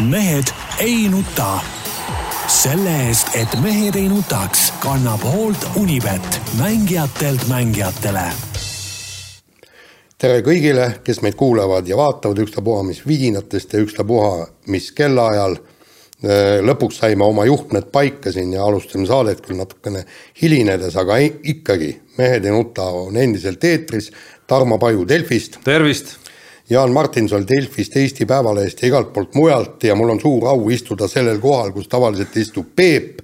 [0.00, 0.44] mehed
[0.78, 1.60] ei nuta.
[2.46, 8.24] selle eest, et mehed ei nutaks, kannab hoolt Unibet, mängijatelt mängijatele.
[10.18, 15.56] tere kõigile, kes meid kuulavad ja vaatavad ükstapuha mis vidinatest ja ükstapuha mis kellaajal.
[16.60, 20.04] lõpuks saime oma juhtmed paika siin ja alustasime saadet küll natukene
[20.42, 24.10] hilinedes, aga ikkagi Mehed ei nuta on endiselt eetris.
[24.46, 25.56] Tarmo Paju Delfist.
[25.64, 26.19] tervist
[26.70, 31.08] Jaan Martinson Delfist, Eesti Päevalehest ja igalt poolt mujalt ja mul on suur au istuda
[31.10, 33.18] sellel kohal, kus tavaliselt istub Peep.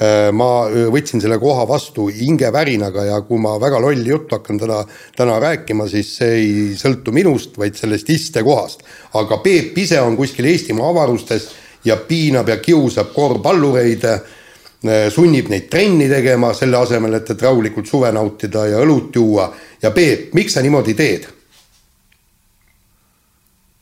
[0.00, 4.60] Äh, ma äh, võtsin selle koha vastu hingevärinaga ja kui ma väga lolli juttu hakkan
[4.60, 4.82] täna,
[5.16, 8.84] täna rääkima, siis see ei sõltu minust, vaid sellest istekohast.
[9.16, 11.48] aga Peep ise on kuskil Eestimaa avarustes
[11.84, 17.88] ja piinab ja kiusab korvpallureid, äh, sunnib neid trenni tegema, selle asemel, et, et rahulikult
[17.88, 19.52] suve nautida ja õlut juua.
[19.82, 21.39] ja Peep, miks sa niimoodi teed?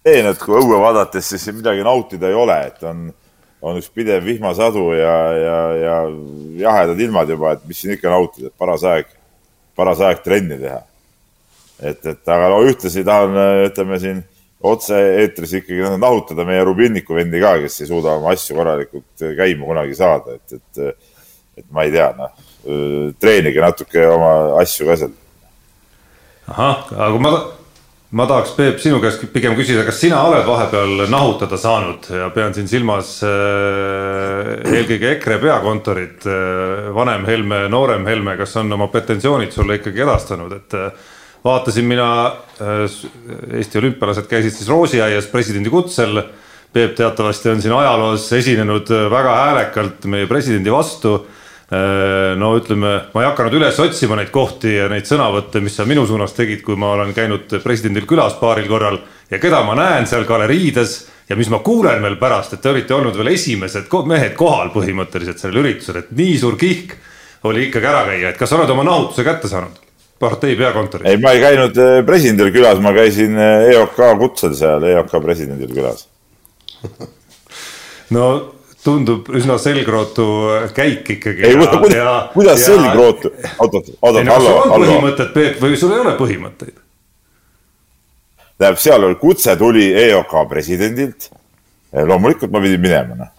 [0.09, 3.09] Teen, et kui õue vaadates, siis midagi nautida ei ole, et on,
[3.63, 5.99] on üks pidev vihmasadu ja, ja, ja
[6.65, 9.13] jahedad ilmad juba, et mis siin ikka nautida, et paras aeg,
[9.79, 10.81] paras aeg trenni teha.
[11.79, 14.25] et, et aga no ühtlasi tahan, ütleme siin
[14.69, 19.95] otse-eetris ikkagi nahutada meie Rubinniku vendi ka, kes ei suuda oma asju korralikult käima kunagi
[19.99, 21.07] saada, et, et,
[21.63, 22.35] et ma ei tea, noh,
[23.23, 25.15] treenige natuke oma asju ka seal.
[26.49, 27.33] ahah, aga ma
[28.11, 32.09] ma tahaks, Peep, sinu käest pigem küsida, kas sina oled vahepeal nahutada saanud?
[32.09, 38.73] Ja pean siin silmas äh, eelkõige EKRE peakontorit äh,, vanem Helme, noorem Helme, kas on
[38.79, 41.09] oma pretensioonid sulle ikkagi edastanud, et äh,
[41.45, 42.11] vaatasin mina
[42.65, 42.85] äh,,
[43.61, 46.23] Eesti olümpialased käisid siis Roosiaias presidendi kutsel.
[46.73, 51.15] Peep teatavasti on siin ajaloos esinenud väga häälekalt meie presidendi vastu.
[51.17, 51.38] Äh,
[51.69, 56.07] no ütleme, ma ei hakanud üles otsima neid kohti ja neid sõnavõtte, mis sa minu
[56.09, 58.97] suunas tegid, kui ma olen käinud presidendil külas paaril korral
[59.29, 60.95] ja keda ma näen seal galeriides
[61.29, 65.43] ja mis ma kuulen veel pärast, et te olite olnud veel esimesed mehed kohal põhimõtteliselt
[65.43, 66.97] sellel üritusel, et nii suur kihk
[67.49, 69.85] oli ikkagi ära käia, et kas sa oled oma nahutuse kätte saanud?
[70.19, 71.07] partei peakontoris.
[71.07, 75.71] ei, ma ei käinud äh, presidendil külas, ma käisin äh, EOK kutsel seal EOK presidendil
[75.71, 76.09] külas
[78.17, 78.25] no
[78.85, 80.27] tundub üsna selgrootu
[80.75, 81.45] käik ikkagi.
[81.47, 83.33] ei, kuidas, kuidas selgrootu?
[83.59, 84.85] oot, oot, oot, hallo, hallo.
[84.85, 86.77] põhimõtted, Peep, või sul ei ole põhimõtteid?
[88.59, 91.31] tähendab, seal oli, kutse tuli EOK presidendilt.
[91.93, 93.35] loomulikult ma pidin minema, noh.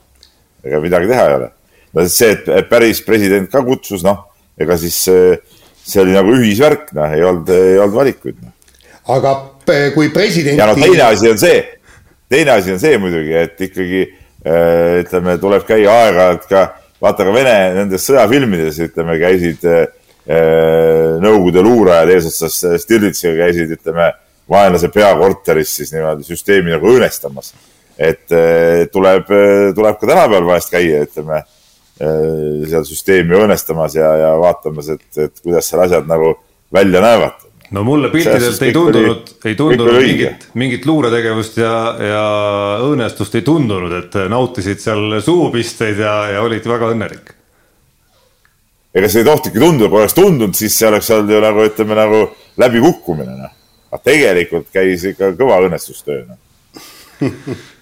[0.65, 1.49] ega midagi teha ei ole.
[1.93, 4.25] no see, et päris president ka kutsus, noh,
[4.59, 8.55] ega siis see oli nagu ühisvärk, noh, ei olnud, ei olnud valikuid, noh.
[9.15, 9.35] aga
[9.95, 10.59] kui president.
[10.59, 11.61] ja no teine asi on see,
[12.29, 14.07] teine asi on see muidugi, et ikkagi
[14.45, 16.65] ütleme, tuleb käia aeg-ajalt ka,
[17.03, 19.87] vaata ka Vene nendes sõjafilmides, ütleme, käisid äh,
[21.19, 24.11] Nõukogude luurajad eesotsas Stirlitsiga käisid, ütleme,
[24.49, 27.53] vaenlase peakorteris siis niimoodi süsteemi nagu õõnestamas.
[27.97, 29.31] et äh, tuleb,
[29.75, 31.43] tuleb ka tänapäeval vahest käia, ütleme,
[31.99, 36.37] seal süsteemi õõnestamas ja, ja vaatamas, et, et kuidas seal asjad nagu
[36.71, 42.23] välja näevad no mulle piltidelt ei tundunud, ei tundunud mingit, mingit luuretegevust ja, ja
[42.85, 47.33] õõnestust ei tundunud, et nautisid seal suupisteid ja, ja olid väga õnnelik.
[48.95, 51.97] ega see ei tohtigi tunduda, kui oleks tundunud, siis see oleks olnud ju nagu ütleme
[51.99, 52.21] nagu
[52.59, 53.57] läbikukkumine noh.
[53.91, 56.45] aga tegelikult käis ikka kõva õnnestustöö noh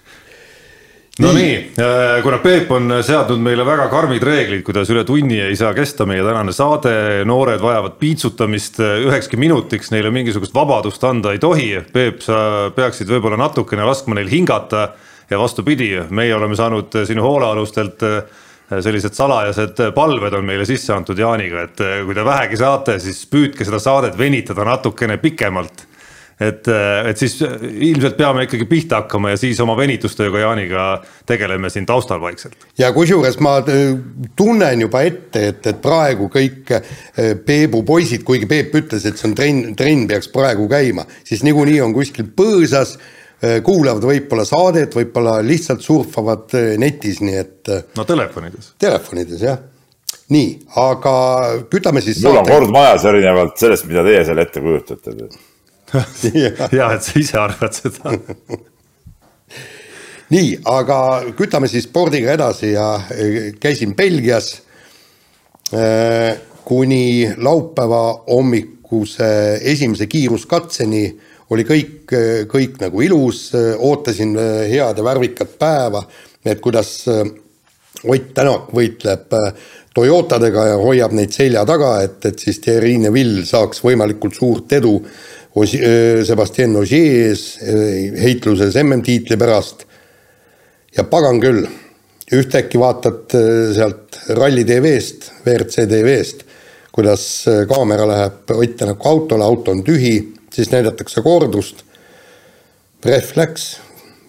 [1.18, 5.56] no nii, äh, kuna Peep on seadnud meile väga karmid reeglid, kuidas üle tunni ei
[5.58, 6.92] saa kesta meie tänane saade,
[7.28, 11.70] noored vajavad piitsutamist äh, ühekski minutiks, neile mingisugust vabadust anda ei tohi.
[11.92, 14.92] Peep, sa peaksid võib-olla natukene laskma neil hingata
[15.30, 18.22] ja vastupidi, meie oleme saanud sinu hoolealustelt äh,
[18.68, 23.64] sellised salajased palved on meile sisse antud Jaaniga, et kui te vähegi saate, siis püüdke
[23.64, 25.87] seda saadet venitada natukene pikemalt
[26.40, 26.68] et,
[27.10, 30.86] et siis ilmselt peame ikkagi pihta hakkama ja siis oma venitustööga Jaaniga
[31.26, 32.68] tegeleme siin taustal vaikselt.
[32.78, 33.92] ja kusjuures ma äh,
[34.38, 36.74] tunnen juba ette, et, et praegu kõik
[37.46, 41.80] Peebu poisid, kuigi Peep ütles, et see on trenn, trenn peaks praegu käima, siis niikuinii
[41.82, 42.96] on kuskil põõsas,
[43.64, 47.74] kuulavad võib-olla saadet, võib-olla lihtsalt surfavad netis, nii et.
[47.98, 48.72] no telefonides.
[48.82, 49.60] Telefonides jah
[50.32, 51.12] nii, aga
[51.72, 52.20] kütame siis.
[52.24, 55.14] mul on kord majas erinevalt sellest, mida teie seal ette kujutate
[56.78, 58.12] ja et sa ise arvad seda.
[60.28, 60.98] Nii, aga
[61.36, 64.50] kütame siis spordiga edasi ja e, käisin Belgias
[65.72, 65.84] e,
[66.68, 69.30] kuni laupäeva hommikuse
[69.72, 71.02] esimese kiiruskatseni
[71.48, 74.36] oli kõik, e, kõik nagu ilus, ootasin
[74.68, 76.04] head ja värvikat päeva,
[76.44, 77.06] et kuidas
[77.98, 79.32] Ott Tänak võitleb
[79.96, 84.92] Toyotadega ja hoiab neid selja taga, et, et siis Thierry Neville saaks võimalikult suurt edu
[85.66, 87.58] Sebastian Ogier ees
[88.20, 89.84] heitluses MM-tiitli pärast.
[90.96, 91.66] ja pagan küll,
[92.32, 93.34] ühtäkki vaatad
[93.74, 96.44] sealt Ralli tv-st, WRC tv-st,
[96.92, 101.84] kuidas kaamera läheb Ott Tänaku autole, auto on tühi, siis näidatakse kordust.
[103.04, 103.76] rehv läks,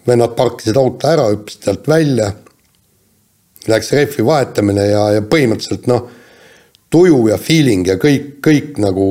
[0.07, 2.31] vennad parkisid auto ära, hüppasid sealt välja.
[3.67, 6.05] Läks rehvi vahetamine ja, ja põhimõtteliselt noh,
[6.89, 9.09] tuju ja feeling ja kõik, kõik nagu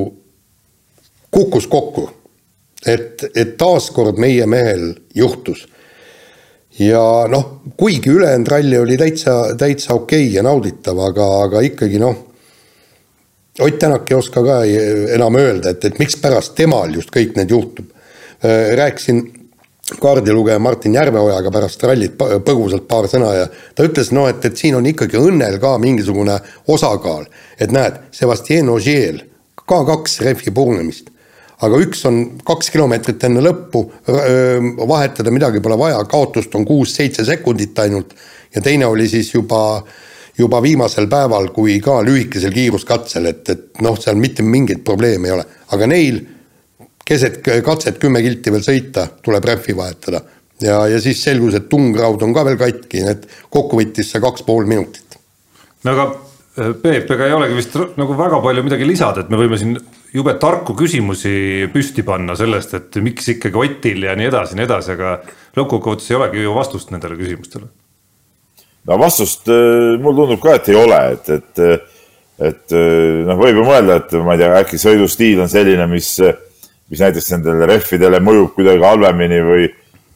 [1.31, 2.11] kukkus kokku.
[2.87, 5.67] et, et taaskord meie mehel juhtus
[6.79, 11.99] ja noh, kuigi ülejäänud ralli oli täitsa, täitsa okei okay ja nauditav, aga, aga ikkagi
[11.99, 12.25] noh,
[13.59, 14.61] Ott Tänak ei oska ka
[15.15, 17.89] enam öelda, et, et mikspärast temal just kõik need juhtub.
[18.39, 19.25] Äh, rääkisin
[19.99, 24.77] kaardilugeja Martin Järveojaga pärast rallit põgusalt paar sõna ja ta ütles, no et, et siin
[24.79, 26.39] on ikkagi õnnel ka mingisugune
[26.69, 27.27] osakaal.
[27.59, 29.25] et näed, Sebastian Ogier,
[29.67, 31.11] ka kaks rehvi purunemist
[31.65, 33.83] aga üks on kaks kilomeetrit enne lõppu,
[34.89, 38.15] vahetada midagi pole vaja, kaotust on kuus-seitse sekundit ainult
[38.55, 39.83] ja teine oli siis juba,
[40.39, 45.37] juba viimasel päeval, kui ka lühikesel kiiruskatsel, et, et noh, seal mitte mingeid probleeme ei
[45.39, 46.23] ole, aga neil
[47.09, 50.23] keset katset kümme kilti veel sõita, tuleb rähvi vahetada.
[50.63, 54.47] ja, ja siis selgus, et tungraud on ka veel katki, et kokku võttis see kaks
[54.47, 55.19] pool minutit.
[55.85, 56.09] no aga
[56.59, 59.77] Peep, ega ei olegi vist nagu väga palju midagi lisada, et me võime siin
[60.15, 64.69] jube tarku küsimusi püsti panna sellest, et miks ikkagi Otil ja nii edasi ja nii
[64.69, 65.15] edasi, aga
[65.59, 67.69] lõppkokkuvõttes ei olegi ju vastust nendele küsimustele.
[68.89, 71.65] no vastust äh, mulle tundub ka, et ei ole, et, et,
[72.51, 76.15] et äh, noh, võib ju mõelda, et ma ei tea, äkki sõidustiil on selline, mis,
[76.89, 79.69] mis näiteks nendele rehvidele mõjub kuidagi halvemini või,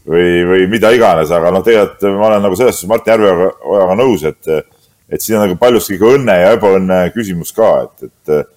[0.08, 4.24] või, või mida iganes, aga noh, tegelikult ma olen nagu selles suhtes Martin Järveojaga nõus,
[4.30, 4.72] et,
[5.12, 8.50] et siin on nagu paljuski ka õnne ja ebaõnne küsimus ka, et, et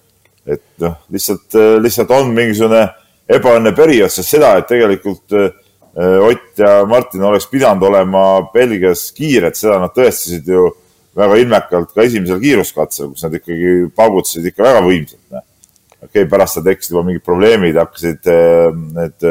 [0.46, 2.82] et noh, lihtsalt, äh, lihtsalt on mingisugune
[3.36, 5.54] ebaõnne periood, sest seda, et tegelikult äh,
[5.96, 8.20] Ott ja Martin oleks pidanud olema
[8.52, 10.66] Belgias kiired, seda nad tõestasid ju
[11.16, 15.22] väga ilmekalt ka esimesel kiiruskatsel, kus nad ikkagi paugutasid ikka väga võimsalt.
[15.32, 18.68] okei okay,, pärast seal tekkisid juba mingid probleemid, hakkasid äh,
[18.98, 19.26] need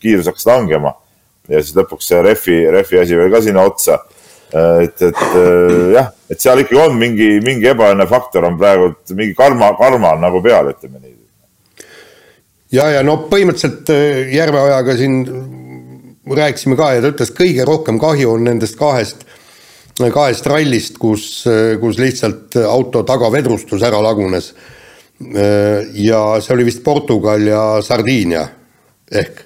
[0.00, 0.94] kiirus hakkas langema
[1.50, 3.98] ja siis lõpuks see refi, refi asi veel ka sinna otsa
[4.52, 9.34] et, et äh, jah, et seal ikkagi on mingi, mingi ebaõnne faktor on praegu, mingi
[9.38, 11.14] karma, karma on nagu peal, ütleme nii.
[12.76, 15.22] ja, ja no põhimõtteliselt äh, Järveojaga siin
[16.32, 19.24] rääkisime ka ja ta ütles, kõige rohkem kahju on nendest kahest,
[19.98, 21.26] kahest rallist, kus,
[21.80, 24.52] kus lihtsalt auto tagavedrustus ära lagunes.
[25.22, 28.46] Äh, ja see oli vist Portugal ja Sardiinia
[29.12, 29.44] ehk.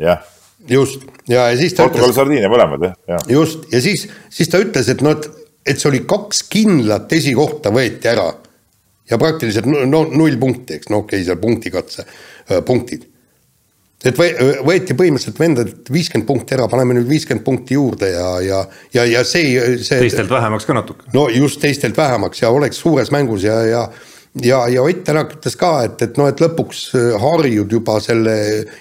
[0.00, 0.31] jah
[0.68, 2.18] just, ja, ja siis ta Portugal, ütles.
[2.18, 3.20] Sardiinia mõlemad jah ja..
[3.32, 7.72] just, ja siis, siis ta ütles, et noh, et, et see oli kaks kindlat esikohta
[7.74, 8.28] võeti ära.
[9.10, 13.08] ja praktiliselt no null punkti, eks, no okei okay,, seal punktikatse äh,, punktid.
[14.04, 14.30] et või,
[14.66, 18.64] võeti põhimõtteliselt vendadelt viiskümmend punkti ära, paneme nüüd viiskümmend punkti juurde ja, ja,
[18.94, 20.00] ja, ja see, see.
[20.06, 21.10] teistelt vähemaks ka natuke.
[21.14, 23.86] no just teistelt vähemaks ja oleks suures mängus ja, ja
[24.40, 26.86] ja, ja Ott Tänak ütles ka, et, et noh, et lõpuks
[27.20, 28.34] harjud juba selle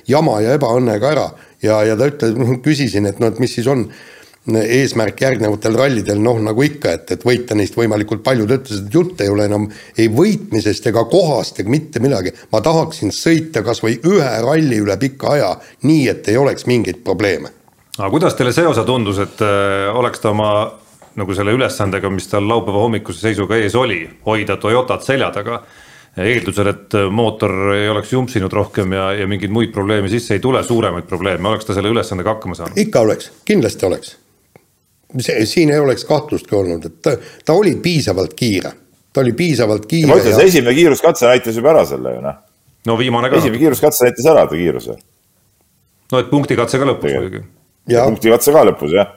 [0.08, 1.26] jama ja ebaõnnega ära
[1.64, 3.88] ja, ja ta ütles, noh küsisin, et noh, et mis siis on
[4.50, 8.96] eesmärk järgnevatel rallidel, noh nagu ikka, et, et võita neist võimalikult palju, ta ütles, et
[8.96, 9.68] jutt ei ole enam
[10.02, 12.34] ei võitmisest ega kohast ega mitte midagi.
[12.52, 15.52] ma tahaksin sõita kas või ühe ralli üle pika aja,
[15.86, 17.54] nii et ei oleks mingeid probleeme.
[17.98, 20.72] aga kuidas teile see osa tundus, et äh, oleks ta oma
[21.16, 25.62] nagu selle ülesandega, mis tal laupäeva hommikuse seisuga ees oli, hoida Toyotat selja taga
[26.18, 30.64] eeldusel, et mootor ei oleks jumpsinud rohkem ja, ja mingeid muid probleeme sisse ei tule,
[30.64, 32.80] suuremaid probleeme, oleks ta selle ülesandega hakkama saanud?
[32.82, 34.18] ikka oleks, kindlasti oleks.
[35.20, 37.16] see, siin ei oleks kahtlustki olnud, et ta,
[37.46, 38.74] ta oli piisavalt kiire,
[39.14, 40.12] ta oli piisavalt kiire.
[40.12, 42.44] ma ütlen ja..., see esimene kiiruskatse näitas juba ära selle ju noh.
[42.92, 43.40] no viimane ka.
[43.40, 45.00] esimene kiiruskatse näitas ära ta kiiruse.
[46.12, 47.46] no et punktikatse ka lõpus muidugi.
[47.88, 49.16] punktikatse ka lõpus jah,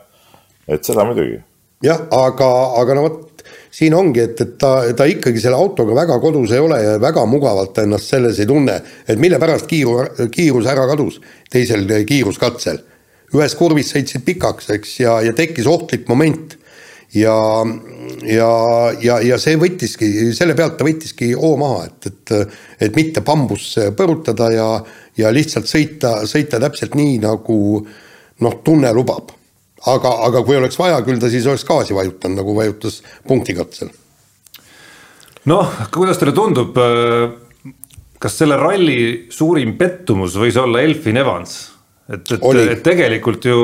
[0.70, 1.42] et seda muidugi.
[1.82, 3.33] jah, aga, aga no vot
[3.74, 7.24] siin ongi, et, et ta, ta ikkagi selle autoga väga kodus ei ole ja väga
[7.26, 8.76] mugavalt ennast selles ei tunne,
[9.08, 12.82] et mille pärast kiiru, kiirus ära kadus teisel kiiruskatsel.
[13.34, 16.54] ühes kurvis sõitsid pikaks, eks, ja, ja tekkis ohtlik moment
[17.18, 17.34] ja,
[18.22, 18.50] ja,
[19.02, 23.90] ja, ja see võttiski, selle pealt ta võttiski hoo maha, et, et, et mitte bambusse
[23.98, 24.68] põrutada ja,
[25.18, 29.34] ja lihtsalt sõita, sõita täpselt nii, nagu noh, tunne lubab
[29.92, 33.92] aga, aga kui oleks vaja, küll ta siis oleks gaasi vajutanud, nagu vajutas punktikatsel.
[35.50, 37.72] noh, kuidas teile tundub, äh,
[38.18, 38.98] kas selle ralli
[39.32, 41.60] suurim pettumus võis olla Elfin Evans?
[42.04, 43.54] et, et, et tegelikult ju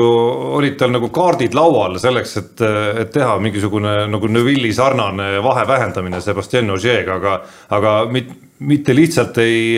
[0.57, 2.63] olid tal nagu kaardid laual selleks, et,
[3.03, 7.35] et teha mingisugune nagu Neville'i sarnane vahe vähendamine Sebastian Ogier'ga, aga,
[7.77, 8.31] aga mit,
[8.65, 9.77] mitte lihtsalt ei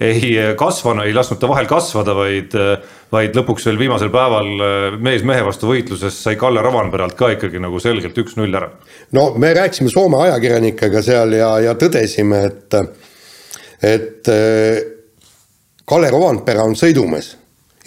[0.00, 2.56] ei kasvanud, ei lasknud ta vahel kasvada, vaid,
[3.12, 7.80] vaid lõpuks veel viimasel päeval mees mehe vastu võitluses sai Kalle Rovanperalt ka ikkagi nagu
[7.82, 8.70] selgelt üks-null ära.
[9.12, 12.80] no me rääkisime Soome ajakirjanikega seal ja, ja tõdesime, et,
[13.92, 14.32] et
[15.84, 17.36] Kalle Rovanpera on sõidumees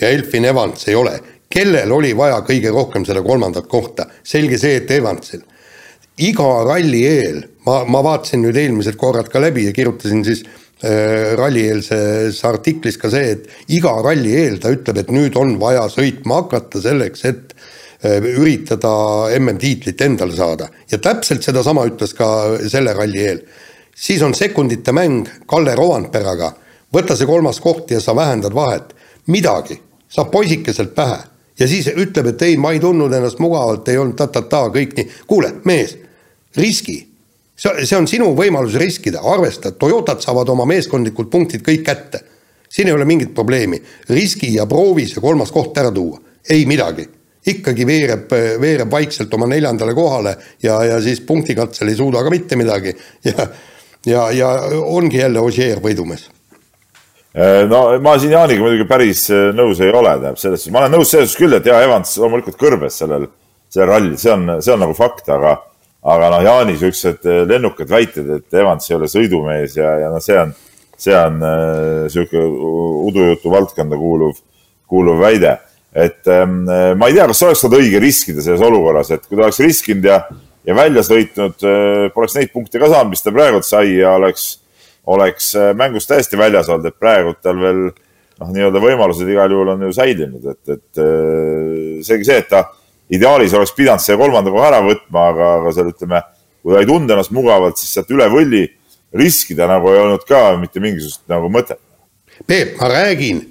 [0.02, 1.20] ja Elfin Evans ei ole.
[1.50, 4.06] kellel oli vaja kõige rohkem seda kolmandat kohta?
[4.24, 5.42] selge see, et Evansil.
[6.18, 10.44] iga ralli eel, ma, ma vaatasin nüüd eelmised korrad ka läbi ja kirjutasin siis
[10.84, 16.41] rallieelses artiklis ka see, et iga ralli eel ta ütleb, et nüüd on vaja sõitma
[16.44, 17.55] hakata selleks, et
[18.03, 18.91] äh, üritada
[19.39, 22.27] MM-tiitlit endale saada ja täpselt sedasama ütles ka
[22.67, 23.41] selle ralli eel.
[23.96, 26.51] siis on sekundite mäng Kalle Rovanperaga
[26.94, 28.94] võta see kolmas koht ja sa vähendad vahet.
[29.27, 29.79] midagi
[30.10, 31.24] saab poisikeselt pähe
[31.60, 35.12] ja siis ütleb, et ei, ma ei tundnud ennast mugavalt, ei olnud ta-ta-ta, kõik nii.
[35.27, 35.98] kuule, mees,
[36.58, 36.98] riski.
[37.56, 42.24] See, see on sinu võimalus riskida, arvesta, Toyotad saavad oma meeskondlikud punktid kõik kätte.
[42.70, 46.20] siin ei ole mingit probleemi, riski ja proovi see kolmas koht ära tuua,
[46.50, 47.08] ei midagi.
[47.46, 52.56] Ikkagi veereb, veereb vaikselt oma neljandale kohale ja, ja siis punktikatsel ei suuda ka mitte
[52.58, 52.96] midagi.
[53.24, 53.46] Ja
[54.06, 54.50] ja, ja
[54.86, 56.28] ongi jälle Ogier võidumees.
[57.36, 60.84] Äh, no ma siin Jaaniga muidugi päris äh, nõus ei ole, tähendab selles suhtes, ma
[60.84, 63.28] olen nõus selles suhtes küll, et jaa, Evans loomulikult kõrbes sellel,
[63.74, 65.58] sellel rallil, see on, see on nagu fakt, aga
[66.06, 70.22] aga noh, Jaani siuksed äh, lennukad väited, et Evans ei ole sõidumees ja, ja noh,
[70.24, 70.52] see on,
[71.02, 72.42] see on äh, sihuke
[73.10, 74.38] udujutu valdkonda kuuluv,
[74.90, 75.58] kuuluv väide.
[75.96, 76.66] et ähm,
[77.00, 80.04] ma ei tea, kas oleks olnud õige riskida selles olukorras, et kui ta oleks riskinud
[80.10, 80.18] ja,
[80.68, 81.64] ja välja sõitnud
[82.12, 84.58] poleks neid punkte ka saanud, mis ta praegu sai ja oleks
[85.08, 89.88] oleks mängust täiesti väljas olnud, et praegu tal veel noh, nii-öelda võimalused igal juhul on
[89.88, 92.66] ju säilinud, et, et seegi see, et ta
[93.14, 96.22] ideaalis oleks pidanud selle kolmanda koha ära võtma, aga, aga seal ütleme,
[96.64, 98.64] kui ta ei tundnud ennast mugavalt, siis sealt üle võlli
[99.16, 101.80] riskida nagu ei olnud ka mitte mingisugust nagu mõtet.
[102.48, 103.44] Peep, ma räägin,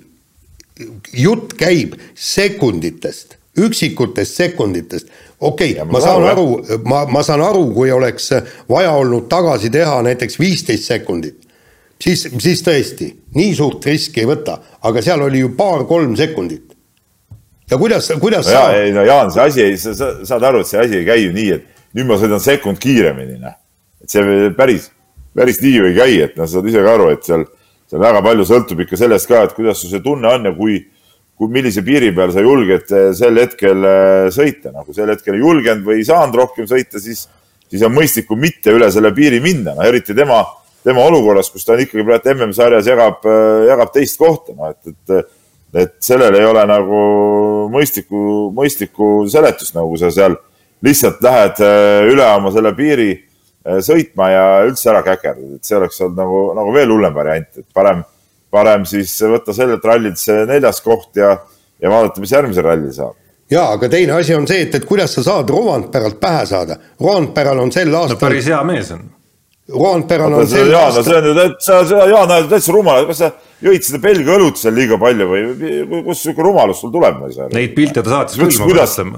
[1.17, 5.09] jutt käib sekunditest, üksikutest sekunditest.
[5.41, 6.49] okei okay,, ma saan aru,
[6.85, 8.33] ma, ma saan aru, kui oleks
[8.69, 11.45] vaja olnud tagasi teha näiteks viisteist sekundit
[12.05, 16.74] siis, siis tõesti, nii suurt riski ei võta, aga seal oli ju paar-kolm sekundit.
[17.71, 18.64] Ja kuidas, kuidas no sa.
[18.76, 21.35] ei no Jaan, see asi ei, sa saad aru, et see asi ei käi ju
[21.35, 23.54] nii, et nüüd ma sõidan sekund kiiremini, noh.
[24.04, 24.90] et see päris,
[25.37, 27.47] päris nii ju ei käi, et noh, sa saad ise ka aru, et seal,
[27.90, 30.80] seal väga palju sõltub ikka sellest ka, et kuidas sul see tunne on ja kui,
[31.38, 35.38] kui millise piiri peal sa julged eh, sel hetkel eh, sõita, noh, kui sel hetkel
[35.38, 37.25] ei julgenud või ei saanud rohkem sõita, siis,
[37.71, 40.42] siis on mõistlikum mitte üle selle piiri minna, no eriti tema
[40.85, 44.92] tema olukorras, kus ta on ikkagi praegu MM-sarjas jagab, äh, jagab teist kohta, noh et,
[44.92, 45.33] et,
[45.75, 46.99] et sellel ei ole nagu
[47.73, 50.37] mõistlikku, mõistlikku seletust, nagu sa seal
[50.85, 55.78] lihtsalt lähed äh, üle oma selle piiri äh, sõitma ja üldse ära käkerdad, et see
[55.78, 58.04] oleks olnud nagu, nagu veel hullem variant, et parem,
[58.54, 61.35] parem siis võtta sellelt rallilt see neljas koht ja,
[61.83, 63.19] ja vaadata, mis järgmisel rallil saab.
[63.52, 66.78] Jaa, aga teine asi on see, et, et kuidas sa saad Rovanperalt pähe saada.
[67.00, 69.04] Rovanperal on sel aastal no päris hea mees on
[69.73, 73.30] Roandperal on sel Jaan, see on ju täitsa, Jaan ajab täitsa rumal, kas sa
[73.64, 77.37] jõid seda Belgia õlut seal liiga palju või kust sihuke rumalus sul tuleb, ma ei
[77.37, 77.56] saa aru.
[77.56, 79.14] Neid pilte ta saatis küll, ma mäletan.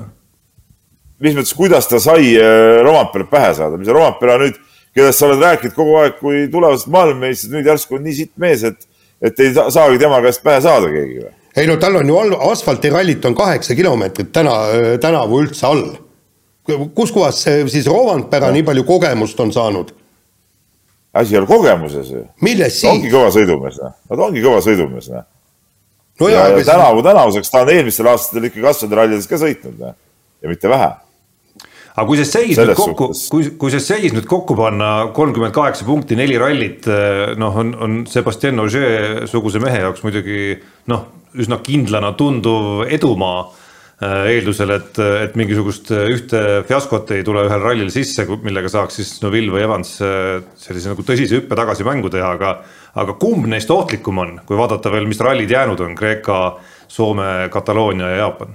[1.27, 4.63] mis mõttes, kuidas ta sai äh, Romperet pähe saada, mis Rompera nüüd,
[4.95, 8.63] kellest sa oled rääkinud kogu aeg kui tulevasest maailmameistrit, nüüd järsku on nii sitt mees,
[8.71, 8.87] et,
[9.27, 11.35] et ei saagi tema käest pähe saada keegi või?
[11.57, 12.23] ei no tal on ju
[12.53, 14.55] asfaltirallit on kaheksa kilomeetrit täna,
[15.03, 15.87] tänavu üldse all.
[16.95, 18.61] kuskohast see siis Rompera no.
[18.61, 19.96] nii palju kogemust on saanud
[21.17, 22.27] asi ei ole kogemuses ju.
[22.45, 22.91] milles siis?
[22.91, 23.97] ongi kõva sõidumees, noh.
[24.09, 25.25] ta ongi kõva sõidumees, noh.
[26.21, 29.99] no ja, ja, tänavu tänavuseks ta on eelmistel aastatel ikka kasvõrallides ka sõitnud, noh.
[30.43, 30.89] ja mitte vähe.
[31.97, 35.89] aga kui see seis nüüd kokku, kui, kui see seis nüüd kokku panna, kolmkümmend kaheksa
[35.89, 40.59] punkti, neli rallit, eh, noh, on, on Sebastian Ogier suguse mehe jaoks muidugi
[40.93, 41.07] noh,
[41.37, 43.47] üsna kindlana tunduv edumaa
[44.05, 49.13] eeldusel, et, et mingisugust äh, ühte fiaskot ei tule ühel rallil sisse, millega saaks siis
[49.23, 52.59] Neville või Evans äh, sellise nagu tõsise hüppe tagasi mängu teha, aga
[52.97, 58.11] aga kumb neist ohtlikum on, kui vaadata veel, mis rallid jäänud on, Kreeka, Soome, Kataloonia
[58.13, 58.53] ja Jaapan?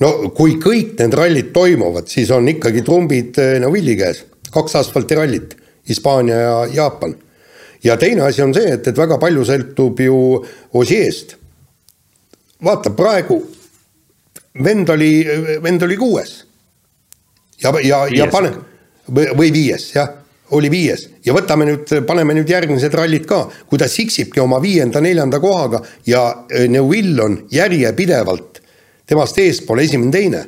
[0.00, 5.52] no kui kõik need rallid toimuvad, siis on ikkagi trumbid Neville'i käes, kaks asfaltirallit,
[5.88, 7.12] Hispaania ja Jaapan.
[7.84, 10.18] ja teine asi on see, et, et väga palju sõltub ju
[10.72, 11.36] Osieest.
[12.64, 13.42] vaata praegu
[14.64, 15.12] vend oli,
[15.62, 16.44] vend oli kuues.
[17.62, 18.52] ja, ja, ja pane,
[19.08, 20.10] või viies, jah,
[20.56, 21.08] oli viies.
[21.26, 26.22] Ja võtame nüüd, paneme nüüd järgmised rallid ka, kui ta siksibki oma viienda-neljanda kohaga ja
[26.30, 28.62] äh, Neuvill on järjepidevalt
[29.08, 30.44] temast eespool esimene-teine,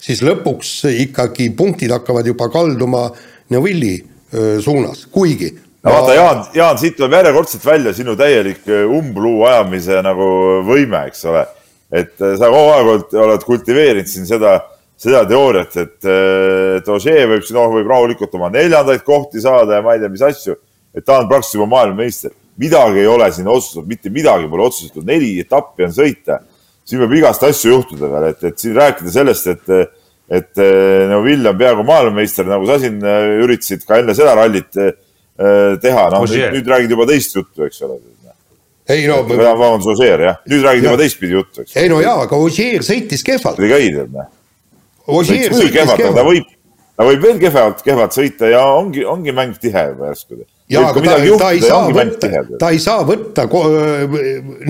[0.00, 3.08] siis lõpuks ikkagi punktid hakkavad juba kalduma
[3.52, 5.52] Neuvilli äh, suunas, kuigi
[5.84, 10.30] no vaata, Jaan, Jaan, siit tuleb järjekordselt välja sinu täielik äh, umbluu ajamise nagu
[10.68, 11.44] võime, eks ole.
[11.94, 14.56] Et äh, sa kogu aeg oled, kultiveerinud siin seda,
[15.00, 19.78] seda teooriat, et, äh, et Ožee võib siin, noh, võib rahulikult oma neljandaid kohti saada
[19.78, 20.56] ja ma ei tea, mis asju.
[20.94, 22.30] et ta on praktiliselt juba maailmameister.
[22.58, 26.40] midagi ei ole siin otsustatud, mitte midagi pole otsustatud, neli etappi on sõita.
[26.84, 29.96] siin võib igast asju juhtuda veel, et, et siin rääkida sellest, et,
[30.28, 30.60] et
[31.10, 34.76] no Vill on peaaegu maailmameister, nagu sa siin üritasid ka enne seda rallit
[35.34, 37.96] Äh, teha, noh nüüd räägid juba teist juttu, eks ole.
[38.88, 39.20] Ei no.
[39.28, 41.76] vabandust, Ožeer jah, nüüd räägid juba teistpidi juttu, eks.
[41.80, 43.60] ei no jaa, aga Ožeer sõitis kehvalt.
[43.60, 44.32] oli ka noh.
[45.20, 46.50] Ožeer sõitis kehvalt, ta võib,
[46.96, 50.42] ta võib veel kehvalt, kehvalt sõita ja ongi, ongi mäng tihe juba järsku.
[50.68, 53.48] ja, aga ta, ta ei saa võtta, ta ei saa võtta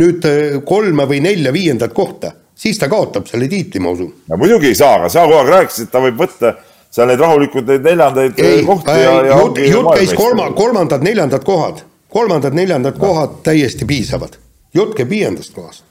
[0.02, 0.30] nüüd
[0.68, 4.12] kolme või nelja viiendat kohta, siis ta kaotab selle tiitli, ma usun.
[4.30, 6.54] no muidugi ei saa, aga sa kogu aeg rääkisid, et ta võib võtta
[6.94, 9.38] seal neid rahulikult neid neljandaid ei, kohti äh, ja, ja
[9.73, 11.83] jutt käis kolma, kolmandad-neljandad kohad,
[12.14, 13.00] kolmandad-neljandad no.
[13.00, 14.38] kohad täiesti piisavad,
[14.75, 15.85] jutt käib viiendast kohast.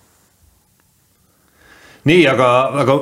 [2.09, 2.49] nii, aga,
[2.83, 2.97] aga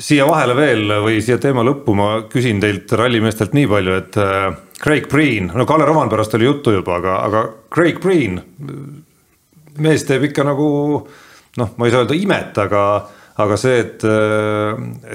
[0.00, 4.50] siia vahele veel või siia teema lõppu ma küsin teilt rallimeestelt nii palju, et äh,
[4.80, 8.40] Craig Breen, no Kalle Roman pärast oli juttu juba, aga, aga Craig Breen,
[9.78, 10.68] mees teeb ikka nagu
[11.58, 12.84] noh, ma ei saa öelda imet, aga
[13.40, 14.02] aga see, et,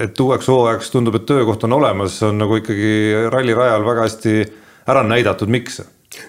[0.02, 4.32] et uueks hooajaks tundub, et töökoht on olemas, on nagu ikkagi rallirajal väga hästi
[4.90, 5.80] ära näidatud, miks?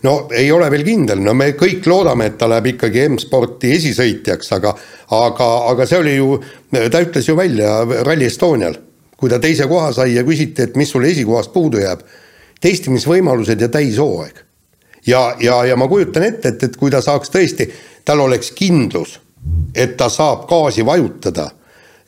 [0.04, 4.52] No ei ole veel kindel, no me kõik loodame, et ta läheb ikkagi M-sporti esisõitjaks,
[4.58, 4.74] aga
[5.18, 6.38] aga, aga see oli ju,
[6.92, 8.78] ta ütles ju välja Rally Estonial,
[9.18, 12.04] kui ta teise koha sai ja küsiti, et mis sul esikohast puudu jääb,
[12.62, 14.44] testimisvõimalused ja täishooaeg.
[15.08, 17.72] ja, ja, ja ma kujutan ette, et, et kui ta saaks tõesti,
[18.06, 19.20] tal oleks kindlus,
[19.76, 21.52] et ta saab gaasi vajutada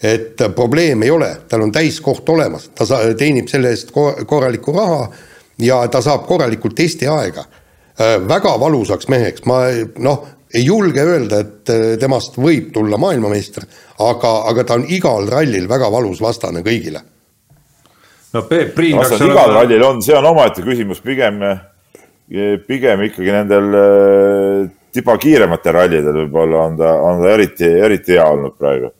[0.03, 5.01] et probleem ei ole, tal on täiskoht olemas, ta sa-, teenib selle eest korralikku raha
[5.59, 7.43] ja ta saab korralikult testiaega.
[7.99, 9.65] Äh, väga valusaks meheks, ma
[9.99, 10.21] noh,
[10.55, 13.65] ei julge öelda, et äh, temast võib tulla maailmameister,
[14.05, 17.01] aga, aga ta on igal rallil väga valus vastane kõigile.
[18.33, 21.43] no Peep Priin peaks olema igal rallil on, see on omaette küsimus, pigem,
[22.69, 28.29] pigem ikkagi nendel äh, tiba kiirematel rallidel võib-olla on ta, on ta eriti, eriti hea
[28.31, 28.93] olnud praegu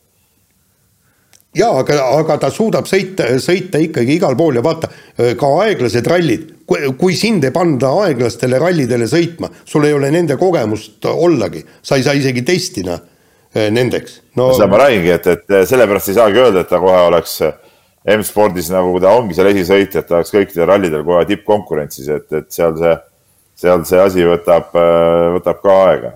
[1.60, 4.90] jaa, aga, aga ta suudab sõita, sõita ikkagi igal pool ja vaata,
[5.40, 6.48] ka aeglased rallid,
[7.00, 12.06] kui sind ei panda aeglastele rallidele sõitma, sul ei ole nende kogemust ollagi, sa ei
[12.06, 13.00] saa isegi testina
[13.56, 14.52] nendeks no,.
[14.54, 17.40] seda ma räägingi, et, et sellepärast ei saagi öelda, et ta kohe oleks
[18.10, 22.48] M-spordis nagu ta ongi seal esisõitja, et ta oleks kõikidel rallidel kohe tippkonkurentsis, et, et
[22.54, 22.94] seal see,
[23.60, 24.70] seal see asi võtab,
[25.36, 26.14] võtab ka aega.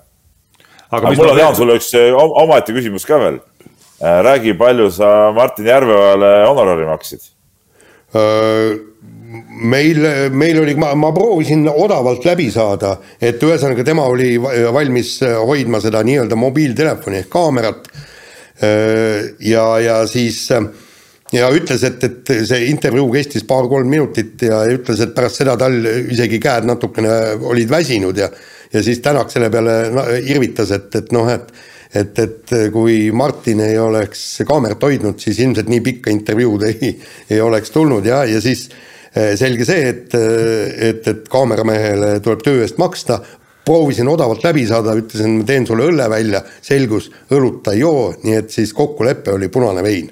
[0.90, 3.42] aga, aga mul on, Jaan, sulle üks omaette küsimus ka veel
[4.04, 7.20] räägi, palju sa Martin Järveojale honorari maksid?
[8.16, 8.76] Äh,
[9.64, 10.00] meil,
[10.32, 16.04] meil oli, ma, ma proovisin odavalt läbi saada, et ühesõnaga tema oli valmis hoidma seda
[16.06, 17.92] nii-öelda mobiiltelefoni ehk kaamerat.
[18.64, 20.46] Äh, ja, ja siis
[21.34, 25.80] ja ütles, et, et see intervjuu kestis paar-kolm minutit ja ütles, et pärast seda tal
[25.86, 27.16] isegi käed natukene
[27.50, 28.30] olid väsinud ja
[28.74, 29.76] ja siis Tänak selle peale
[30.26, 31.52] irvitas, et, et noh, et
[31.94, 36.92] et, et kui Martin ei oleks kaamerat hoidnud, siis ilmselt nii pikka intervjuud ei,
[37.30, 38.68] ei oleks tulnud ja, ja siis
[39.16, 43.22] eh, selge see, et, et, et kaameramehele tuleb töö eest maksta,
[43.66, 48.12] proovisin odavalt läbi saada, ütlesin, ma teen sulle õlle välja, selgus, õlut ta ei joo,
[48.24, 50.10] nii et siis kokkulepe oli punane vein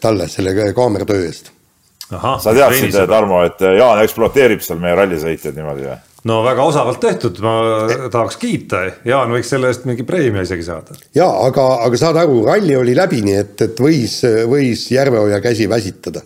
[0.00, 1.50] talle selle kaameratöö eest.
[2.10, 5.98] sa teadsid, Tarmo, et Jaan ekspluateerib seal meie rallisõitjaid niimoodi või?
[6.26, 7.52] No väga osavalt tehtud, ma
[8.10, 10.96] tahaks kiita, Jaan võiks selle eest mingi preemia isegi saada.
[11.14, 14.18] jaa, aga, aga saad aru, ralli oli läbi, nii et, et võis,
[14.50, 16.24] võis Järveoja käsi väsitada.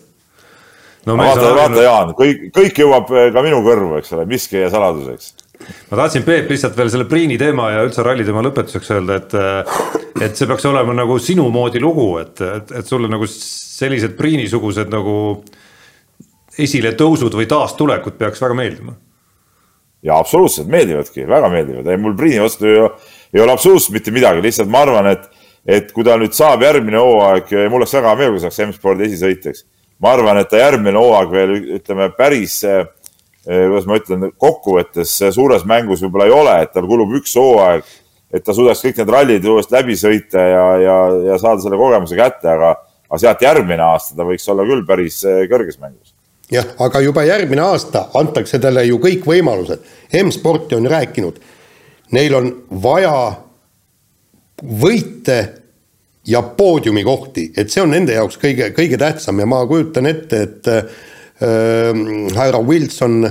[1.05, 4.73] no vaata, vaata Jaan, kõik, kõik jõuab ka minu kõrvu, eks ole, miski ei jää
[4.73, 5.33] saladuseks.
[5.91, 9.37] ma tahtsin, Peep, lihtsalt veel selle Priini teema ja üldse ralli teema lõpetuseks öelda, et
[10.23, 14.89] et see peaks olema nagu sinu moodi lugu, et, et, et sulle nagu sellised Priini-sugused
[14.93, 15.15] nagu
[16.53, 18.93] esiletõusud või taastulekud peaks väga meeldima
[20.03, 22.81] ja absoluutselt meeldivadki, väga meeldivad, ei mul Priini vastu ei,
[23.33, 25.29] ei ole absoluutselt mitte midagi, lihtsalt ma arvan, et,
[25.65, 29.07] et kui ta nüüd saab järgmine hooaeg, mul oleks väga hea meel, kui saaks M-spordi
[29.07, 29.65] esisõitjaks.
[30.03, 32.83] ma arvan, et ta järgmine hooaeg veel ütleme päris, eh,
[33.47, 37.85] kuidas ma ütlen, kokkuvõttes suures mängus võib-olla ei ole, et tal kulub üks hooaeg,
[38.33, 40.97] et ta suudaks kõik need rallid uuesti läbi sõita ja, ja,
[41.29, 42.75] ja saada selle kogemuse kätte, aga,
[43.07, 46.12] aga sealt järgmine aasta ta võiks olla küll päris eh, kõrges mängus
[46.51, 49.83] jah, aga juba järgmine aasta antakse talle ju kõik võimalused.
[50.23, 51.39] M-sporti on rääkinud,
[52.11, 52.51] neil on
[52.83, 53.15] vaja
[54.63, 55.39] võite
[56.27, 60.69] ja poodiumikohti, et see on nende jaoks kõige, kõige tähtsam ja ma kujutan ette, et
[60.71, 60.83] äh,
[62.37, 63.25] härra Wilson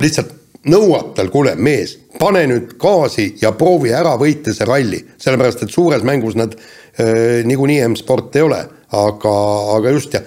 [0.00, 0.32] lihtsalt
[0.70, 5.74] nõuab tal, kuule mees, pane nüüd gaasi ja proovi ära võita see ralli, sellepärast et
[5.74, 8.62] suures mängus nad äh, niikuinii M-sport ei ole,
[8.94, 9.34] aga,
[9.76, 10.24] aga just ja,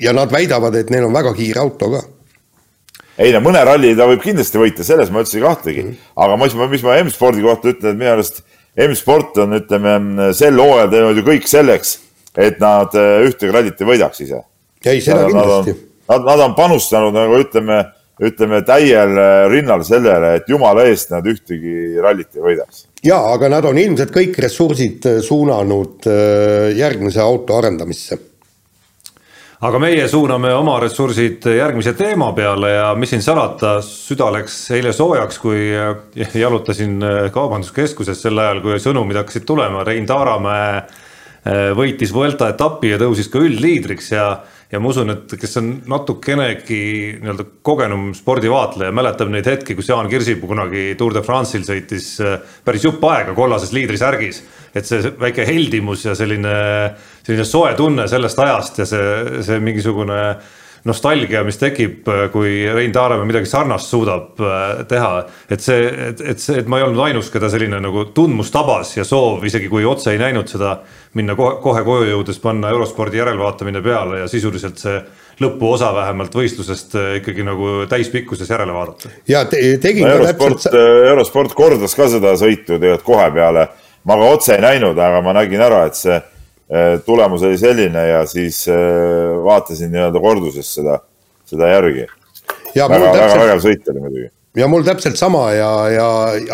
[0.00, 2.02] ja nad väidavad, et neil on väga kiire auto ka
[3.20, 5.90] ei no mõne ralli ta võib kindlasti võita, selles ma üldse ei kahtlegi mm.
[5.90, 6.14] -hmm.
[6.24, 8.42] aga mis ma, mis ma M-spordi kohta ütlen, et minu arust
[8.80, 9.94] M-sport on, ütleme,
[10.36, 11.96] sel hooajal teinud ju kõik selleks,
[12.38, 14.44] et nad äh, ühtegi rallit ei võidaks ise.
[14.84, 15.74] ei, seda nad, kindlasti.
[16.10, 17.80] Nad, nad on panustanud nagu ütleme,
[18.22, 22.86] ütleme täiel äh, rinnal sellele, et jumala eest nad ühtegi rallit ei võidaks.
[23.04, 26.08] jaa, aga nad on ilmselt kõik ressursid äh, suunanud
[26.78, 28.29] järgmise auto arendamisse
[29.60, 34.92] aga meie suuname oma ressursid järgmise teema peale ja mis siin salata, süda läks eile
[34.96, 35.68] soojaks, kui
[36.40, 36.96] jalutasin
[37.34, 40.80] kaubanduskeskuses sel ajal, kui sõnumid hakkasid tulema, Rein Taaramäe
[41.76, 44.24] võitis Vuelta etapi ja tõusis ka üldliidriks ja
[44.70, 46.80] ja ma usun, et kes on natukenegi
[47.18, 52.38] nii-öelda kogenum spordivaatleja, mäletab neid hetki, kus Jaan Kirsipuu kunagi Tour de France'il sõitis eh,
[52.64, 54.42] päris jupp aega kollases liidrisärgis.
[54.74, 56.54] et see väike heldimus ja selline
[57.26, 60.20] selline soe tunne sellest ajast ja see, see mingisugune
[60.88, 65.10] nostalgia, mis tekib, kui Rein Taaremäe midagi sarnast suudab äh, teha.
[65.50, 68.94] et see, et, et see, et ma ei olnud ainus, keda selline nagu tundmus tabas
[68.96, 70.78] ja soov, isegi kui otse ei näinud seda,
[71.18, 74.96] minna kohe, kohe koju jõudes panna eurospordi järelvaatamine peale ja sisuliselt see
[75.40, 79.12] lõpuosa vähemalt võistlusest äh, ikkagi nagu täispikkuses järele vaadata.
[79.28, 80.80] ja te, tegin no, ka eurosport, täpselt.
[80.80, 83.68] Äh, eurosport kordas ka seda sõitu tegelikult kohe peale.
[84.04, 86.39] ma ka otse ei näinud, aga ma nägin ära, et see Äh,
[87.04, 88.76] tulemus oli selline ja siis äh,
[89.44, 91.00] vaatasin nii-öelda korduses seda,
[91.48, 92.06] seda järgi.
[92.76, 94.30] väga, väga vägev sõit oli muidugi.
[94.56, 96.08] ja mul täpselt sama ja, ja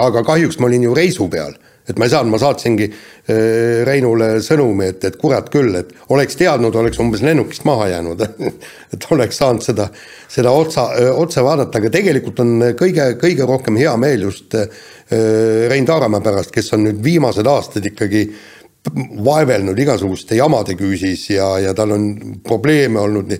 [0.06, 1.52] aga kahjuks ma olin ju reisu peal,
[1.84, 6.40] et ma ei saanud, ma saatsingi äh, Reinule sõnumi, et, et kurat küll, et oleks
[6.40, 8.24] teadnud, oleks umbes lennukist maha jäänud
[8.96, 9.90] et oleks saanud seda,
[10.32, 14.56] seda otsa, otse vaadata, aga tegelikult on kõige, kõige rohkem hea meel just
[15.06, 18.54] Rein Taaramäe pärast, kes on nüüd viimased aastad ikkagi äh,
[19.24, 22.10] vaevelnud igasuguste jamade küüsis ja, ja tal on
[22.44, 23.32] probleeme olnud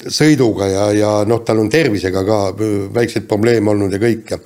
[0.00, 2.40] sõiduga ja, ja noh, tal on tervisega ka
[2.94, 4.40] väikseid probleeme olnud ja kõik ja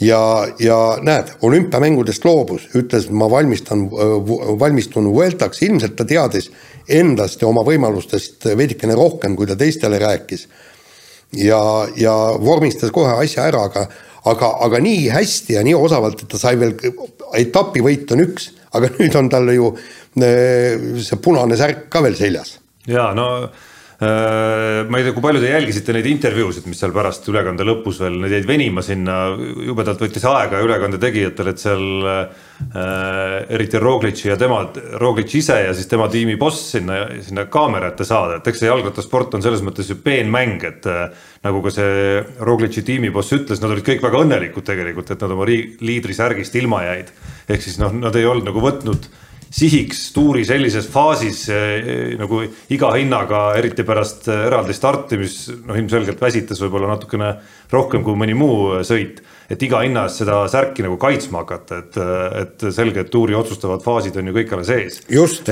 [0.00, 3.86] ja, ja näed, olümpiamängudest loobus, ütles, ma valmistan,
[4.60, 6.50] valmistun Vueltaks, ilmselt ta teadis
[6.88, 10.48] endast ja oma võimalustest veidikene rohkem, kui ta teistele rääkis.
[11.32, 13.86] ja, ja vormistas kohe asja ära, aga,
[14.24, 16.76] aga, aga nii hästi ja nii osavalt, et ta sai veel,
[17.34, 22.58] etapivõit on üks aga nüüd on tal ju äh, see punane särk ka veel seljas.
[22.86, 23.28] ja no
[24.04, 28.16] ma ei tea, kui palju te jälgisite neid intervjuusid, mis seal pärast ülekande lõpus veel,
[28.22, 29.18] need jäid venima sinna,
[29.66, 32.44] jubedalt võttis aega ülekande tegijatel, et seal äh,
[33.54, 34.60] eriti Roglic ja tema,
[35.00, 38.70] Roglic ise ja siis tema tiimi boss sinna, sinna kaamera ette saada, et eks see
[38.70, 43.62] jalgrattasport on selles mõttes ju peenmäng, et äh, nagu ka see Roglic'i tiimi boss ütles,
[43.62, 47.14] nad olid kõik väga õnnelikud tegelikult, et nad oma liidrisärgist ilma jäid.
[47.48, 49.10] Ehk siis noh, nad ei olnud nagu võtnud
[49.54, 52.40] sihiks tuuri sellises faasis eh, nagu
[52.74, 57.30] iga hinnaga, eriti pärast eh, eraldi starti, mis noh, ilmselgelt väsitas võib-olla natukene
[57.70, 59.22] rohkem kui mõni muu sõit.
[59.44, 61.98] et iga hinna eest seda särki nagu kaitsma hakata, et,
[62.40, 64.98] et selge, et tuuri otsustavad faasid on ju kõik alles ees.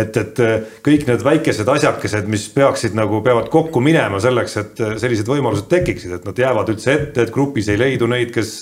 [0.01, 0.43] et, et
[0.83, 6.17] kõik need väikesed asjakesed, mis peaksid nagu, peavad kokku minema selleks, et sellised võimalused tekiksid,
[6.19, 8.59] et nad jäävad üldse ette, et grupis ei leidu neid, kes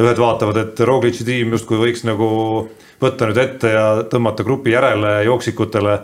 [0.00, 2.28] ühed vaatavad, et Roglic'i tiim justkui võiks nagu
[3.02, 5.94] võtta nüüd ette ja tõmmata grupi järele jooksikutele.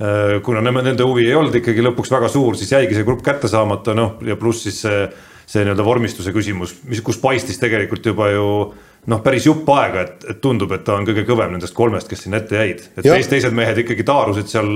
[0.00, 3.50] Äh, kuna nende huvi ei olnud ikkagi lõpuks väga suur, siis jäigi see grupp kätte
[3.52, 5.02] saamata, noh ja pluss siis see,
[5.44, 8.46] see nii-öelda vormistuse küsimus, mis, kus paistis tegelikult juba ju
[9.10, 12.24] noh, päris jupp aega, et, et tundub, et ta on kõige kõvem nendest kolmest, kes
[12.24, 14.72] sinna ette jäid, et teised, teised mehed ikkagi taarusid seal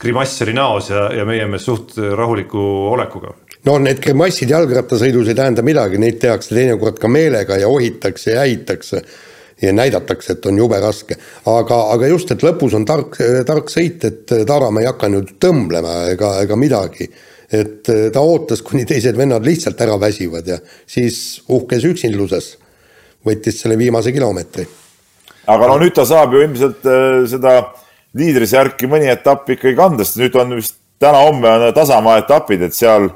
[0.00, 2.60] grimass oli näos ja, ja meie mees suht rahuliku
[2.92, 3.32] olekuga
[3.66, 8.44] no need grimassid jalgrattasõidus ei tähenda midagi, neid tehakse teinekord ka meelega ja ohitakse ja
[8.44, 9.02] häitakse
[9.62, 11.16] ja näidatakse, et on jube raske.
[11.48, 13.16] aga, aga just, et lõpus on tark,
[13.48, 17.08] tark sõit, et Taaramäe ei hakanud tõmblema ega, ega midagi.
[17.52, 22.56] et ta ootas, kuni teised vennad lihtsalt ära väsivad ja siis uhkes üksinduses
[23.26, 24.66] võttis selle viimase kilomeetri.
[25.46, 27.60] aga no nüüd ta saab ju ilmselt äh, seda
[28.16, 33.10] liidrisärki mõni etapp ikkagi kanda, sest nüüd on vist täna-homme on tasamaa etapid, et seal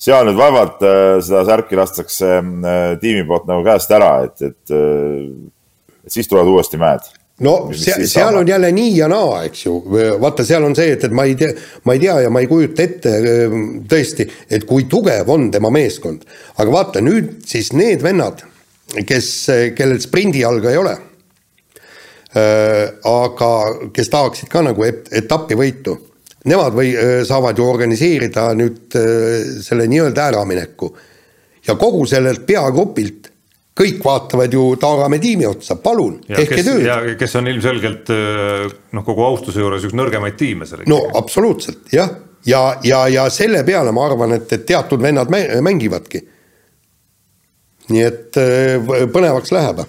[0.00, 4.74] seal nüüd vaevalt äh, seda särki lastakse äh, tiimi poolt nagu käest ära, et, et,
[4.74, 5.28] äh,
[6.04, 7.06] et siis tulevad uuesti mäed
[7.44, 9.76] no seal, seal on jälle nii ja naa, eks ju,
[10.22, 11.54] vaata, seal on see, et, et ma ei tea,
[11.86, 13.14] ma ei tea ja ma ei kujuta ette
[13.90, 16.22] tõesti, et kui tugev on tema meeskond.
[16.54, 18.44] aga vaata nüüd siis need vennad,
[19.06, 19.32] kes,
[19.74, 20.94] kellel sprindijalga ei ole.
[22.34, 23.50] aga
[23.94, 25.98] kes tahaksid ka nagu et, etappi võitu
[26.44, 26.92] nemad või
[27.26, 28.96] saavad ju organiseerida nüüd
[29.64, 30.90] selle nii-öelda äramineku.
[31.66, 33.30] ja kogu sellelt peagrupilt
[33.74, 37.16] kõik vaatavad ju Taaramäe tiimi otsa, palun, tehke tööd.
[37.18, 38.12] kes on ilmselgelt
[38.92, 40.84] noh, kogu austuse juures üks nõrgemaid tiime seal.
[40.86, 42.12] no absoluutselt jah,
[42.46, 45.32] ja, ja, ja selle peale ma arvan, et, et teatud vennad
[45.64, 46.22] mängivadki.
[47.88, 48.40] nii et
[49.12, 49.84] põnevaks läheb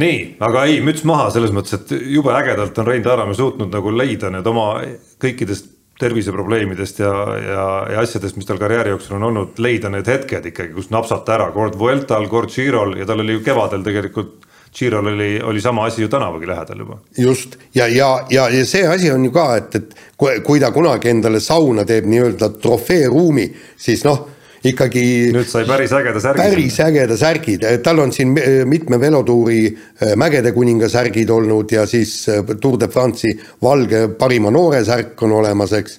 [0.00, 3.92] nii, aga ei, müts maha selles mõttes, et jube ägedalt on Rein Taaramäe suutnud nagu
[3.92, 4.74] leida need oma
[5.22, 5.70] kõikidest
[6.02, 10.72] terviseprobleemidest ja, ja, ja asjadest, mis tal karjääri jooksul on olnud, leida need hetked ikkagi,
[10.74, 15.36] kus napsata ära kord Vueltal, kord Girol ja tal oli ju kevadel tegelikult Girol oli,
[15.44, 16.98] oli sama asi ju tänavagi lähedal juba.
[17.18, 20.72] just ja, ja, ja, ja see asi on ju ka, et, et kui, kui ta
[20.72, 24.31] kunagi endale sauna teeb nii-öelda trofeeruumi, siis noh
[24.64, 25.04] ikkagi.
[25.34, 26.42] nüüd sai päris ägeda särgi.
[26.42, 28.34] päris ägeda särgid, tal on siin
[28.68, 34.50] mitme velotuuri äh, Mägede kuninga särgid olnud ja siis äh, Tour de France'i valge parima
[34.50, 35.98] noore särk on olemas, eks.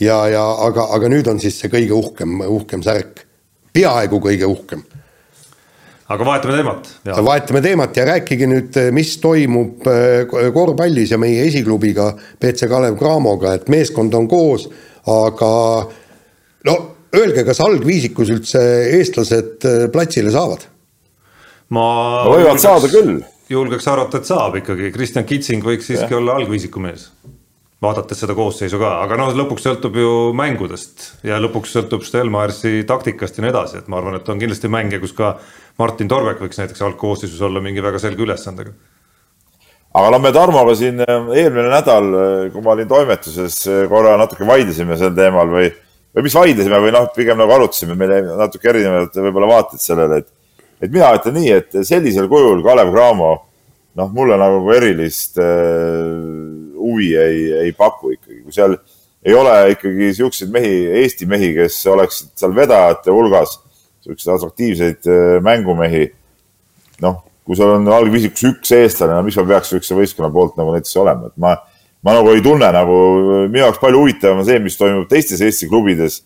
[0.00, 3.24] ja, ja aga, aga nüüd on siis see kõige uhkem, uhkem särk,
[3.72, 4.82] peaaegu kõige uhkem
[6.12, 6.88] aga vahetame teemat.
[7.24, 9.86] vahetame teemat ja rääkige nüüd, mis toimub
[10.52, 12.10] korvpallis ja meie esiklubiga
[12.40, 14.66] BC Kalev Cramoga, et meeskond on koos,
[15.08, 15.52] aga
[16.68, 16.76] no
[17.16, 18.62] öelge, kas algviisikus üldse
[18.98, 20.68] eestlased äh, platsile saavad?
[21.72, 21.84] ma
[22.28, 23.20] võivad julgeks, saada küll.
[23.52, 26.18] julgeks arvata, et saab ikkagi, Kristjan Kitsing võiks siiski ja.
[26.18, 27.08] olla algviisiku mees.
[27.82, 33.38] vaadates seda koosseisu ka, aga noh, lõpuks sõltub ju mängudest ja lõpuks sõltub Stelmaersi taktikast
[33.38, 35.34] ja nii edasi, et ma arvan, et on kindlasti mänge, kus ka
[35.80, 38.74] Martin Torvek võiks näiteks algkoosseisus olla mingi väga selge ülesandega
[39.92, 44.48] aga noh, me Tarmoga siin äh, eelmine nädal, äh, kui ma olin toimetuses, korra natuke
[44.48, 45.72] vaidlesime sel teemal või
[46.12, 50.20] või mis vaidlesime või noh, pigem nagu arutasime, meil jäi natuke erinevad võib-olla vaated sellele,
[50.22, 50.28] et,
[50.84, 53.32] et mina ütlen nii, et sellisel kujul Kalev Cramo
[53.98, 58.76] noh, mulle nagu erilist äh, huvi ei, ei paku ikkagi, kui seal
[59.22, 63.58] ei ole ikkagi siukseid mehi, Eesti mehi, kes oleksid seal vedajate hulgas,
[64.04, 66.08] siukseid atraktiivseid äh, mängumehi.
[67.02, 70.74] noh, kui sul on algvisikus üks eestlane, no mis ma peaks siukse võistkonna poolt nagu
[70.74, 71.56] näiteks olema, et ma
[72.02, 72.96] ma nagu ei tunne nagu,
[73.46, 76.20] minu jaoks palju huvitavam on see, mis toimub teistes Eesti klubides,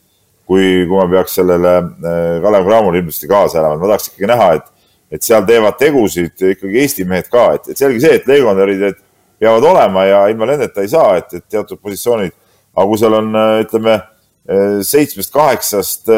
[0.48, 4.48] kui, kui ma peaks sellele äh, Kalev Cramole ilmselt kaasa elama, ma tahaks ikkagi näha,
[4.56, 4.70] et,
[5.16, 9.02] et seal teevad tegusid ikkagi Eesti mehed ka, et, et selge see, et legionärid
[9.42, 12.32] peavad olema ja ilma nendeta ei saa, et, et teatud positsioonid,
[12.76, 14.00] aga kui seal on, äh, ütleme,
[14.48, 16.12] äh, seitsmest-kaheksast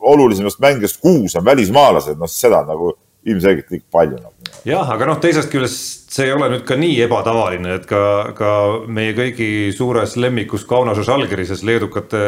[0.00, 2.94] olulisemast mängijast kuus on välismaalased, noh, seda nagu
[3.28, 4.39] ilmselgelt liiga palju nagu.
[4.64, 8.02] Jah, aga noh, teisest küljest see ei ole nüüd ka nii ebatavaline, et ka,
[8.36, 8.50] ka
[8.90, 12.22] meie kõigi suures lemmikus Kaunases Žalgirises leedukate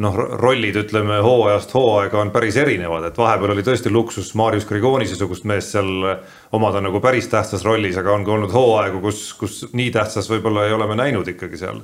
[0.00, 5.16] noh, rollid, ütleme hooajast hooaega on päris erinevad, et vahepeal oli tõesti luksus Marius Grigonise
[5.18, 5.90] sugust meest seal
[6.56, 10.68] omada nagu päris tähtsas rollis, aga on ka olnud hooaegu, kus, kus nii tähtsas võib-olla
[10.68, 11.82] ei ole me näinud ikkagi seal,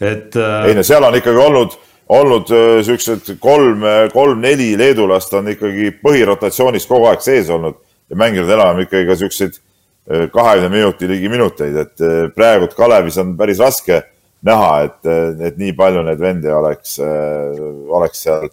[0.00, 0.36] et.
[0.36, 1.80] Äh, ei no seal on ikkagi olnud
[2.14, 8.50] olnud äh, siuksed kolm, kolm-neli leedulast on ikkagi põhirotatsioonis kogu aeg sees olnud ja mänginud
[8.56, 12.04] enam ikkagi ka siukseid äh, kahekümne minuti ligi minuteid, et
[12.36, 14.02] praegult Kalevis on päris raske
[14.44, 15.00] näha, et,
[15.48, 18.50] et nii palju neid vendi oleks, oleks seal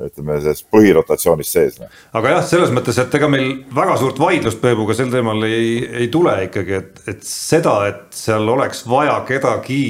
[0.00, 1.76] ütleme, selles põhirotatsioonis sees.
[1.80, 1.90] Noh.
[2.16, 6.08] aga jah, selles mõttes, et ega meil väga suurt vaidlust Peebuga sel teemal ei, ei
[6.12, 9.82] tule ikkagi, et, et seda, et seal oleks vaja kedagi,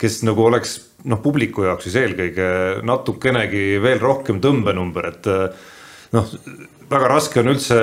[0.00, 0.76] kes nagu oleks
[1.08, 2.50] noh, publiku jaoks siis eelkõige
[2.86, 5.30] natukenegi veel rohkem tõmbenumber, et
[6.16, 6.36] noh,
[6.90, 7.76] väga raske on üldse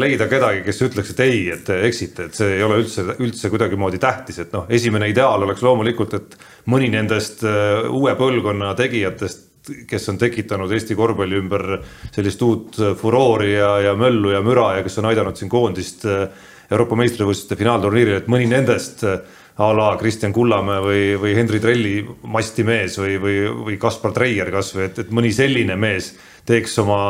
[0.00, 3.50] leida kedagi, kes ütleks, et ei, et te eksite, et see ei ole üldse, üldse
[3.52, 6.36] kuidagimoodi tähtis, et noh, esimene ideaal oleks loomulikult, et
[6.72, 9.46] mõni nendest äh, uue põlvkonna tegijatest,
[9.88, 11.64] kes on tekitanud Eesti korvpalli ümber
[12.14, 16.26] sellist uut furoori ja, ja möllu ja müra ja kes on aidanud siin koondist äh,
[16.70, 19.20] Euroopa meistrivõistluste finaalturniiril, et mõni nendest äh,
[19.60, 21.94] a la Kristjan Kullamäe või, või Henri Trelli
[22.32, 23.36] mastimees või, või,
[23.68, 26.14] või Kaspar Treier kasvõi, et, et mõni selline mees
[26.48, 27.00] teeks oma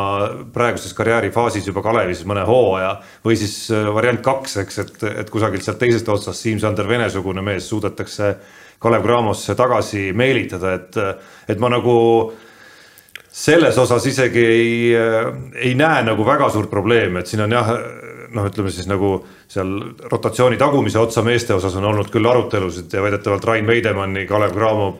[0.55, 5.67] praeguses karjäärifaasis juba Kalevis mõne hooaja või siis äh, variant kaks, eks, et, et kusagilt
[5.67, 8.35] sealt teisest otsast Siim-Sander Vene-sugune mees suudetakse
[8.81, 10.97] Kalev Cramosse tagasi meelitada, et,
[11.53, 11.97] et ma nagu
[13.31, 14.71] selles osas isegi ei,
[15.55, 17.69] ei näe nagu väga suurt probleemi, et siin on jah
[18.35, 19.19] noh, ütleme siis nagu
[19.51, 19.71] seal
[20.11, 24.91] rotatsiooni tagumise otsa meeste osas on olnud küll arutelusid ja väidetavalt Rain Veidemanni, Kalev Cramo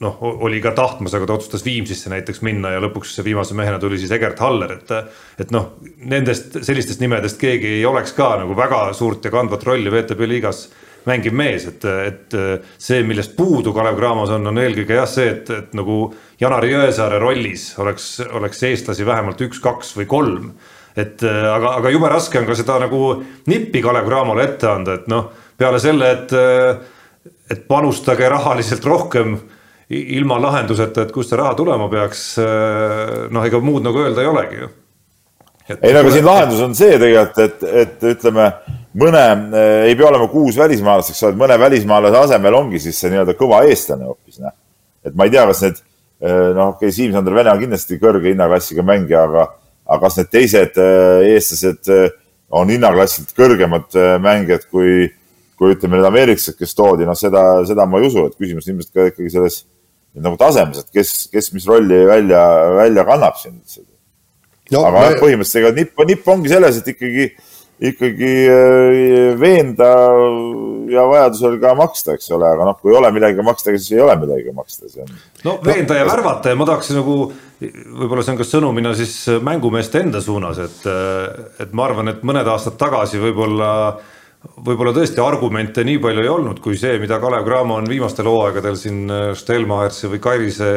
[0.00, 3.98] noh, oli ka tahtmas, aga ta otsustas Viimsisse näiteks minna ja lõpuks viimase mehena tuli
[4.00, 4.92] siis Egert Haller, et.
[5.40, 5.74] et noh,
[6.08, 10.68] nendest sellistest nimedest keegi ei oleks ka nagu väga suurt ja kandvat rolli VTB liigas
[11.08, 12.34] mängiv mees, et, et
[12.76, 16.02] see, millest puudu Kalev Cramos on, on eelkõige jah, see, et, et nagu
[16.40, 20.50] Janari Jõesaare rollis oleks, oleks eestlasi vähemalt üks-kaks või kolm
[20.98, 23.14] et aga, aga jube raske on ka seda nagu
[23.48, 26.34] nippi Kalev Cramole ette anda, et noh, peale selle, et,
[27.52, 29.38] et panustage rahaliselt rohkem
[29.90, 32.22] ilma lahenduseta, et kust see raha tulema peaks.
[32.38, 34.70] Äh, noh, ega muud nagu öelda ei olegi ju
[35.82, 38.46] ei no aga siin lahendus on see tegelikult, et, et ütleme,
[39.00, 39.22] mõne,
[39.86, 43.36] ei pea olema kuus välismaalast, eks ole, et mõne välismaalase asemel ongi siis see nii-öelda
[43.38, 44.54] kõva eestlane hoopis, noh.
[45.06, 45.80] et ma ei tea, kas need,
[46.24, 49.46] noh, okei okay,, Siim-Sander Vene on kindlasti kõrge hinnaklassiga mängija, aga,
[49.86, 51.94] aga kas need teised eestlased
[52.60, 55.06] on hinnaklassilt kõrgemad mängijad kui,
[55.60, 58.96] kui ütleme, need ameeriklased, kes toodi, noh, seda, seda ma ei usu, et küsimus ilmselt
[58.96, 59.62] ka ikkagi selles
[60.18, 62.42] nagu tasemes, et kes, kes mis rolli välja,
[62.80, 63.60] välja kannab siin
[64.72, 64.82] no,.
[64.88, 65.14] aga me...
[65.22, 67.26] põhimõtteliselt ega nipp, nipp ongi selles, et ikkagi,
[67.90, 69.90] ikkagi äh, veenda
[70.90, 74.02] ja vajadusel ka maksta, eks ole, aga noh, kui ei ole millegagi maksta, siis ei
[74.02, 75.12] ole millegagi maksta, see on.
[75.46, 77.18] no veenda no, ja värvata ja ma tahaks nagu,
[77.60, 79.14] võib-olla see on ka sõnumina siis
[79.46, 80.88] mängumeeste enda suunas, et,
[81.62, 83.70] et ma arvan, et mõned aastad tagasi võib-olla
[84.40, 88.76] võib-olla tõesti argumente nii palju ei olnud, kui see, mida Kalev Cramo on viimastel hooaegadel
[88.80, 89.02] siin
[89.36, 90.70] Stelmachersi või Kairise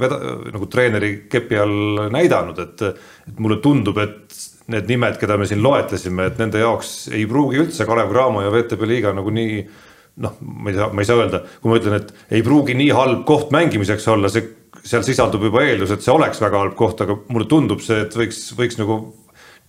[0.00, 0.20] veda-,
[0.52, 2.84] nagu treeneri kepi all näidanud, et
[3.22, 4.36] et mulle tundub, et
[4.72, 8.52] need nimed, keda me siin loetlesime, et nende jaoks ei pruugi üldse Kalev Cramo ja
[8.52, 9.62] VTB liiga nagu nii
[10.22, 12.90] noh, ma ei saa, ma ei saa öelda, kui ma ütlen, et ei pruugi nii
[12.96, 14.44] halb koht mängimiseks olla, see,
[14.84, 18.16] seal sisaldub juba eeldus, et see oleks väga halb koht, aga mulle tundub see, et
[18.18, 18.98] võiks, võiks nagu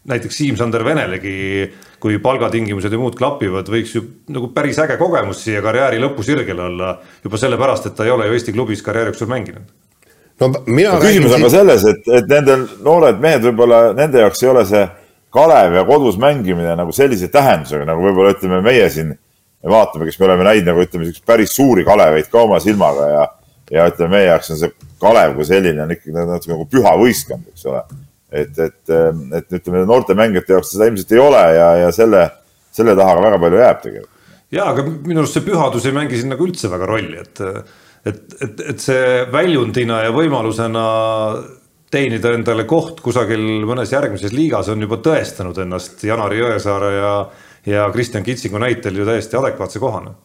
[0.10, 1.70] näiteks Siim-Sander Venelegi,
[2.04, 4.04] kui palgatingimused ja muud klapivad, võiks ju
[4.36, 6.98] nagu päris äge kogemus siia karjääri lõpusirgel olla.
[7.24, 9.72] juba sellepärast, et ta ei ole ju Eesti klubis karjääri jooksul mänginud.
[10.40, 14.44] no mina no, küsimus on ka selles, et, et nendel noored mehed võib-olla nende jaoks
[14.44, 14.88] ei ole see
[15.34, 19.16] Kalev ja kodus mängimine nagu sellise tähendusega, nagu võib-olla ütleme, meie siin
[19.70, 23.28] vaatame, kes me oleme näinud nagu ütleme, siukseid päris suuri Kaleveid ka oma silmaga ja,
[23.72, 27.48] ja ütleme, meie jaoks on see Kalev kui selline on ikkagi natuke nagu püha võistkond,
[27.56, 27.86] eks ole
[28.34, 28.94] et, et,
[29.38, 32.26] et ütleme, noorte mängijate jaoks seda ilmselt ei ole ja, ja selle,
[32.74, 34.30] selle taha ka väga palju jääb tegelikult.
[34.54, 37.44] ja, aga minu arust see pühadus ei mängi siin nagu üldse väga rolli, et,
[38.10, 40.86] et, et, et see väljundina ja võimalusena
[41.94, 47.16] teenida endale koht kusagil mõnes järgmises liigas on juba tõestanud ennast Janari Jõesaare ja,
[47.70, 50.16] ja Kristjan Kitsingu näitel ju täiesti adekvaatse kohana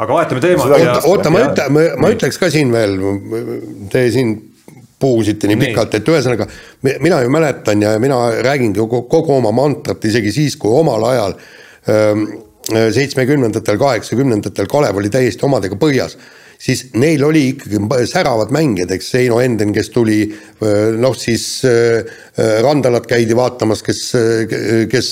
[0.00, 0.66] aga vahetame teemat.
[0.66, 2.96] oota, oota, ma ütlen, ma ütleks ka siin veel,
[3.92, 4.34] te siin
[5.00, 6.46] puhusite nii pikalt, et ühesõnaga
[7.00, 11.36] mina ju mäletan ja mina räägingi kogu oma mantrat isegi siis, kui omal ajal
[12.70, 16.16] seitsmekümnendatel, kaheksakümnendatel Kalev oli täiesti omadega põhjas,
[16.60, 20.20] siis neil oli ikkagi säravad mängijad, eks Heino Enden, kes tuli
[21.00, 21.62] noh, siis
[22.36, 24.02] Randalat käidi vaatamas, kes,
[24.92, 25.10] kes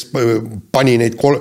[0.72, 1.40] pani neid kol-,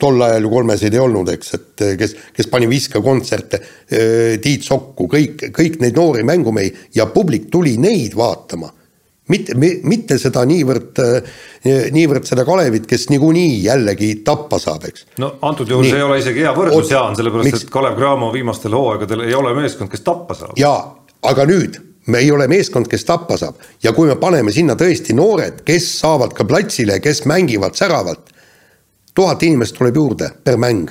[0.00, 4.66] tol ajal ju kolmeseid ei olnud, eks, et eh, kes, kes pani viskekontserte, eh, Tiit
[4.66, 8.70] Sokku, kõik, kõik neid noori mängumehi ja publik tuli neid vaatama.
[9.32, 15.06] mitte, mitte seda niivõrd, eh, niivõrd seda Kalevit, kes niikuinii jällegi tappa saab, eks.
[15.22, 17.64] no antud juhul see ei ole isegi hea võrdlus, Jaan, sellepärast miks...
[17.64, 20.58] et Kalev Cramo viimastel hooaegadel ei ole meeskond, kes tappa saab.
[20.58, 20.82] jaa,
[21.22, 25.14] aga nüüd me ei ole meeskond, kes tappa saab ja kui me paneme sinna tõesti
[25.14, 28.31] noored, kes saavad ka platsile, kes mängivad säravalt,
[29.14, 30.90] tuhat inimest tuleb juurde per mäng.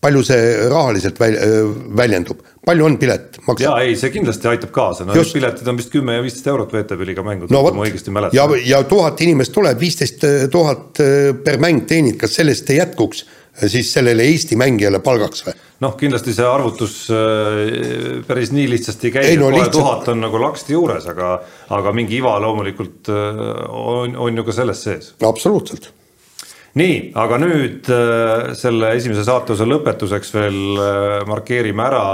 [0.00, 1.34] palju see rahaliselt väl,
[1.96, 3.36] väljendub, palju on pilet?
[3.60, 5.34] jaa, ei, see kindlasti aitab kaasa, no Just.
[5.36, 8.38] piletid on vist kümme ja viisteist eurot VTB liiga mängud no,, kui ma õigesti mäletan.
[8.38, 11.02] ja, ja tuhat inimest tuleb, viisteist tuhat
[11.44, 13.26] per mäng teenid, kas sellest ei jätkuks
[13.66, 15.58] siis sellele Eesti mängijale palgaks või?
[15.84, 16.96] noh, kindlasti see arvutus
[18.28, 19.78] päris nii lihtsasti ei käi, no, kohe lihtsalt...
[19.82, 21.36] tuhat on nagu laksti juures, aga,
[21.76, 25.14] aga mingi iva loomulikult on, on ju ka selles sees.
[25.28, 25.92] absoluutselt
[26.78, 32.04] nii, aga nüüd äh, selle esimese saateosa lõpetuseks veel äh, markeerime ära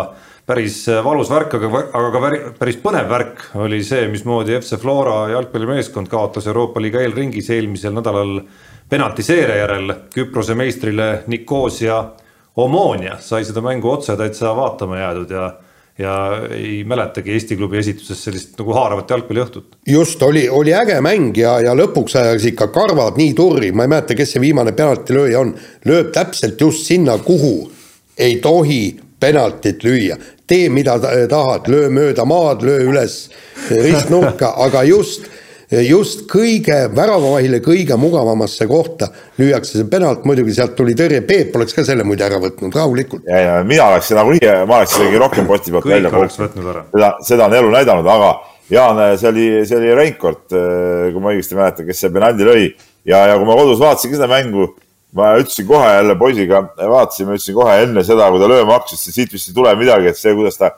[0.46, 5.26] päris äh, valus värk, aga, aga ka päris põnev värk oli see, mismoodi FC Flora
[5.34, 8.38] jalgpallimeeskond kaotas Euroopa liiga eelringis eelmisel nädalal
[8.88, 12.00] penaltiseeria järel Küprose meistrile Nicosia
[12.56, 15.50] Omonia, sai seda mängu otse täitsa vaatama jäädud ja
[15.98, 16.14] ja
[16.50, 19.78] ei mäletagi Eesti klubi esituses sellist nagu haaravat jalgpalliõhtut.
[19.88, 23.92] just, oli, oli äge mäng ja, ja lõpuks ajas ikka karvad nii turri, ma ei
[23.94, 25.54] mäleta, kes see viimane penaltilööja on,
[25.88, 27.70] lööb täpselt just sinna, kuhu
[28.18, 30.16] ei tohi penaltit lüüa.
[30.46, 33.30] tee, mida tahad, löö mööda maad, löö üles
[33.70, 35.26] ristnurka, aga just
[35.70, 41.74] just kõige väravavahile kõige mugavamasse kohta lüüakse see penalt, muidugi sealt tuli tõrje, Peep oleks
[41.74, 43.26] ka selle muide ära võtnud rahulikult.
[43.26, 46.82] ja, ja mina oleks nagunii, ma oleks isegi rohkem poti pealt välja kukkunud.
[46.94, 48.34] seda, seda on elu näidanud, aga
[48.70, 52.64] Jaan, see oli, see oli Reinkord, kui ma õigesti mäletan, kes see penaldi lõi
[53.06, 54.72] ja, ja kui ma kodus vaatasin seda mängu,
[55.14, 59.14] ma ütlesin kohe jälle poisiga, vaatasime, ütlesin kohe enne seda, kui ta lööma hakkas, et
[59.14, 60.72] siit vist ei tule midagi, et see, kuidas ta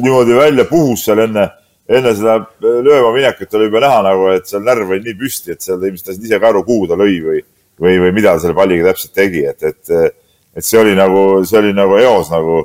[0.00, 1.50] niimoodi välja puhus seal enne
[1.90, 5.64] enne seda lööma minekut oli juba näha nagu, et seal närv oli nii püsti, et
[5.64, 7.40] seal ilmselt lasid ise ka aru, kuhu ta lõi või,
[7.80, 10.14] või, või mida selle palliga täpselt tegi, et, et,
[10.56, 12.60] et see oli nagu, see oli nagu eos nagu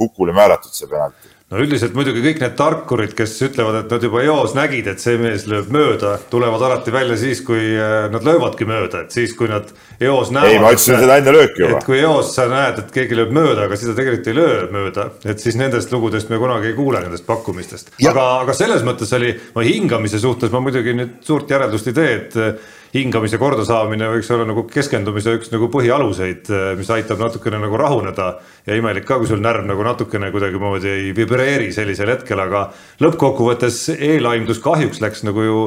[0.00, 4.22] hukule määratud, see penalti no üldiselt muidugi kõik need tarkurid, kes ütlevad, et nad juba
[4.22, 8.68] eos nägid, et see mees lööb mööda, tulevad alati välja siis, kui äh, nad löövadki
[8.70, 9.66] mööda, et siis, kui nad
[9.98, 10.54] eos näevad.
[10.54, 11.80] ei, ma ütlesin seda enne lööki juba.
[11.80, 15.08] et kui eos sa näed, et keegi lööb mööda, aga ta tegelikult ei löö mööda,
[15.26, 17.96] et siis nendest lugudest me kunagi ei kuule, nendest pakkumistest.
[17.98, 22.12] aga, aga selles mõttes oli, ma hingamise suhtes ma muidugi nüüd suurt järeldust ei tee,
[22.20, 28.30] et hingamise kordasaamine võiks olla nagu keskendumise üks nagu põhialuseid, mis aitab natukene nagu rahuneda.
[28.66, 32.70] ja imelik ka, kui sul närv nagu natukene kuidagimoodi ei vibreeri sellisel hetkel, aga
[33.00, 35.60] lõppkokkuvõttes e-laimdus kahjuks läks nagu ju,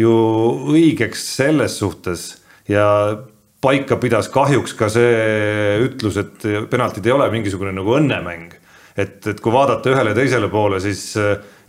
[0.00, 0.14] ju
[0.72, 2.86] õigeks selles suhtes ja
[3.62, 8.58] paika pidas kahjuks ka see ütlus, et penaltid ei ole mingisugune nagu õnnemäng.
[8.96, 11.12] Et, et kui vaadata ühele ja teisele poole, siis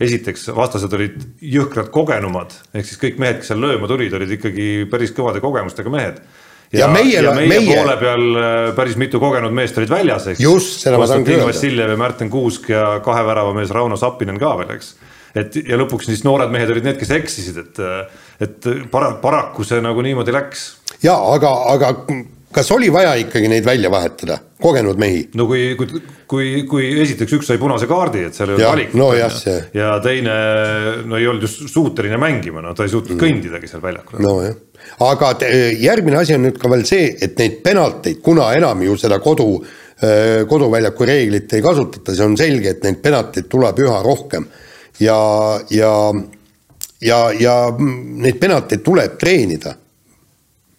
[0.02, 1.20] esiteks vastased olid
[1.54, 5.94] jõhkralt kogenumad, ehk siis kõik mehed, kes seal lööma tulid, olid ikkagi päris kõvade kogemustega
[5.94, 6.20] mehed.
[6.74, 10.28] ja, ja meie, ja meie, meie poole peal äh, päris mitu kogenud meest olid väljas,
[10.34, 10.44] eks.
[10.44, 11.50] just, seda ma tahangi öelda.
[11.52, 14.94] Vassiljev ja Märten Kuusk ja kahe värava mees Rauno Sappinen ka veel, eks.
[15.38, 17.84] et ja lõpuks siis noored mehed olid need, kes eksisid, et,
[18.44, 20.70] et para-, paraku see nagu niimoodi läks.
[21.06, 21.94] ja aga, aga
[22.54, 25.24] kas oli vaja ikkagi neid välja vahetada, kogenud mehi?
[25.40, 29.00] no kui, kui, kui, kui esiteks üks sai punase kaardi, et seal ei olnud valikut
[29.00, 29.30] no, ja,
[29.76, 30.36] ja teine
[31.10, 33.24] no ei olnud just suuteline mängima, no ta ei suutnud mm.
[33.24, 34.22] kõndidagi seal väljakul.
[34.24, 34.58] nojah,
[35.10, 38.98] aga te, järgmine asi on nüüd ka veel see, et neid penalteid, kuna enam ju
[39.02, 39.50] seda kodu,
[40.00, 44.48] äh, koduväljaku reeglit ei kasutata, see on selge, et neid penalteid tuleb üha rohkem
[45.02, 45.20] ja,
[45.74, 45.94] ja
[47.04, 49.74] ja, ja neid penalteid tuleb treenida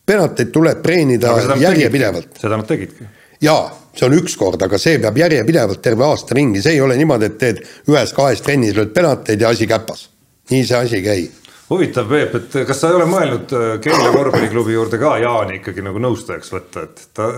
[0.07, 2.37] penalteid tuleb treenida järjepidevalt.
[2.41, 3.07] seda nad tegidki.
[3.45, 6.99] jaa, see on üks kord, aga see peab järjepidevalt terve aasta ringi, see ei ole
[7.01, 10.09] niimoodi, et teed ühes-kahes trennis lööd penalteid ja asi käpas.
[10.51, 11.29] nii see asi ei käi.
[11.71, 15.85] huvitav, Peep, et kas sa ei ole mõelnud äh, Keila korvpalliklubi juurde ka Jaani ikkagi
[15.85, 17.31] nagu nõustajaks võtta, et ta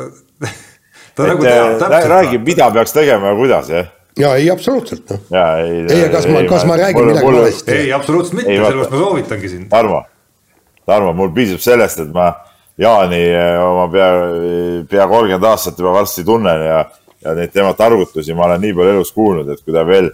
[1.16, 2.10] ta et, nagu teab äh, täpselt.
[2.14, 5.22] räägib, mida peaks tegema ja kuidas, jah ja ei, absoluutselt noh.
[5.30, 7.72] ei, ei, kas ma, kas ma räägin midagi valesti?
[7.72, 9.68] ei, absoluutselt mitte, sellepärast ma soovitangi sind.
[9.68, 10.02] Tarmo,
[10.86, 12.30] Tarmo, mul piisab sellest, et ma
[12.78, 14.10] Jaani eh, oma pea,
[14.90, 16.82] pea kolmkümmend aastat juba varsti tunnen ja,
[17.24, 20.10] ja neid tema targutusi ma olen nii palju elus kuulnud, et kui ta veel,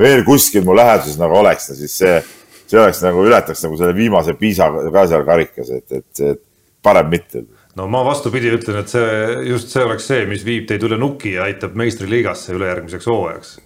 [0.00, 2.16] veel kuskil mu läheduses nagu oleks, siis see,
[2.64, 6.42] see oleks nagu, ületaks nagu selle viimase piisa ka seal karikas, et, et, et
[6.86, 7.44] parem mitte
[7.76, 9.06] no ma vastupidi ütlen, et see,
[9.50, 13.56] just see oleks see, mis viib teid üle nuki ja aitab meistriliigasse ülejärgmiseks hooajaks.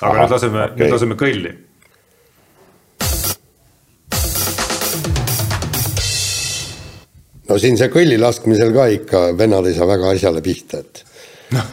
[0.00, 1.56] aga Aha, nüüd laseme okay., nüüd laseme kõlli
[7.48, 11.04] no siin see kõlli laskmisel ka ikka vennad ei saa väga asjale pihta, et
[11.54, 11.64] noh,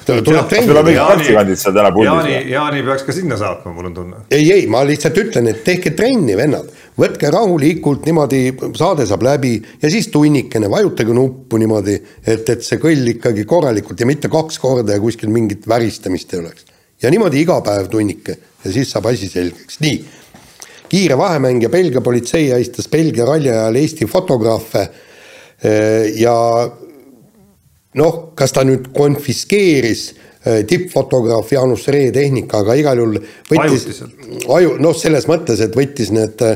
[1.92, 2.08] puldis.
[2.08, 4.24] Jaani, Jaani peaks ka sinna saatma, mul on tunne.
[4.32, 6.70] ei, ei, ma lihtsalt ütlen, et tehke trenni, vennad.
[7.00, 8.42] võtke rahulikult niimoodi,
[8.80, 14.00] saade saab läbi ja siis tunnikene, vajutage nuppu niimoodi, et, et see kõll ikkagi korralikult
[14.00, 16.70] ja mitte kaks korda ja kuskil mingit väristamist ei oleks.
[17.04, 19.98] ja niimoodi iga päev tunnike ja siis saab asi selgeks, nii.
[20.88, 24.88] kiire vahemäng ja Belgia politsei ahistas Belgia ralli ajal Eesti fotograafe
[25.64, 26.36] ja
[28.00, 34.04] noh, kas ta nüüd konfiskeeris äh, tippfotograaf Jaanus Ree tehnika, aga igal juhul võttis,
[34.52, 36.56] aju, noh, selles mõttes, et võttis need äh,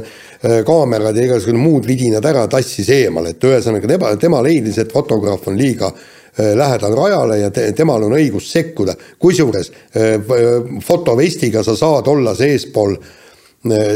[0.68, 5.47] kaamerad ja igasugused muud vidinad ära, tassis eemale, et ühesõnaga tema, tema leidis, et fotograaf
[5.52, 5.91] on liiga
[6.39, 9.72] lähedal rajale ja te, temal on õigus sekkuda, kusjuures
[10.86, 13.18] fotovestiga sa saad olla seespool äh,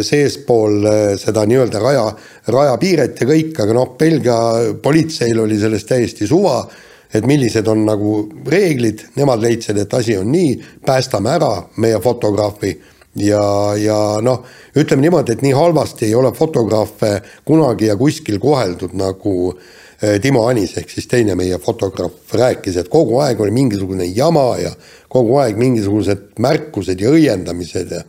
[0.03, 2.07] seespool eh, seda nii-öelda raja,
[2.51, 4.37] rajapiiret ja kõik, aga noh, Belgia
[4.83, 6.65] politseil oli sellest täiesti suva,
[7.13, 8.15] et millised on nagu
[8.49, 12.73] reeglid, nemad leidsid, et asi on nii, päästame ära meie fotograafi.
[13.21, 13.43] Ja,
[13.77, 14.41] ja noh,
[14.73, 20.47] ütleme niimoodi, et nii halvasti ei ole fotograafe kunagi ja kuskil koheldud nagu eh, Timo
[20.49, 24.73] Anis ehk siis teine meie fotograaf rääkis, et kogu aeg oli mingisugune jama ja
[25.13, 28.03] kogu aeg mingisugused märkused ja õiendamised ja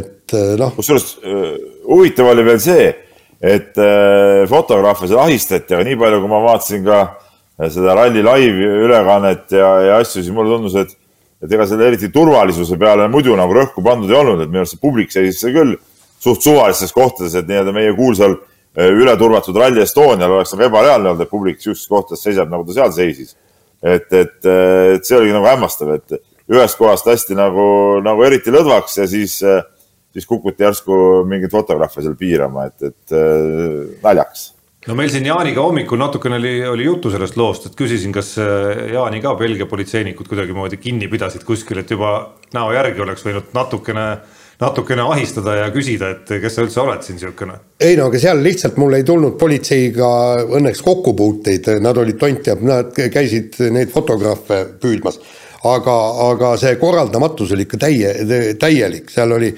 [0.00, 0.72] et eh, noh.
[0.76, 1.54] kusjuures eh,
[1.86, 2.86] huvitav oli veel see,
[3.40, 7.00] et eh, fotograafe seal ahistati, aga nii palju, kui ma vaatasin ka
[7.72, 10.92] seda ralli live ülekannet ja, ja asju, siis mulle tundus, et,
[11.40, 14.76] et ega selle eriti turvalisuse peale muidu nagu rõhku pandud ei olnud, et minu arust
[14.76, 15.78] see publik seisis küll
[16.20, 18.36] suht suvalistes kohtades, et nii-öelda meie kuulsal
[18.76, 22.92] ületurvatud Rally Estonial oleks nagu ebareaalne olnud, et publik sihukestes kohtades seisab, nagu ta seal
[22.92, 23.36] seisis.
[23.80, 24.36] et, et,
[24.96, 26.18] et see oligi nagu hämmastav, et
[26.52, 27.66] ühest kohast hästi nagu,
[28.04, 29.64] nagu eriti lõdvaks ja siis äh,
[30.16, 30.98] siis kukuti järsku
[31.28, 34.52] mingeid fotograafe seal piirama, et, et äh, naljakas
[34.86, 38.86] no meil siin Jaaniga hommikul natukene oli, oli juttu sellest loost, et küsisin, kas äh,
[38.94, 42.16] Jaani ka Belgia politseinikud kuidagimoodi kinni pidasid kuskil, et juba
[42.56, 44.06] näo järgi oleks võinud natukene,
[44.62, 47.58] natukene ahistada ja küsida, et kes sa üldse oled siin niisugune.
[47.80, 50.12] ei no aga seal lihtsalt mul ei tulnud politseiga
[50.46, 55.20] õnneks kokkupuuteid, nad olid tont teab, nad käisid neid fotograafe püüdmas
[55.66, 55.96] aga,
[56.30, 58.12] aga see korraldamatus oli ikka täie,
[58.60, 59.50] täielik, seal oli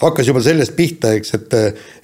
[0.00, 1.54] hakkas juba sellest pihta, eks, et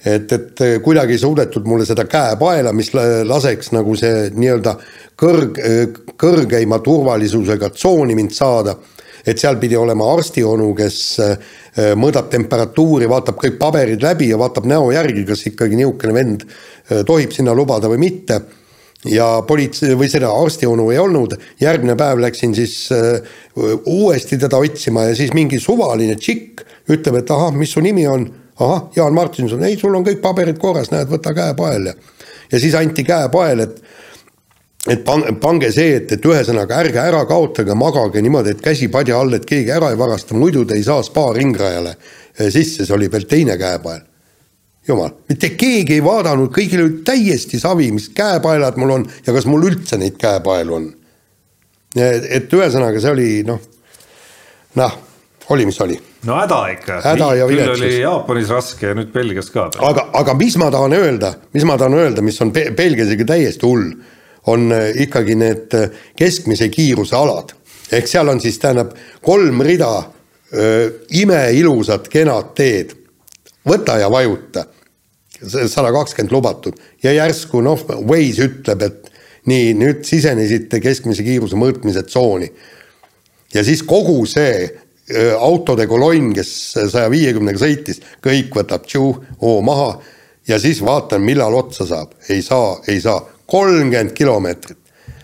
[0.05, 4.75] et, et kuidagi ei suudetud mulle seda käepaela, mis laseks nagu see nii-öelda
[5.19, 5.59] kõrg,
[6.19, 8.77] kõrgeima turvalisusega tsooni mind saada,
[9.25, 11.49] et seal pidi olema arstionu, kes äh,
[11.99, 17.03] mõõdab temperatuuri, vaatab kõik paberid läbi ja vaatab näo järgi, kas ikkagi niisugune vend äh,
[17.07, 18.41] tohib sinna lubada või mitte.
[19.07, 23.21] Ja politsei või seda arstionu ei olnud, järgmine päev läksin siis uh,
[23.87, 28.27] uuesti teda otsima ja siis mingi suvaline tšikk ütleb, et ahah, mis su nimi on,
[28.59, 31.97] ahah, Jaan Martinson, ei, sul on kõik paberid korras, näed, võta käepael ja
[32.51, 33.81] ja siis anti käepael, et
[34.87, 35.03] et
[35.41, 39.43] pange see, et, et ühesõnaga ärge ära kaotage, magage niimoodi, et käsi padja all, et
[39.45, 43.27] keegi ära ei varasta, muidu te ei saa spa ringrajale eh, sisse, see oli veel
[43.29, 44.05] teine käepael.
[44.87, 49.45] jumal, mitte keegi ei vaadanud, kõigil oli täiesti savi, mis käepaelad mul on ja kas
[49.45, 50.87] mul üldse neid käepaelu on.
[51.99, 53.59] et ühesõnaga, see oli noh,
[54.79, 54.97] noh,
[55.49, 55.97] oli, mis oli.
[56.25, 57.01] no häda ikka.
[57.03, 57.79] häda ja viletsus.
[57.79, 59.69] küll oli Jaapanis raske ja nüüd Belgias ka.
[59.89, 63.65] aga, aga mis ma tahan öelda, mis ma tahan öelda, mis on Belgias ikka täiesti
[63.65, 63.91] hull
[64.47, 67.53] on äh, ikkagi need äh, keskmise kiiruse alad.
[67.91, 68.93] ehk seal on siis, tähendab,
[69.25, 70.91] kolm rida äh,
[71.21, 72.95] imeilusat kenad teed.
[73.69, 74.65] võta ja vajuta,
[75.67, 79.09] sada kakskümmend lubatud ja järsku noh, Waze ütleb, et
[79.49, 82.51] nii, nüüd sisenesite keskmise kiiruse mõõtmise tsooni.
[83.53, 84.69] ja siis kogu see
[85.39, 86.49] autode kolonn, kes
[86.91, 89.93] saja viiekümnega sõitis, kõik võtab tšuu, oo maha
[90.47, 94.77] ja siis vaatan, millal otsa saab, ei saa, ei saa kolmkümmend kilomeetrit.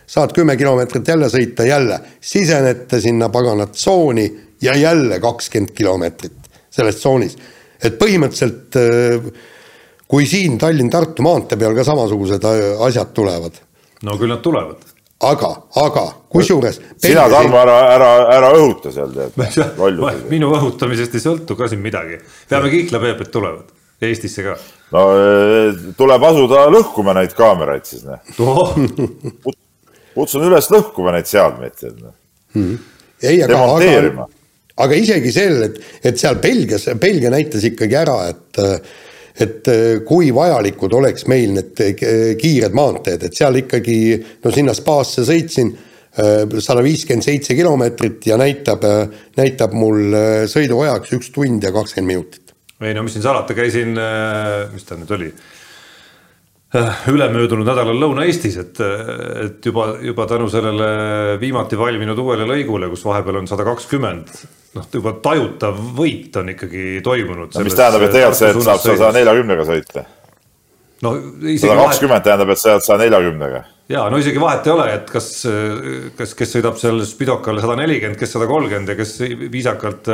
[0.07, 4.25] saad kümme kilomeetrit jälle sõita, jälle sisenete sinna pagana tsooni
[4.61, 7.38] ja jälle kakskümmend kilomeetrit selles tsoonis.
[7.83, 9.31] et põhimõtteliselt äh,
[10.07, 13.61] kui siin Tallinn-Tartu maantee peal ka samasugused äh, asjad tulevad.
[14.03, 15.51] no küll nad tulevad aga,
[15.82, 16.80] aga kusjuures.
[16.97, 20.28] sina, Tarmo, ära, ära, ära õhuta seal tead.
[20.30, 22.20] minu õhutamisest ei sõltu ka siin midagi.
[22.49, 23.74] peame kiikla Peep, et tulevad
[24.05, 24.57] Eestisse ka
[24.91, 28.20] no eh, tuleb asuda lõhkuma neid kaameraid siis noh
[30.16, 32.13] kutsun üles lõhkuma neid seadmeid tead noh
[32.57, 32.76] hmm..
[33.24, 34.28] ei, aga, aga,
[34.84, 35.80] aga isegi sel, et,
[36.11, 38.61] et seal Belgias, Belgia näitas ikkagi ära, et
[39.36, 39.67] et
[40.07, 41.81] kui vajalikud oleks meil need
[42.39, 43.97] kiired maanteed, et seal ikkagi
[44.43, 48.86] no sinna spaasse sõitsin eh, sada viiskümmend seitse kilomeetrit ja näitab,
[49.36, 52.55] näitab mul eh, sõiduajaks üks tund ja kakskümmend minutit.
[52.83, 53.95] Ei no mis siin salata, käisin,
[54.73, 55.29] mis ta nüüd oli,
[57.11, 58.82] ülemöödunud nädalal Lõuna-Eestis, et,
[59.45, 60.89] et juba, juba tänu sellele
[61.41, 64.34] viimati valminud uuele lõigule, kus vahepeal on sada kakskümmend,
[64.78, 67.65] noh, juba tajutav võit on ikkagi toimunud no,.
[67.65, 70.05] mis tähendab, et tegelikult see, et saab saja neljakümnega sõita?
[71.05, 71.15] no
[71.59, 75.11] sada kakskümmend tähendab, et sa jääd saja neljakümnega ja no isegi vahet ei ole, et
[75.11, 75.30] kas,
[76.17, 79.17] kas, kes sõidab seal Spidokal sada nelikümmend, kes sada kolmkümmend ja kes
[79.53, 80.09] viisakalt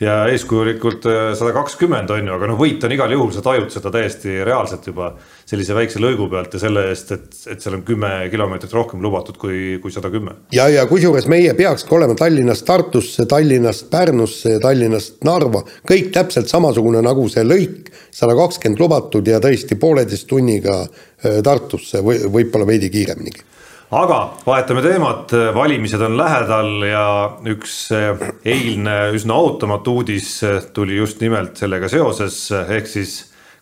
[0.00, 3.68] ja eeskujulikult äh, sada kakskümmend on ju, aga noh, võit on igal juhul, sa tajud
[3.72, 5.10] seda täiesti reaalselt juba
[5.48, 9.36] sellise väikse lõigu pealt ja selle eest, et, et seal on kümme kilomeetrit rohkem lubatud
[9.40, 10.36] kui, kui sada kümme.
[10.56, 16.48] ja, ja kusjuures meie peakski olema Tallinnast Tartusse, Tallinnast Pärnusse ja Tallinnast Narva, kõik täpselt
[16.48, 22.00] samasugune nagu see lõik, sada kakskümmend lubatud ja tõesti pooleteist tunniga äh, Tartusse.
[22.04, 23.44] Või võib-olla veidi kiireminigi
[23.90, 27.04] aga vahetame teemat, valimised on lähedal ja
[27.50, 33.16] üks eh, eilne üsna ootamatu uudis eh, tuli just nimelt sellega seoses, ehk siis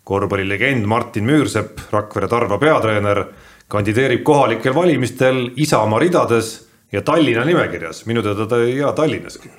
[0.08, 3.22] korvpallilegend Martin Müürsepp, Rakvere Tarva peatreener,
[3.68, 6.52] kandideerib kohalikel valimistel Isamaa ridades
[6.92, 9.50] ja Tallinna nimekirjas, minu teada ta ei ela Tallinnaski.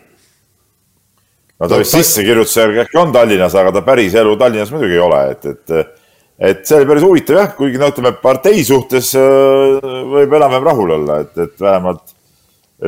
[1.59, 5.05] no ta vist sissekirjutuse järgi äkki on Tallinnas, aga ta päris elu Tallinnas muidugi ei
[5.05, 5.99] ole, et, et
[6.40, 9.80] et see oli päris huvitav jah, kuigi no ütleme, partei suhtes äh,
[10.14, 12.14] võib enam-vähem rahul olla, et, et vähemalt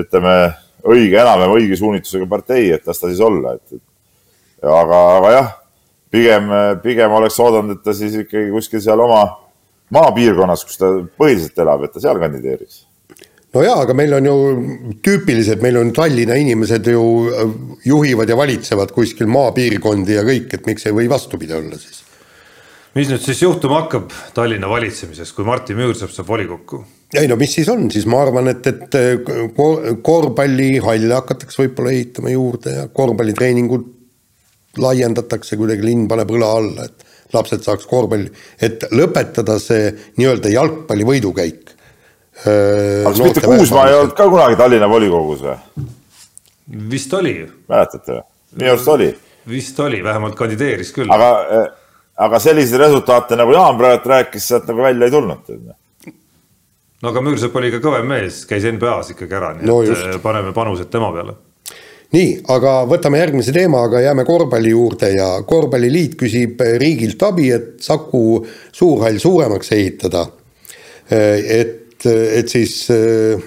[0.01, 0.35] ütleme,
[0.87, 5.49] õige, enam-vähem õige suunitlusega partei, et las ta siis olla, et, et aga, aga jah,
[6.13, 9.25] pigem, pigem oleks oodanud, et ta siis ikkagi kuskil seal oma
[9.91, 12.85] maapiirkonnas, kus ta põhiliselt elab, et ta seal kandideeriks.
[13.51, 14.35] No jaa, aga meil on ju
[15.03, 17.01] tüüpiliselt, meil on Tallinna inimesed ju
[17.83, 22.00] juhivad ja valitsevad kuskil maapiirkondi ja kõik, et miks ei või vastupidi olla siis
[22.97, 26.83] mis nüüd siis juhtuma hakkab Tallinna valitsemises, kui Martin Müürsepp saab volikokku?
[27.15, 28.99] ei no mis siis on, siis ma arvan, et, et
[30.03, 33.87] korvpallihalle hakatakse võib-olla ehitama juurde ja korvpallitreeningud
[34.79, 38.31] laiendatakse kuidagi, linn paneb õla alla, et lapsed saaks korvpalli,
[38.63, 41.75] et lõpetada see nii-öelda jalgpalli võidukäik.
[42.45, 45.57] aga kas mitte Kuusmaa ei olnud ka kunagi Tallinna volikogus või?
[46.91, 47.35] vist oli.
[47.69, 48.25] mäletate või?
[48.55, 49.11] minu arust oli.
[49.51, 51.11] vist oli, vähemalt kandideeris küll.
[51.11, 51.31] aga
[52.21, 55.53] aga selliseid resultaate, nagu Jaan praegu rääkis, sealt nagu välja ei tulnud.
[57.01, 60.05] no aga Müürsepp oli ka kõvem mees, käis NBA-s ikkagi ära, nii No et just.
[60.05, 61.33] äh, paneme panused tema peale.
[62.13, 67.73] nii, aga võtame järgmise teema, aga jääme korvpalli juurde ja korvpalliliit küsib riigilt abi, et
[67.81, 70.27] Saku suurhall suuremaks ehitada.
[71.11, 73.41] et, et siis äh,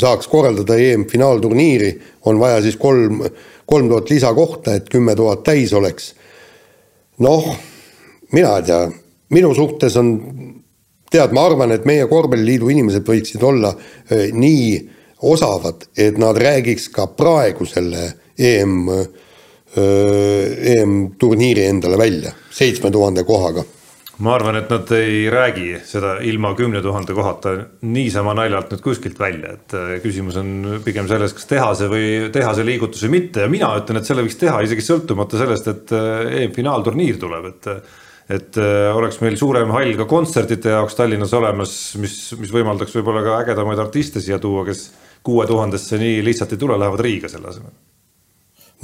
[0.00, 1.92] saaks korraldada EM-finaalturniiri,
[2.26, 3.20] on vaja siis kolm,
[3.66, 6.14] kolm tuhat lisakohta, et kümme tuhat täis oleks.
[7.18, 7.56] noh,
[8.34, 8.82] mina ei tea,
[9.34, 10.10] minu suhtes on,
[11.10, 14.66] tead, ma arvan, et meie korvpalliliidu inimesed võiksid olla äh, nii
[15.24, 18.90] osavad, et nad räägiks ka praegu selle EM,
[19.74, 23.64] EM-turniiri endale välja, seitsme tuhande kohaga.
[24.22, 29.18] Ma arvan, et nad ei räägi seda ilma kümne tuhande kohata niisama naljalt nüüd kuskilt
[29.18, 33.16] välja, et äh, küsimus on pigem selles, kas teha see või teha see liigutus või
[33.16, 33.42] mitte.
[33.42, 35.94] Ja mina ütlen, et selle võiks teha isegi sõltumata sellest, et
[36.44, 37.70] EM-finaalturniir tuleb, et
[38.30, 43.24] et äh, oleks meil suurem hall ka kontsertide jaoks Tallinnas olemas, mis, mis võimaldaks võib-olla
[43.26, 44.86] ka ägedamaid artiste siia tuua, kes
[45.24, 47.74] kuue tuhandesse nii lihtsalt ei tule, lähevad Riiga selle asemel.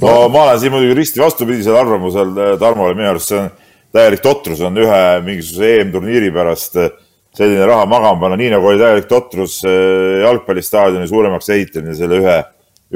[0.01, 3.51] no ma olen siin muidugi risti vastupidisel arvamusel Tarmole, minu arust see on
[3.95, 6.91] täielik totrus on ühe mingisuguse EM-turniiri pärast äh,
[7.35, 12.37] selline raha magama panna, nii nagu oli täielik totrus äh, jalgpallistaadioni suuremaks ehitamine selle ühe,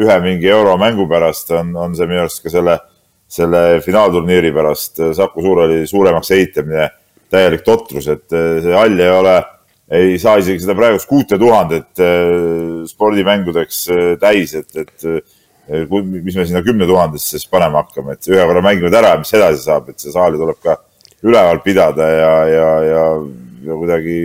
[0.01, 2.79] ühe mingi euromängu pärast on, on see minu arust ka selle,
[3.27, 6.89] selle finaalturniiri pärast Saku Suurhalli suuremaks ehitamine
[7.33, 9.35] täielik totrus, et äh, see hall ei ole,
[9.95, 11.99] ei saa isegi seda praegust kuute tuhandet
[12.89, 13.81] spordimängudeks
[14.21, 15.05] täis, et, et
[15.67, 19.33] mis me sinna kümne tuhandesse siis panema hakkame, et ühe korra mängivad ära ja mis
[19.33, 20.77] edasi saab, et see saali tuleb ka
[21.25, 23.05] üleval pidada ja, ja, ja,
[23.65, 24.17] ja kuidagi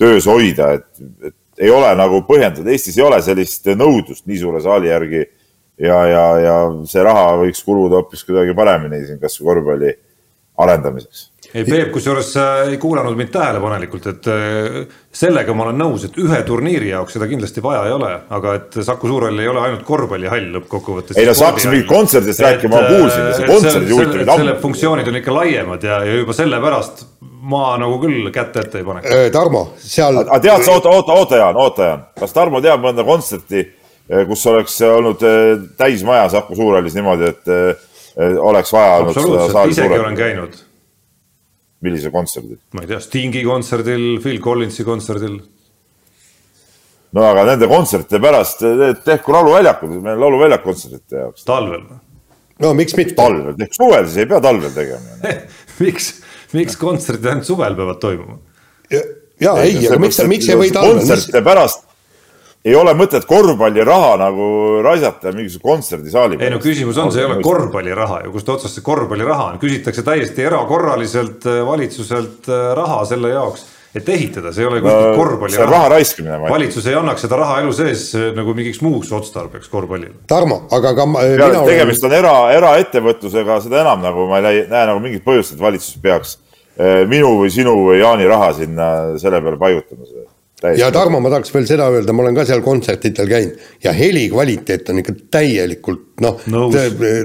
[0.00, 0.88] töös hoida, et,
[1.26, 5.26] et ei ole nagu põhjendatud, Eestis ei ole sellist nõudlust nii suure saali järgi
[5.80, 6.56] ja, ja, ja
[6.88, 9.92] see raha võiks kuluda hoopis kuidagi paremini siin kasvõi korvpalli
[10.60, 14.76] arendamiseks ei, Peep, kusjuures sa ei kuulanud mind tähelepanelikult, et äh,
[15.12, 18.78] sellega ma olen nõus, et ühe turniiri jaoks seda kindlasti vaja ei ole, aga et
[18.86, 21.18] Saku Suurhall ei ole ainult korvpallihall lõppkokkuvõttes.
[21.18, 24.44] ei no sa hakkasid mingit kontserdist rääkima, ma kuulsin, see kontserdid huvitavad ammu.
[24.44, 27.04] selle funktsioonid on ikka laiemad ja, ja juba sellepärast
[27.50, 29.18] ma nagu küll kätt ette ei paneks.
[29.34, 30.22] Tarmo, seal.
[30.22, 33.64] aga tead sa, oota, oota, oota, Jaan, oota, Jaan, kas Tarmo teab mõnda kontserti,
[34.28, 35.22] kus oleks olnud
[35.78, 40.02] täismaja Saku Suurhallis niimoodi, et oleks vaja olnud seda saali suurendada?
[40.08, 40.58] olen käinud
[41.80, 42.58] millise kontserdi?
[42.76, 45.38] ma ei tea, Stingi kontserdil, Phil Collinsi kontserdil.
[47.16, 48.64] no aga nende kontsertide pärast
[49.06, 51.46] tehku lauluväljakud, meil on lauluvälják kontsertide jaoks.
[51.48, 52.00] talvel või?
[52.64, 53.16] no miks mitte.
[53.18, 55.34] talvel, tehku suvel, siis ei pea talvel tegema
[55.84, 56.12] miks,
[56.56, 58.40] miks kontserdid ainult suvel peavad toimuma?
[58.92, 59.04] ja,
[59.40, 61.00] ja ei, ei, aga miks, miks ei või talvel?
[61.00, 61.88] kontsertide pärast
[62.64, 64.46] ei ole mõtet korvpalliraha nagu
[64.84, 66.50] raisata mingisuguse kontserdisaali peale.
[66.50, 70.04] ei no küsimus on, see ei ole korvpalliraha ju, kust otsast see korvpalliraha on, küsitakse
[70.04, 73.64] täiesti erakorraliselt valitsuselt raha selle jaoks,
[73.96, 75.56] et ehitada, see ei ole kuskilt korvpalliraha.
[75.56, 76.40] see on raha raiskamine.
[76.52, 78.04] valitsus ei annaks seda raha elu sees
[78.36, 80.20] nagu mingiks muuks otstarbeks korvpallile.
[80.28, 85.00] Tarmo, aga ka mina tegemist on era, eraettevõtlusega, seda enam nagu ma ei näe nagu
[85.00, 86.36] mingit põhjust, et valitsus peaks
[87.08, 88.90] minu või sinu või Jaani raha sinna
[89.20, 90.19] selle peale paigutama
[90.60, 90.82] Täiesti.
[90.82, 94.26] ja Tarmo, ma tahaks veel seda öelda, ma olen ka seal kontsertidel käinud ja heli
[94.28, 96.82] kvaliteet on ikka täielikult noh, ta,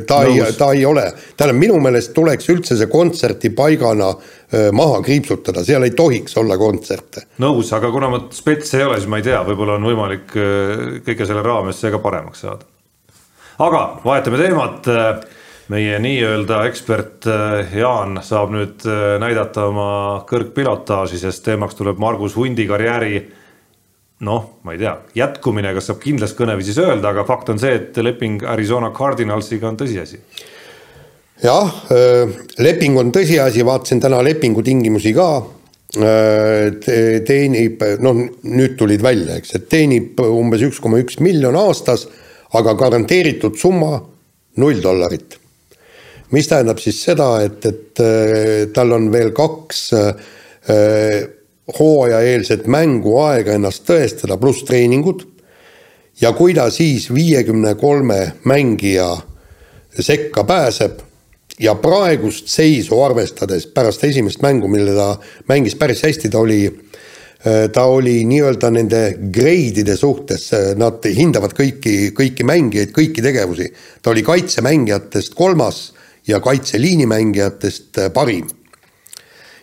[0.08, 1.04] ta ei, ta ei ole,
[1.36, 7.26] tähendab minu meelest tuleks üldse see kontserdipaigana äh, maha kriipsutada, seal ei tohiks olla kontserte.
[7.44, 10.86] nõus, aga kuna ma spets ei ole, siis ma ei tea, võib-olla on võimalik äh,
[11.04, 12.64] kõige selle raames see ka paremaks saada.
[13.68, 14.88] aga vahetame teemat
[15.72, 17.26] meie nii-öelda ekspert
[17.74, 18.86] Jaan saab nüüd
[19.22, 19.90] näidata oma
[20.30, 23.24] kõrgpilotaaži, sest teemaks tuleb Margus Hundi karjääri
[24.26, 27.98] noh, ma ei tea, jätkumine, kas saab kindlas kõneviisis öelda, aga fakt on see, et
[28.00, 30.22] leping Arizona Cardinalsiga on tõsiasi.
[31.44, 31.82] jah,
[32.64, 35.30] leping on tõsiasi, vaatasin täna lepingu tingimusi ka.
[37.28, 42.08] teenib, noh nüüd tulid välja, eks, et teenib umbes üks koma üks miljon aastas,
[42.56, 44.00] aga garanteeritud summa
[44.58, 45.40] null dollarit
[46.36, 48.04] mis tähendab siis seda, et, et
[48.76, 50.26] tal on veel kaks äh,
[51.80, 55.26] hooajaeelset mängu aega ennast tõestada, pluss treeningud.
[56.22, 59.18] ja kui ta siis viiekümne kolme mängija
[60.00, 61.02] sekka pääseb
[61.60, 65.18] ja praegust seisu arvestades pärast esimest mängu, mille ta
[65.50, 66.62] mängis päris hästi, ta oli
[67.72, 70.48] ta oli nii-öelda nende grade'ide suhtes,
[70.80, 73.68] nad hindavad kõiki, kõiki mängijaid, kõiki tegevusi.
[74.02, 75.94] ta oli kaitsemängijatest kolmas
[76.28, 78.48] ja kaitseliini mängijatest parim.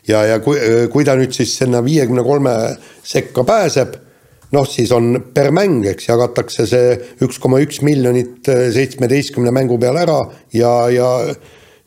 [0.08, 0.58] ja, ja kui,
[0.90, 2.54] kui ta nüüd siis sinna viiekümne kolme
[3.06, 3.94] sekka pääseb,
[4.52, 6.94] noh, siis on per mäng, eks, jagatakse see
[7.24, 10.18] üks koma üks miljonit seitsmeteistkümne mängu peale ära
[10.52, 11.10] ja, ja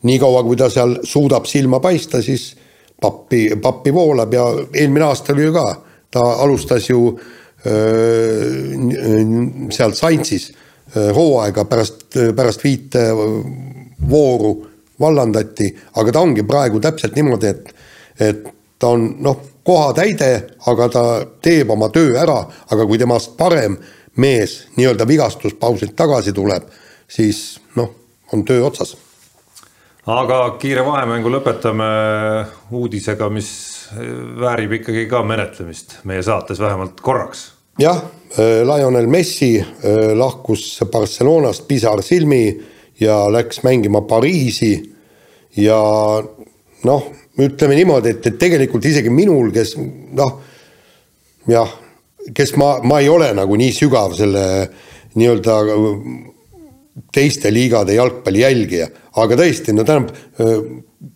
[0.06, 2.54] niikaua, kui ta seal suudab silma paista, siis
[3.00, 5.66] pappi, pappi voolab ja eelmine aasta oli ju ka,
[6.10, 7.10] ta alustas ju
[9.74, 10.50] sealt Saintsis
[10.94, 12.04] hooaega pärast,
[12.36, 13.08] pärast viite
[14.10, 14.54] vooru
[15.00, 17.74] vallandati, aga ta ongi praegu täpselt niimoodi, et,
[18.20, 18.48] et
[18.78, 20.30] ta on noh, kohatäide,
[20.70, 21.04] aga ta
[21.42, 22.38] teeb oma töö ära,
[22.70, 23.76] aga kui temast parem
[24.22, 26.68] mees nii-öelda vigastuspausilt tagasi tuleb,
[27.08, 27.90] siis noh,
[28.32, 28.96] on töö otsas.
[30.06, 31.88] aga kiire vahemängu lõpetame
[32.70, 33.50] uudisega, mis
[34.40, 37.52] väärib ikkagi ka menetlemist meie saates vähemalt korraks.
[37.78, 38.02] jah,
[38.38, 44.74] Lionel Messi äh, lahkus Barcelonast pisarsilmi ja läks mängima Pariisi
[45.56, 45.78] ja
[46.84, 49.74] noh, ütleme niimoodi, et, et tegelikult isegi minul, kes
[50.16, 50.38] noh,
[51.50, 51.74] jah,
[52.34, 54.44] kes ma, ma ei ole nagu nii sügav selle
[55.16, 55.58] nii-öelda
[57.12, 58.88] teiste liigade jalgpalli jälgija,
[59.20, 60.16] aga tõesti, no tähendab,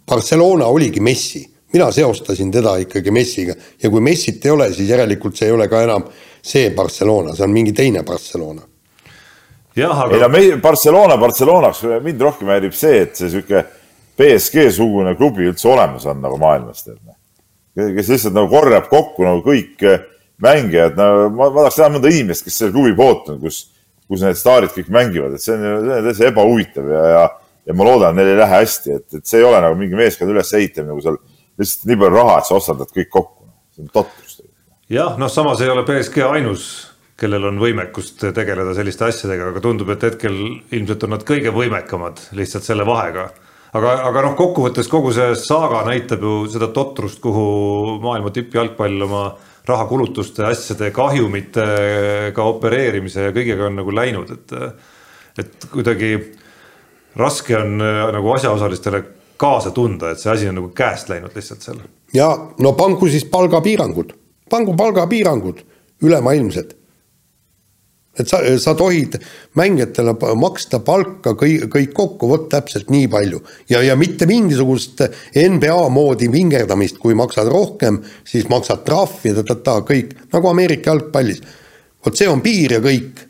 [0.08, 5.38] Barcelona oligi Messi, mina seostasin teda ikkagi Messiga ja kui Messit ei ole, siis järelikult
[5.38, 6.04] see ei ole ka enam
[6.42, 8.64] see Barcelona, see on mingi teine Barcelona.
[10.04, 10.14] Aga.
[10.14, 13.64] ei no meil Barcelona Barcelonaks, mind rohkem häirib see, et see sihuke
[14.20, 16.98] BSG-sugune klubi üldse olemas on nagu maailmas, tead.
[17.06, 17.16] Noh.
[17.96, 19.84] kes lihtsalt nagu korjab kokku nagu kõik
[20.40, 23.68] mängijad, no ma, ma tahaks teha mõnda inimest, kes selle klubi poolt on, kus
[24.10, 27.26] kus need staarid kõik mängivad, et see on ju täiesti ebahuvitav ja, ja,
[27.70, 30.34] ja ma loodan, neil ei lähe hästi, et, et see ei ole nagu mingi meeskonna
[30.34, 31.18] ülesehitamine, kui seal
[31.60, 33.46] lihtsalt nii palju raha, et sa ostad kõik kokku.
[33.76, 34.40] see on totrus.
[34.90, 36.64] jah, noh, samas ei ole BSG ainus,
[37.20, 40.36] kellel on võimekust tegeleda selliste asjadega, aga tundub, et hetkel
[40.72, 43.28] ilmselt on nad kõige võimekamad lihtsalt selle vahega.
[43.76, 49.24] Aga, aga noh, kokkuvõttes kogu see saaga näitab ju seda totrust, kuhu maailma tippjalgpall oma
[49.68, 54.56] rahakulutuste, asjade, kahjumitega opereerimise ja kõigega on nagu läinud, et,
[55.44, 56.14] et kuidagi
[57.20, 59.02] raske on äh, nagu asjaosalistele
[59.40, 61.84] kaasa tunda, et see asi on nagu käest läinud lihtsalt seal.
[62.14, 64.12] ja no pangu siis palgapiirangud,
[64.50, 65.62] pangu palgapiirangud
[66.02, 66.79] ülemaailmsed
[68.20, 69.16] et sa, sa tohid
[69.58, 73.40] mängijatele maksta palka kõik, kõik kokku, vot täpselt nii palju.
[73.68, 75.02] ja, ja mitte mingisugust
[75.34, 81.42] NBA moodi vingerdamist, kui maksad rohkem, siis maksad trahvi, ta-ta-ta, kõik, nagu Ameerika jalgpallis.
[82.04, 83.29] vot see on piir ja kõik.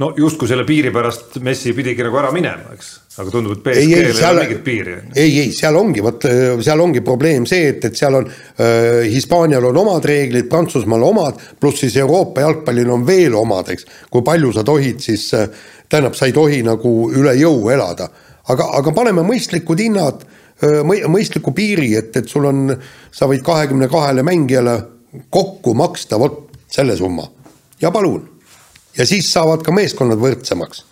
[0.00, 4.06] No justkui selle piiri pärast Messi pidigi nagu ära minema, eks aga tundub, et BSG-l
[4.06, 4.94] ei, ei ole mingit piiri.
[5.14, 6.24] ei, ei, seal ongi, vot
[6.64, 11.40] seal ongi probleem see, et, et seal on äh,, Hispaanial on omad reeglid, Prantsusmaal omad,
[11.60, 13.88] pluss siis Euroopa jalgpallil on veel omad, eks.
[14.12, 15.48] kui palju sa tohid siis äh,,
[15.90, 18.08] tähendab, sa ei tohi nagu üle jõu elada.
[18.50, 22.70] aga, aga paneme mõistlikud hinnad äh,, mõistliku piiri, et, et sul on,
[23.12, 24.78] sa võid kahekümne kahele mängijale
[25.30, 27.26] kokku maksta vot selle summa
[27.82, 28.22] ja palun.
[28.98, 30.84] Ja siis saavad ka meeskonnad võrdsemaks.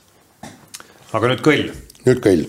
[1.13, 1.69] aga nüüd kõll
[2.09, 2.47] nüüd kõll.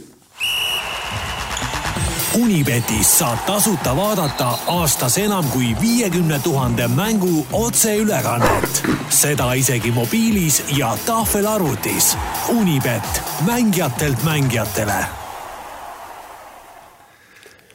[2.39, 8.83] Unibetis saab tasuta vaadata aastas enam kui viiekümne tuhande mängu otseülekannet.
[9.09, 12.17] seda isegi mobiilis ja tahvelarvutis.
[12.49, 15.05] Unibet, mängijatelt mängijatele.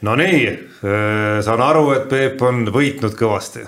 [0.01, 3.67] Nonii, äh, saan aru, et Peep on võitnud kõvasti.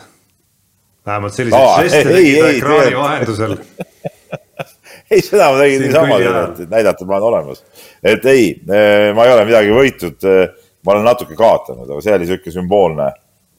[1.08, 3.58] Vähemalt selliseid žeste tegi ta ekraani vahendusel
[5.12, 7.64] ei, seda ma tegin niisama, et näidata, ma olen olemas.
[8.04, 10.28] et ei, eh, ma ei ole midagi võitnud.
[10.28, 13.08] Eh, ma olen natuke kaotanud, aga see oli niisugune sümboolne,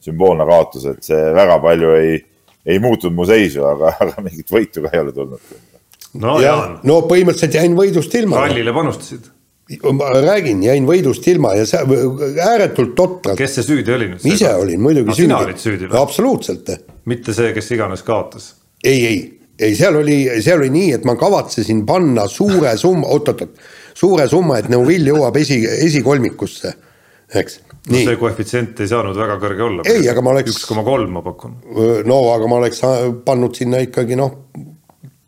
[0.05, 2.21] sümboolne kaotus, et see väga palju ei,
[2.69, 5.57] ei muutnud mu seisu, aga, aga mingit võitu ka ei ole tulnud.
[6.21, 6.79] no Jaan.
[6.89, 8.45] no põhimõtteliselt jäin võidust ilma.
[8.45, 9.35] rallile panustasid
[9.93, 11.83] ma räägin, jäin võidust ilma ja see
[12.41, 13.37] ääretult totralt.
[13.37, 14.23] kes see süüdi oli nüüd?
[14.25, 15.27] ise olin muidugi no, süüdi.
[15.27, 15.99] sina olid süüdi või?
[15.99, 16.71] absoluutselt.
[17.09, 18.53] Mitte see, kes iganes kaotas?
[18.83, 19.19] ei, ei
[19.59, 23.57] ei, seal oli, seal oli nii, et ma kavatsesin panna suure summa, oot-oot-oot,
[23.97, 26.73] suure summa, et Neuvill jõuab esi, esikolmikusse,
[27.41, 27.59] eks.
[27.89, 29.87] no see koefitsient ei saanud väga kõrge olla.
[29.89, 30.55] ei, aga ma oleks.
[30.55, 31.57] üks koma kolm ma pakun.
[32.07, 32.83] no aga ma oleks
[33.25, 34.37] pannud sinna ikkagi noh,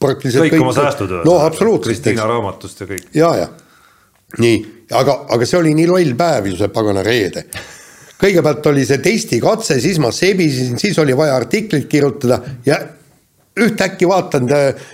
[0.01, 0.55] praktiliselt kõik.
[0.55, 1.17] kõik oma säästud.
[1.27, 1.91] no absoluutselt.
[1.91, 3.11] Kristiina raamatust ja kõik.
[3.17, 3.51] ja, ja
[4.39, 4.63] nii,
[4.95, 7.49] aga, aga see oli nii loll päev ju see pagana reede
[8.21, 12.77] kõigepealt oli see testikatse, siis ma sebisin, siis oli vaja artiklit kirjutada ja
[13.59, 14.47] ühtäkki vaatan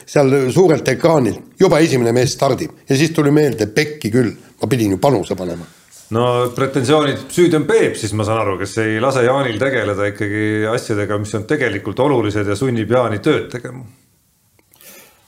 [0.06, 4.96] seal suurelt ekraanilt, juba esimene mees stardib ja siis tuli meelde, pekki küll, ma pidin
[4.96, 5.68] ju panuse panema.
[6.16, 6.26] no
[6.56, 11.20] pretensioonid, süüdi on Peep, siis ma saan aru, kes ei lase Jaanil tegeleda ikkagi asjadega,
[11.22, 13.84] mis on tegelikult olulised ja sunnib Jaani tööd tegema.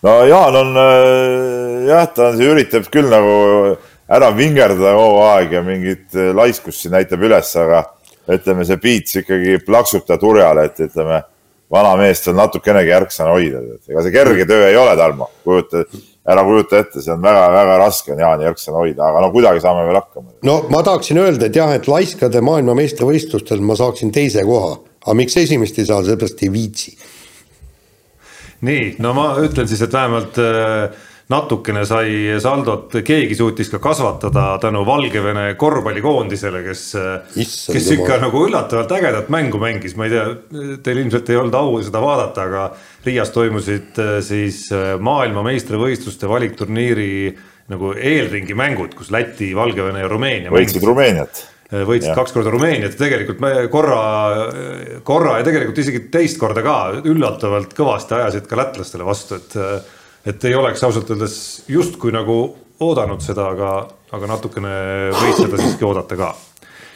[0.07, 3.77] no Jaan on äh, jah, ta on, üritab küll nagu
[4.09, 7.83] ära vingerdada kogu aeg ja mingit äh, laiskust siin näitab üles, aga
[8.29, 11.23] ütleme, see Piits ikkagi plaksub ta turjale, et ütleme
[11.71, 15.83] vana meest on natukenegi ärksana hoida, ega see kerge töö ei ole, Tarmo, kujuta,
[16.29, 19.85] ära kujuta ette, see on väga-väga raske on Jaani ärksana hoida, aga no kuidagi saame
[19.87, 20.33] veel hakkama.
[20.49, 25.37] no ma tahaksin öelda, et jah, et laiskade maailmameistrivõistlustel ma saaksin teise koha, aga miks
[25.41, 26.95] esimest ei saa, sellepärast ei viitsi.
[28.65, 34.55] nii, no ma ütlen siis, et vähemalt äh, natukene sai saldot, keegi suutis ka kasvatada
[34.61, 36.81] tänu Valgevene korvpallikoondisele, kes,
[37.35, 38.23] kes ikka jumal.
[38.23, 40.25] nagu üllatavalt ägedat mängu mängis, ma ei tea,
[40.85, 42.65] teil ilmselt ei olnud au seda vaadata, aga
[43.05, 47.13] Riias toimusid äh, siis äh, maailmameistrivõistluste valikturniiri
[47.69, 52.17] nagu eelringi mängud, kus Läti, Valgevene ja Rumeenia võitsid Rumeeniat võitsid Jah.
[52.17, 54.01] kaks korda Rumeeniat ja tegelikult me korra,
[55.05, 59.57] korra ja tegelikult isegi teist korda ka üllatavalt kõvasti ajasid ka lätlastele vastu, et.
[60.25, 61.35] Et ei oleks ausalt öeldes
[61.67, 62.39] justkui nagu
[62.79, 63.73] oodanud seda, aga,
[64.15, 64.73] aga natukene
[65.15, 66.33] võis seda siiski oodata ka.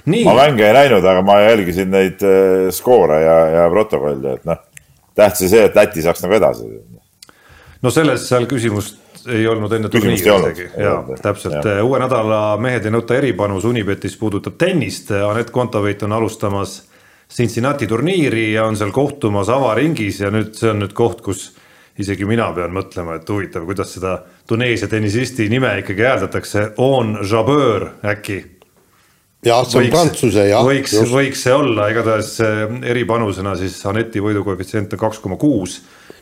[0.05, 0.24] nii.
[0.28, 4.59] Ma, mänge ei näinud, aga ma jälgisin neid äh, skoore ja, ja protokolle, et noh,
[5.15, 6.69] tähtis see, et Läti saaks nagu edasi.
[7.84, 8.99] no selles seal küsimust
[9.32, 11.67] ei olnud enne turniiri isegi, jaa täpselt.
[11.84, 16.82] Uue nädala mehed ei nõuta eripanus Unibetis puudutab tennist, Anett Kontaveit on alustamas
[17.34, 21.53] Cincinnati turniiri ja on seal kohtumas avaringis ja nüüd see on nüüd koht, kus
[21.99, 24.17] isegi mina pean mõtlema, et huvitav, kuidas seda
[24.49, 28.39] Tuneesia tennisisti nime ikkagi hääldatakse, on Jabeur äkki
[29.45, 32.63] jah, see on prantsuse jah, võiks, võiks see olla, igatahes äh,
[32.93, 35.81] eripanusena siis Aneti võidukoefitsient on kaks koma kuus.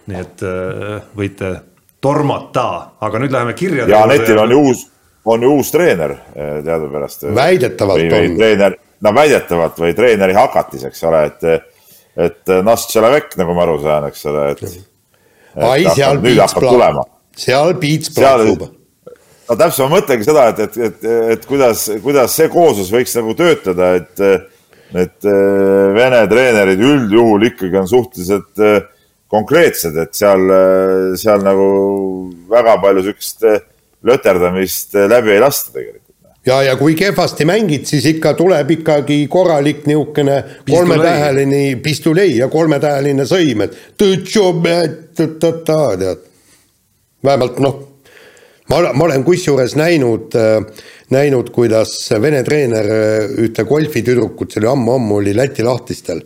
[0.09, 1.53] nii et äh, võite
[2.01, 4.86] tormata, aga nüüd läheme kirjade ja Anetil on ju uus,
[5.26, 7.28] on ju uus treener äh, teadupärast.
[7.36, 8.39] Väidetavalt või, on.
[8.39, 11.76] treener, no väidetavalt või treeneri hakatis, eks ole, et,
[12.30, 14.65] et Nastšelavek, nagu ma aru saan, eks ole, et.
[15.56, 17.04] ai, seal nüüd piits hakkab tulema.
[17.45, 18.64] seal piits seal, plaksub.
[19.49, 23.36] no täpselt ma mõtlengi seda, et, et, et, et kuidas, kuidas see kooslus võiks nagu
[23.39, 24.26] töötada, et,
[24.91, 28.80] et äh, Vene treenerid üldjuhul ikkagi on suhteliselt äh,
[29.32, 30.49] konkreetsed, et seal,
[31.20, 31.68] seal nagu
[32.52, 33.62] väga palju siukest äh,
[34.04, 36.01] löterdamist äh, läbi ei lasta tegelikult.
[36.46, 40.39] ja, ja kui kehvasti mängid, siis ikka tuleb ikkagi korralik niisugune
[40.70, 43.78] kolmetäheline pistolei ja kolmetäheline sõim, et
[45.68, 46.28] tead.
[47.24, 47.80] vähemalt noh,
[48.70, 50.38] ma, ma olen kusjuures näinud,
[51.14, 52.88] näinud, kuidas Vene treener
[53.44, 56.24] ühte golfitüdrukut, see oli ammu-ammu, oli Läti lahtistel.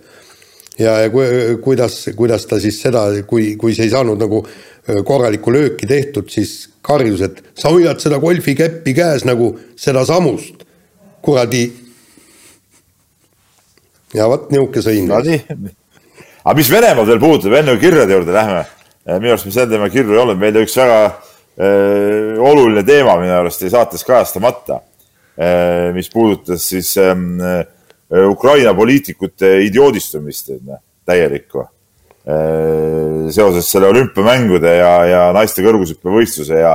[0.80, 1.24] ja, ja ku,
[1.64, 6.30] kuidas, kuidas ta siis seda, kui, kui see ei saanud nagu äh, korralikku lööki tehtud,
[6.32, 10.66] siis karjus, et sa hoiad seda golfikeppi käes nagu sedasamust,
[11.26, 11.66] kuradi.
[14.16, 15.08] ja vot niisugune sõim.
[15.10, 15.72] no nii.
[16.44, 18.66] aga mis Venemaad veel puudutab, enne kui kirjade juurde lähme,
[19.16, 23.34] minu arust me sel teemal kirju ei olnud, meil üks väga äh, oluline teema minu
[23.40, 24.82] arust jäi saates kajastamata
[25.40, 27.16] äh,, mis puudutas siis äh,
[28.12, 30.52] Ukraina poliitikute idioodistumist,
[31.06, 31.66] täielikku.
[32.26, 36.72] Äh, seoses selle olümpiamängude ja, ja naiste kõrgushüppevõistluse ja,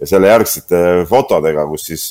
[0.00, 0.78] ja selle järgsete
[1.08, 2.06] fotodega, kus siis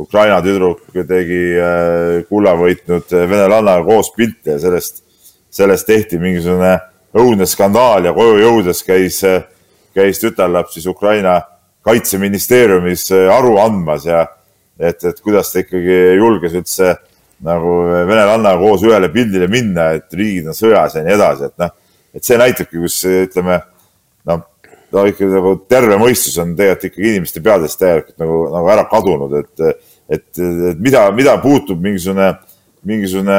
[0.00, 5.02] Ukraina tüdruk tegi äh, kulla võitnud venelannaga koos pilte ja sellest,
[5.52, 6.78] sellest tehti mingisugune
[7.20, 9.20] õudne skandaal ja koju jõudes käis,
[9.96, 11.40] käis tütarlaps siis Ukraina
[11.84, 14.24] kaitseministeeriumis aru andmas ja
[14.78, 16.94] et, et kuidas ta ikkagi julges üldse
[17.46, 17.74] nagu
[18.08, 21.74] venelannaga koos ühele pildile minna, et riigid on sõjas ja nii edasi, et noh,
[22.16, 23.60] et see näitabki, kus ütleme
[24.28, 24.42] noh,
[24.92, 29.36] no ikkagi nagu terve mõistus on tegelikult ikkagi inimeste peadest täielikult nagu, nagu ära kadunud,
[29.40, 30.26] et, et,
[30.72, 32.32] et mida, mida puutub mingisugune,
[32.88, 33.38] mingisugune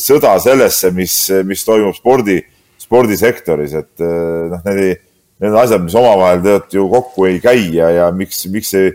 [0.00, 1.14] sõda sellesse, mis,
[1.46, 2.40] mis toimub spordi,
[2.80, 4.98] spordisektoris, et noh, need ei,
[5.40, 8.90] need on asjad, mis omavahel tegelikult ju kokku ei käi ja, ja miks, miks ei,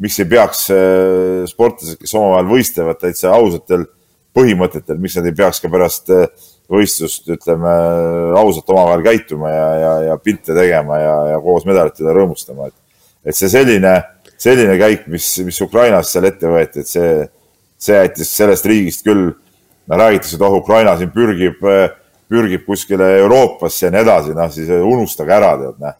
[0.00, 3.86] miks ei peaks äh, sportlased, kes omavahel võistlevad täitsa ausatel
[4.36, 6.28] põhimõtetel, miks nad ei peaks ka pärast äh,
[6.70, 7.72] võistlust, ütleme
[8.38, 12.76] ausalt omavahel käituma ja, ja, ja pilte tegema ja, ja koos medalite üle rõõmustama, et,
[13.26, 13.96] et see selline,
[14.40, 17.14] selline käik, mis, mis Ukrainas seal ette võeti, et see,
[17.80, 19.32] see jättis sellest riigist küll,
[19.90, 21.58] no räägitakse, et oh, Ukraina siin pürgib,
[22.30, 25.98] pürgib kuskile Euroopasse ja nii edasi, noh siis unustage ära, tead, noh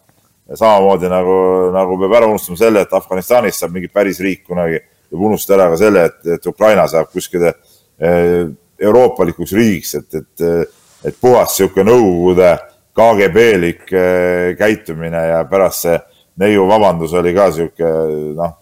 [0.56, 1.36] samamoodi nagu,
[1.74, 4.80] nagu peab ära unustama selle, et Afganistanist saab mingi päris riik kunagi,
[5.10, 7.52] peab unustada ära ka selle, et, et Ukraina saab kuskile
[7.98, 8.46] eh,
[8.80, 10.72] euroopalikuks riigiks, et, et,
[11.10, 12.54] et puhas niisugune Nõukogude
[12.96, 16.00] KGB-lik eh, käitumine ja pärast see
[16.40, 18.56] neiu vabandus oli ka niisugune noh,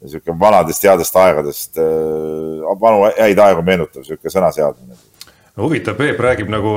[0.00, 1.82] niisugune vanadest headest aegadest,
[2.80, 5.07] vanu häid aegu meenutav niisugune sõnaseadmine
[5.58, 6.72] no huvitav, Peep räägib nagu,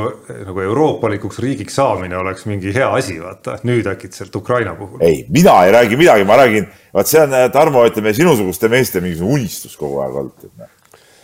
[0.48, 5.04] nagu euroopalikuks riigiks saamine oleks mingi hea asi, vaata nüüd äkitselt Ukraina puhul.
[5.06, 9.38] ei, mina ei räägi midagi, ma räägin, vaat see on, Tarmo, ütleme sinusuguste meeste mingisugune
[9.38, 10.52] unistus kogu aeg olnud.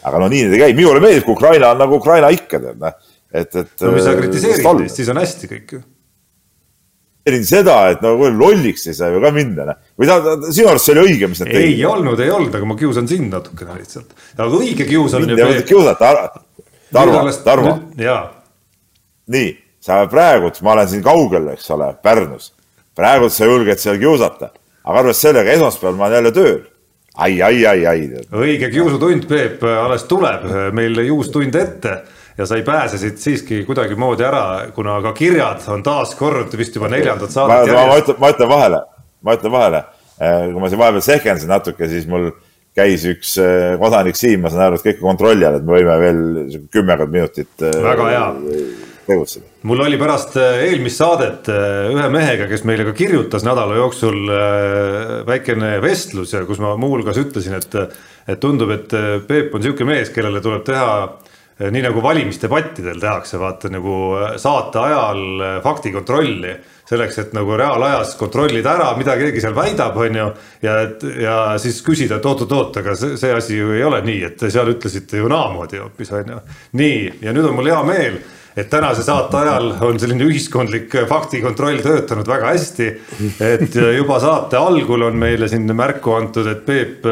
[0.08, 2.82] aga no nii need ei käi, minule meeldib, kui Ukraina on nagu Ukraina ikka tead,
[2.84, 2.97] noh.
[3.34, 3.74] et, et.
[3.82, 5.84] no kui sa kritiseerid neist, siis on hästi kõik ju.
[7.49, 9.86] seda, et no kuule, lolliks ei saa ju ka minna, noh.
[9.97, 11.88] või ta, ta, sinu arust see oli õige, mis nad ei tegid?
[11.89, 14.14] olnud, ei olnud, aga ma kiusan sind natukene lihtsalt.
[14.38, 15.34] aga õige kiusamine.
[15.34, 16.45] mind ei mõtet kiusata,
[16.94, 17.74] Tarmo, Tarmo,
[19.28, 19.50] nii,
[19.84, 22.54] sa praegult, ma olen siin kaugel, eks ole, Pärnus.
[22.96, 24.52] praegult sa julged seal kiusata,
[24.84, 26.66] aga arvestades sellega, esmaspäeval ma olen jälle tööl
[27.18, 28.06] ai, ai, ai, ai.
[28.32, 30.46] õige kiusutund, Peep, alles tuleb
[30.78, 31.96] meil uus tund ette
[32.38, 34.44] ja sa ei pääse siit siiski kuidagimoodi ära,
[34.76, 37.88] kuna ka kirjad on taas kord vist juba neljandat saadet järjest.
[37.90, 38.82] ma ütlen, ma ütlen vahele,
[39.26, 39.82] ma ütlen vahele,
[40.22, 42.30] äh, kui ma siin vahepeal sehkendasin natuke, siis mul
[42.78, 45.78] käis üks äh, kodanik Siim, ma saan aru, et kõik on kontrolli all, et me
[45.80, 46.22] võime veel
[46.74, 47.54] kümmekond minutit.
[47.62, 48.28] Äh, väga hea
[49.08, 49.46] tegutseda.
[49.70, 54.28] mul oli pärast eelmist saadet ühe mehega, kes meile ka kirjutas nädala jooksul
[55.28, 57.78] väikene vestlus ja kus ma muuhulgas ütlesin, et,
[58.28, 58.92] et tundub, et
[59.30, 60.90] Peep on sihuke mees, kellele tuleb teha
[61.58, 63.94] Eh, nii nagu valimisdebattidel tehakse, vaata nagu
[64.38, 65.22] saate ajal
[65.64, 66.52] faktikontrolli
[66.88, 70.30] selleks, et nagu reaalajas kontrollida ära, mida keegi seal väidab, on ju.
[70.64, 74.24] ja, et ja siis küsida, et oot-oot-oot, aga see, see asi ju ei ole nii,
[74.30, 76.42] et te seal ütlesite ju naamoodi hoopis, on ju.
[76.80, 78.20] nii, ja nüüd on mul hea meel,
[78.58, 82.90] et tänase saate ajal on selline ühiskondlik faktikontroll töötanud väga hästi.
[83.52, 87.06] et juba saate algul on meile siin märku antud, et Peep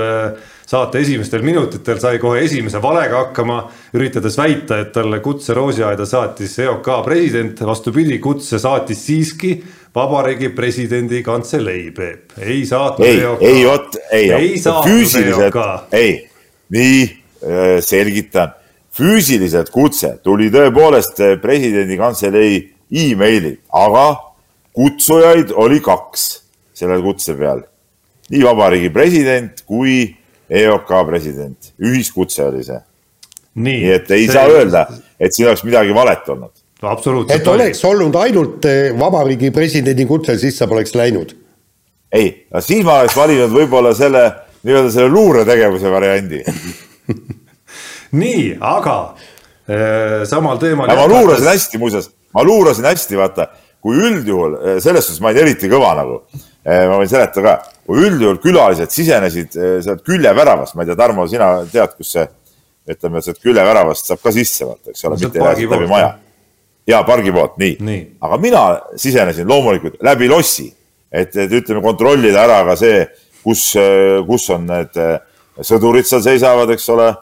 [0.76, 3.62] saate esimestel minutitel sai kohe esimese valega hakkama,
[3.96, 9.56] üritades väita, et talle kutse Roosiaeda saatis EOK president, vastupidi, kutse saatis siiski
[9.96, 13.46] Vabariigi Presidendi Kantselei, Peep, ei saatnud ei, EOK.
[13.48, 15.60] ei, vot, ei, ei, füüsiliselt,
[15.96, 16.18] ei,
[16.76, 18.52] nii äh, selgitan,
[18.96, 22.60] füüsiliselt kutse tuli tõepoolest äh, presidendi kantselei
[22.92, 24.10] emaili, aga
[24.76, 26.28] kutsujaid oli kaks
[26.76, 27.64] selle kutse peal.
[28.34, 30.10] nii vabariigi president kui
[30.50, 32.80] EOK president, ühiskutse oli see.
[33.56, 34.36] nii, et ei see...
[34.36, 34.86] saa öelda,
[35.20, 36.54] et siin oleks midagi valet olnud.
[36.82, 37.40] absoluutselt.
[37.40, 41.36] et oleks olnud ainult eh, vabariigi presidendi kutse, siis sa poleks läinud.
[42.12, 44.26] ei, siis ma oleks valinud võib-olla selle
[44.66, 46.42] nii-öelda selle luuretegevuse variandi
[48.22, 48.98] nii, aga
[49.70, 50.90] äh, samal teemal.
[50.90, 53.50] ma luurasin hästi muuseas, ma luurasin hästi, vaata,
[53.82, 56.22] kui üldjuhul eh, selles suhtes ma olin eriti kõva nagu
[56.66, 60.98] Eh, ma võin seletada ka, kui üldjuhul külalised sisenesid eh, sealt küljeväravast, ma ei tea,
[61.00, 62.26] Tarmo, sina tead, kus see,
[62.90, 66.16] ütleme sealt küljeväravast saab ka sisse vaata, eks ole, mitte läbi maja.
[66.90, 68.64] ja pargi poolt, nii, aga mina
[69.02, 70.68] sisenesin loomulikult läbi lossi,
[71.12, 73.06] et, et ütleme, kontrollida ära ka see,
[73.46, 73.72] kus,
[74.28, 75.16] kus on need eh,
[75.66, 77.14] sõdurid seal seisavad, eks ole.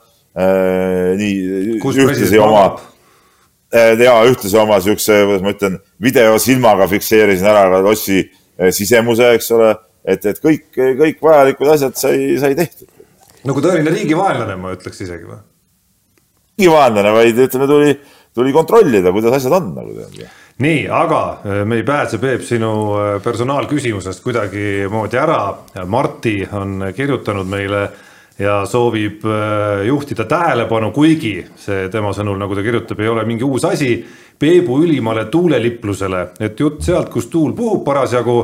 [1.19, 2.63] nii, ühtlasi oma,
[4.01, 8.23] ja ühtlasi oma siukse, kuidas ma ütlen, videosilmaga fikseerisin ära ka lossi
[8.57, 9.71] Eh, sisemuse, eks ole,
[10.03, 12.89] et, et kõik, kõik vajalikud asjad sai, sai tehtud.
[13.47, 15.41] nagu tõeline riigivaenlane, ma ütleks isegi või?
[16.59, 17.91] riigivaenlane, vaid ütleme, tuli,
[18.35, 20.23] tuli kontrollida, kuidas asjad on nagu tead.
[20.63, 25.43] nii, aga eh, me ei pääse, Peep, sinu eh, personaalküsimusest kuidagimoodi ära.
[25.87, 27.87] Marti on kirjutanud meile
[28.39, 29.21] ja soovib
[29.85, 33.91] juhtida tähelepanu, kuigi see tema sõnul, nagu ta kirjutab, ei ole mingi uus asi
[34.39, 38.37] Peebu ülimale tuuleliplusele, et jutt sealt, kus tuul puhub parasjagu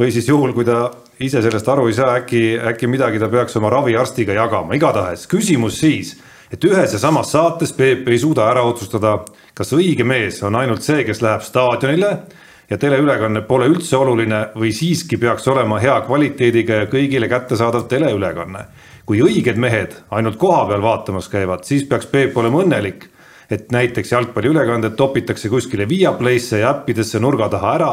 [0.00, 0.88] või siis juhul, kui ta
[1.20, 2.42] ise sellest aru ei saa, äkki,
[2.72, 6.14] äkki midagi ta peaks oma raviarstiga jagama, igatahes küsimus siis,
[6.50, 9.18] et ühes ja samas saates Peep ei suuda ära otsustada,
[9.54, 12.14] kas õige mees on ainult see, kes läheb staadionile
[12.70, 18.64] ja teleülekanne pole üldse oluline või siiski peaks olema hea kvaliteediga ja kõigile kättesaadav teleülekanne.
[19.10, 23.08] kui õiged mehed ainult kohapeal vaatamas käivad, siis peaks Peep olema õnnelik
[23.50, 27.90] et näiteks jalgpalliülekanded topitakse kuskile Viaplay'sse ja äppidesse nurga taha ära,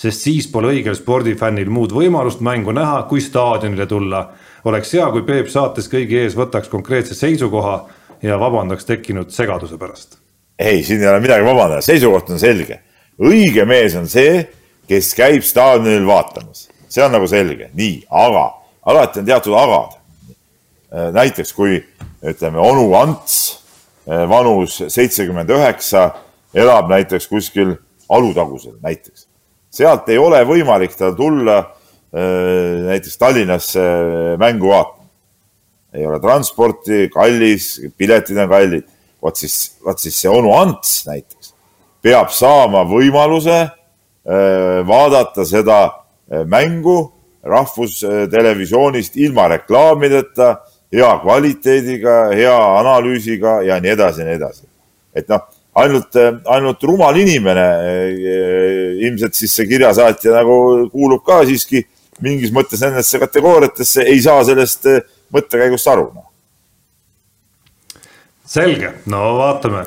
[0.00, 4.28] sest siis pole õigel spordifännil muud võimalust mängu näha, kui staadionile tulla.
[4.64, 7.76] oleks hea, kui Peep saates kõigi ees võtaks konkreetse seisukoha
[8.22, 10.18] ja vabandaks tekkinud segaduse pärast.
[10.58, 12.80] ei, siin ei ole midagi vabandada, seisukoht on selge.
[13.20, 14.48] õige mees on see,
[14.88, 18.50] kes käib staadionil vaatamas, see on nagu selge, nii, aga
[18.86, 19.96] alati on teatud agad.
[21.12, 21.84] näiteks kui
[22.24, 23.60] ütleme, onu Ants
[24.10, 26.10] Eh, vanus seitsekümmend üheksa,
[26.54, 27.76] elab näiteks kuskil
[28.08, 29.28] Alutagusel näiteks.
[29.80, 33.84] Sealt ei ole võimalik tal tulla eh, näiteks Tallinnasse
[34.40, 35.08] mängu vaatama.
[35.94, 38.84] ei ole transporti, kallis, piletid on kallid.
[39.22, 41.54] vot siis, vot siis see onu Ants näiteks
[42.02, 45.80] peab saama võimaluse eh, vaadata seda
[46.46, 47.10] mängu
[47.42, 50.50] rahvustelevisioonist ilma reklaamideta
[50.92, 54.66] hea kvaliteediga, hea analüüsiga ja nii edasi ja nii edasi.
[55.14, 56.16] et noh, ainult,
[56.46, 57.66] ainult rumal inimene
[58.90, 60.60] ilmselt siis see kirjasaatja nagu
[60.92, 61.84] kuulub ka siiski
[62.24, 65.00] mingis mõttes nendesse kategooriatesse, ei saa sellest eh,
[65.34, 66.26] mõttekäigust aru no..
[68.44, 69.84] selge, no vaatame,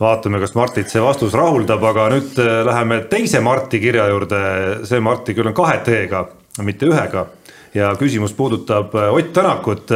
[0.00, 4.40] vaatame, kas Martit see vastus rahuldab, aga nüüd eh, läheme teise Marti kirja juurde.
[4.88, 6.24] see Marti küll on kahe T-ga,
[6.64, 7.28] mitte ühega.
[7.76, 9.92] Ja küsimus puudutab äh, Ott Tänakut.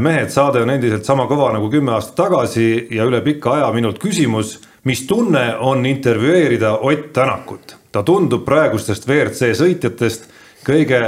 [0.00, 4.00] Mehed, saade on endiselt sama kõva nagu kümme aastat tagasi ja üle pika aja minult
[4.02, 7.76] küsimus, mis tunne on intervjueerida Ott Tänakut?
[7.92, 10.28] ta tundub praegustest WRC sõitjatest
[10.66, 11.00] kõige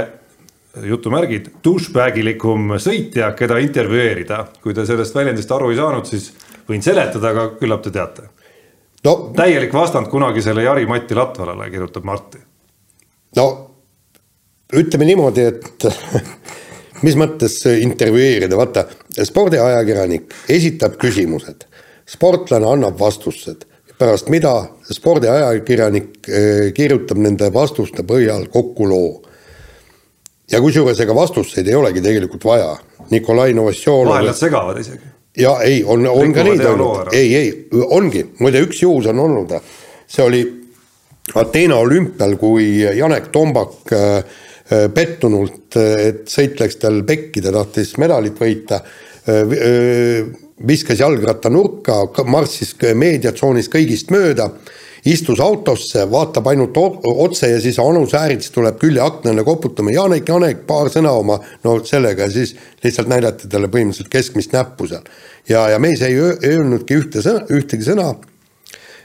[0.83, 4.47] jutumärgid, douchebagilikum sõitja, keda intervjueerida.
[4.61, 6.31] kui te sellest väljendist aru ei saanud, siis
[6.69, 8.29] võin seletada, aga küllap te teate
[9.03, 9.33] no,.
[9.35, 12.41] täielik vastand kunagisele Jari-Matti Latvalale, kirjutab Martti.
[13.35, 13.47] no
[14.73, 15.85] ütleme niimoodi, et
[17.05, 18.87] mis mõttes intervjueerida, vaata
[19.23, 21.67] spordiajakirjanik esitab küsimused,
[22.09, 23.65] sportlane annab vastused,
[23.97, 24.53] pärast mida
[24.91, 29.21] spordiajakirjanik eh, kirjutab nende vastuste põhjal kokku loo
[30.51, 32.75] ja kusjuures ega vastuseid ei olegi tegelikult vaja.
[33.11, 34.13] Nikolai Novosjolov.
[34.13, 35.09] vahel nad segavad isegi.
[35.37, 37.49] ja ei, on, on ka neid olnud, ei, ei,
[37.89, 39.55] ongi, muide üks juhus on olnud,
[40.07, 40.43] see oli
[41.39, 47.95] Ateena olümpial, kui Janek Tombak äh, äh, pettunult, et sõit läks tal pekki, ta tahtis
[48.01, 48.81] medalit võita,
[50.67, 54.49] viskas jalgratta nurka, marssis meediatsoonis kõigist mööda
[55.05, 60.91] istus autosse, vaatab ainult otse ja siis Anu Säärits tuleb küljeaknale koputama, Janek, Janek, paar
[60.93, 65.03] sõna oma, no sellega ja siis lihtsalt näidati talle põhimõtteliselt keskmist näppu seal.
[65.49, 68.13] ja, ja mees ei öelnudki ühte sõna, ühtegi sõna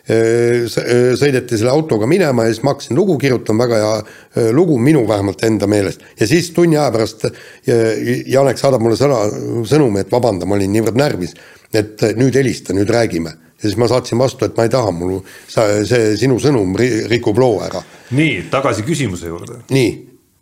[0.09, 5.43] sõideti selle autoga minema ja siis ma hakkasin lugu kirjutama, väga hea lugu minu vähemalt
[5.45, 6.01] enda meelest.
[6.21, 7.27] ja siis tunni aja pärast
[8.27, 9.21] Janek saadab mulle sõna,
[9.69, 11.37] sõnumi, et vabanda, ma olin niivõrd närvis,
[11.77, 15.19] et nüüd helista, nüüd räägime ja siis ma saatsin vastu, et ma ei taha, mul
[15.51, 16.77] sa, see sinu sõnum
[17.11, 17.83] rikub loo ära.
[18.15, 19.63] nii, tagasi küsimuse juurde.
[19.75, 19.95] nii,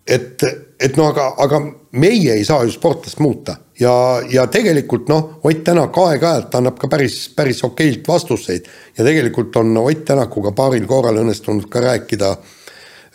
[0.06, 0.44] et,
[0.80, 1.62] et no aga, aga
[1.96, 3.95] meie ei saa ju sportlast muuta ja,
[4.31, 9.77] ja tegelikult noh, Ott Tänak aeg-ajalt annab ka päris, päris okeilt vastuseid ja tegelikult on
[9.83, 12.33] Ott Tänakuga paaril korral õnnestunud ka rääkida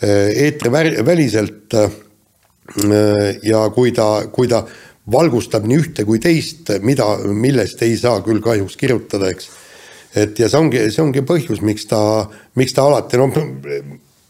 [0.02, 1.74] eh, eetriväliselt.
[1.74, 2.00] Eh,
[3.44, 4.62] ja kui ta, kui ta
[5.12, 9.50] valgustab nii ühte kui teist, mida, millest ei saa küll kahjuks kirjutada, eks
[10.16, 12.00] et ja see ongi, see ongi põhjus, miks ta,
[12.60, 13.36] miks ta alati noh,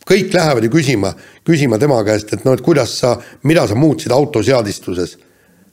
[0.07, 1.13] kõik lähevad ju küsima,
[1.47, 3.15] küsima tema käest, et no et kuidas sa,
[3.47, 5.17] mida sa muutsid autoseadistuses.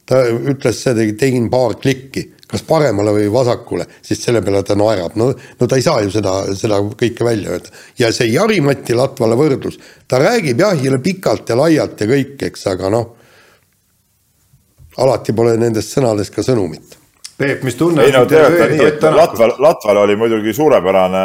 [0.09, 0.83] Ta ütles,
[1.21, 5.77] tegin paar klikki, kas paremale või vasakule, siis selle peale ta naerab, no, no ta
[5.77, 7.75] ei saa ju seda, seda kõike välja öelda.
[8.01, 9.77] ja see Jari-Mati Latvala võrdlus,
[10.09, 13.11] ta räägib jah, jälle pikalt ja laialt ja kõik, eks, aga noh,
[14.99, 16.97] alati pole nendest sõnadest ka sõnumit
[17.39, 18.03] Peep, mis tunne?
[18.03, 21.21] ei no tegelikult nii, et Latval, Latval oli muidugi suurepärane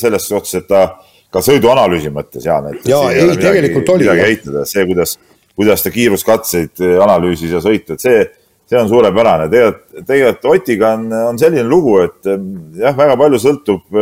[0.00, 0.86] selles suhtes, et ta
[1.32, 4.06] ka sõiduanalüüsi mõttes, Jaan, et ja, ei, ei tegelikult oli.
[4.06, 5.18] midagi eitada, see, kuidas,
[5.58, 8.22] kuidas ta kiiruskatseid analüüsis ja sõitu, et see,
[8.70, 9.48] see on suurepärane.
[9.52, 12.30] tegelikult, tegelikult Otiga on, on selline lugu, et
[12.80, 14.00] jah, väga palju sõltub,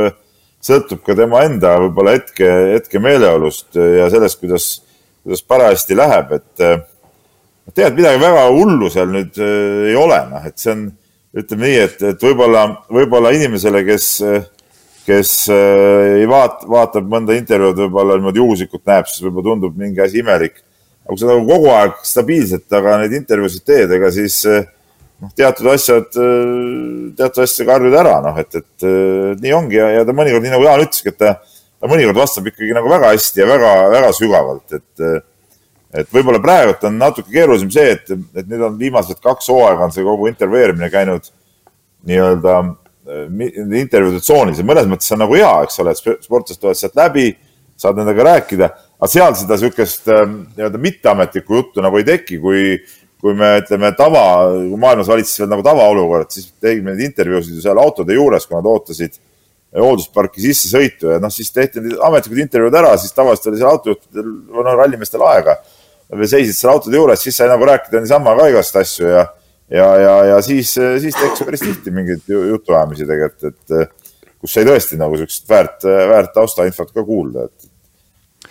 [0.63, 4.71] sõltub ka tema enda võib-olla hetke, hetke meeleolust ja sellest, kuidas,
[5.25, 6.65] kuidas parajasti läheb, et
[7.75, 10.89] tegelikult midagi väga hullu seal nüüd ei ole, noh, et see on
[11.37, 14.07] ütleme nii, et, et võib-olla, võib-olla inimesele, kes,
[15.07, 20.21] kes ei vaata, vaatab mõnda intervjuud, võib-olla niimoodi juhuslikult näeb, siis võib-olla tundub mingi asi
[20.25, 20.59] imelik.
[21.11, 24.69] Aga kui sa nagu kogu aeg stabiilselt aga neid intervjuusid teed, ega siis äh,
[25.21, 28.87] noh, teatud asjad, äh, teatud asjadega harjud ära, noh, et, et
[29.43, 31.35] nii ongi ja, ja ta mõnikord, nii nagu Jaan ütleski, et ta,
[31.83, 35.27] ta mõnikord vastab ikkagi nagu väga hästi ja väga, väga sügavalt, et
[35.91, 39.91] et võib-olla praegult on natuke keerulisem see, et, et nüüd on viimased kaks hooaega on
[39.91, 41.27] see kogu intervjueerimine käinud
[42.07, 42.61] nii-öelda
[43.81, 46.99] intervjuude tsoonis ja mõnes mõttes see on nagu hea, eks ole, et sportlased tulevad sealt
[46.99, 47.27] läbi,
[47.81, 48.71] saad nendega rääkida,
[49.01, 52.77] aga seal seda niisugust ähm, nii-öelda mitteametlikku juttu nagu ei teki, kui,
[53.21, 54.23] kui me ütleme tava,
[54.53, 58.59] kui maailmas valitses veel nagu tavaolukord, siis tegime neid intervjuusid ju seal autode juures, kui
[58.59, 59.17] nad ootasid
[59.81, 64.31] hooldusparki sissesõitu ja noh, siis tehti need ametlikud intervjuud ära, siis tavaliselt oli seal autojuhtidel,
[64.51, 65.57] noh, rallimeestel aega.
[66.11, 69.25] Või seisid seal autode juures, siis sai nagu rääkida niisama ka igast asju ja,
[69.71, 73.95] ja, ja, ja siis, siis tekkis päris tihti mingeid jutuajamisi tegelikult, et
[74.43, 77.60] kus sai tõesti nagu siukest väärt, väärt taustainfot ka kuulda, et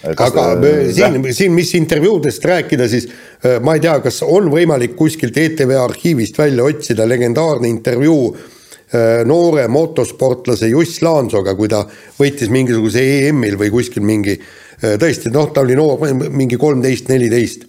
[0.03, 4.47] Et aga see, siin, siin, mis intervjuudest rääkida, siis äh, ma ei tea, kas on
[4.53, 11.83] võimalik kuskilt ETV arhiivist välja otsida legendaarne intervjuu äh, noore motosportlase Juss Laansoga, kui ta
[12.19, 14.39] võitis mingisuguse EM-il või kuskil mingi
[14.79, 15.99] Äh, tõesti, noh, ta oli noor,
[16.31, 17.67] mingi kolmteist, neliteist.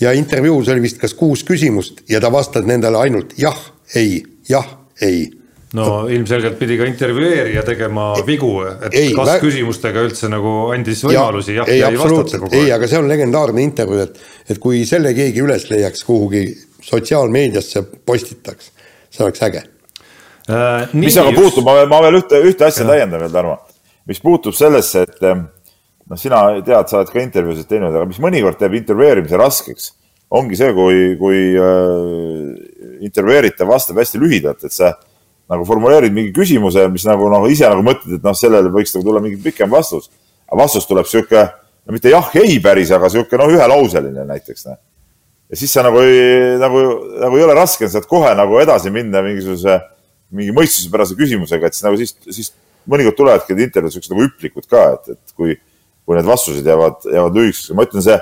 [0.00, 3.58] ja intervjuus oli vist kas kuus küsimust ja ta vastas nendele ainult jah,
[3.94, 4.66] ei, jah,
[5.00, 5.28] ei
[5.76, 9.36] no ilmselgelt pidi ka intervjueerija tegema vigu, et ei, kas vä...
[9.46, 12.58] küsimustega üldse nagu andis võimalusi ja, jah ja ei vastata kogu aeg.
[12.60, 14.20] ei, aga see on legendaarne intervjuu, et,
[14.52, 16.44] et kui selle keegi üles leiaks kuhugi
[16.82, 18.72] sotsiaalmeediasse postitaks,
[19.12, 19.62] see oleks äge
[20.50, 20.92] äh,.
[20.98, 23.56] mis aga puutub, ma veel, ma veel ühte, ühte asja täiendan veel, Tarmo.
[24.10, 28.60] mis puutub sellesse, et noh, sina tead, sa oled ka intervjuusid teinud, aga mis mõnikord
[28.60, 29.88] teeb intervjueerimise raskeks,
[30.36, 34.92] ongi see, kui, kui äh, intervjueeritav vastab hästi lühidalt, et sa
[35.52, 39.06] nagu formuleerid mingi küsimuse, mis nagu noh, ise nagu mõtled, et noh, sellele võiks nagu
[39.06, 40.10] tulla mingi pikem vastus.
[40.48, 41.44] aga vastus tuleb sihuke,
[41.86, 44.78] no mitte jah, ei päris, aga sihuke noh, ühelauseline näiteks noh.
[45.52, 46.82] ja siis sa nagu ei, nagu,
[47.20, 49.78] nagu ei ole raske sealt kohe nagu edasi minna mingisuguse,
[50.32, 52.52] mingi mõistuspärase küsimusega, et siis nagu siis, siis
[52.88, 55.56] mõnikord tulevadki intervjuud siuksed nagu hüplikud ka, et, et kui,
[56.06, 57.74] kui need vastused jäävad, jäävad lühikeseks.
[57.76, 58.18] ma ütlen see,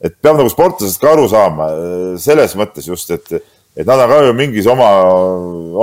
[0.00, 1.68] et peab nagu sportlasest ka aru saama
[2.20, 3.42] selles mõttes just, et
[3.76, 4.88] et nad on ka ju mingis oma,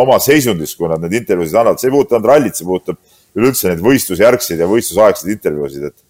[0.03, 2.99] oma seisundis, kui nad neid intervjuusid annavad, see ei puuduta ainult rallit, see puudutab
[3.37, 6.03] üleüldse neid võistlusjärgseid ja võistlusaegseid intervjuusid, et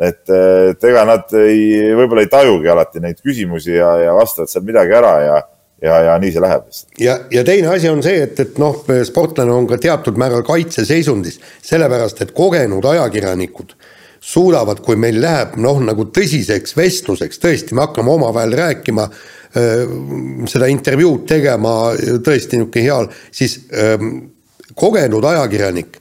[0.00, 4.64] et, et ega nad ei, võib-olla ei tajugi alati neid küsimusi ja, ja vastavad seal
[4.64, 5.40] midagi ära ja
[5.80, 6.68] ja, ja nii see läheb
[7.00, 11.40] ja, ja teine asi on see, et, et noh, sportlane on ka teatud määral kaitseseisundis,
[11.66, 13.74] sellepärast et kogenud ajakirjanikud
[14.20, 20.68] suudavad, kui meil läheb noh, nagu tõsiseks vestluseks, tõesti, me hakkame omavahel rääkima Äh, seda
[20.70, 21.72] intervjuud tegema
[22.22, 24.12] tõesti niisugune heal, siis ähm,
[24.78, 25.98] kogenud ajakirjanik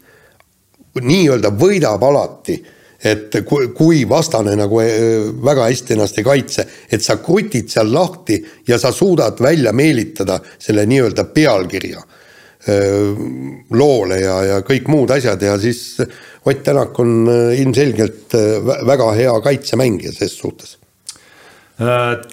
[1.00, 2.60] nii-öelda võidab alati,
[3.00, 7.92] et kui, kui vastane nagu äh, väga hästi ennast ei kaitse, et sa krutid seal
[7.94, 13.24] lahti ja sa suudad välja meelitada selle nii-öelda pealkirja äh,
[13.72, 16.02] loole ja, ja kõik muud asjad ja siis
[16.50, 17.28] Ott Tänak on
[17.58, 18.34] ilmselgelt
[18.88, 20.79] väga hea kaitsemängija ses suhtes.
[20.79, 20.79] Äh,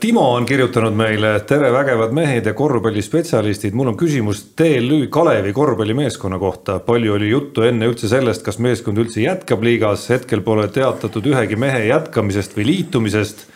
[0.01, 6.39] Timo on kirjutanud meile, tere vägevad mehed ja korvpallispetsialistid, mul on küsimus TLÜ Kalevi korvpallimeeskonna
[6.43, 6.81] kohta.
[6.81, 11.55] palju oli juttu enne üldse sellest, kas meeskond üldse jätkab liigas, hetkel pole teatatud ühegi
[11.55, 13.47] mehe jätkamisest või liitumisest.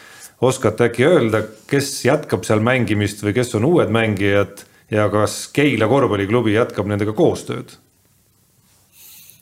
[0.41, 5.89] oskate äkki öelda, kes jätkab seal mängimist või kes on uued mängijad ja kas Keila
[5.89, 7.75] korvpalliklubi jätkab nendega koostööd?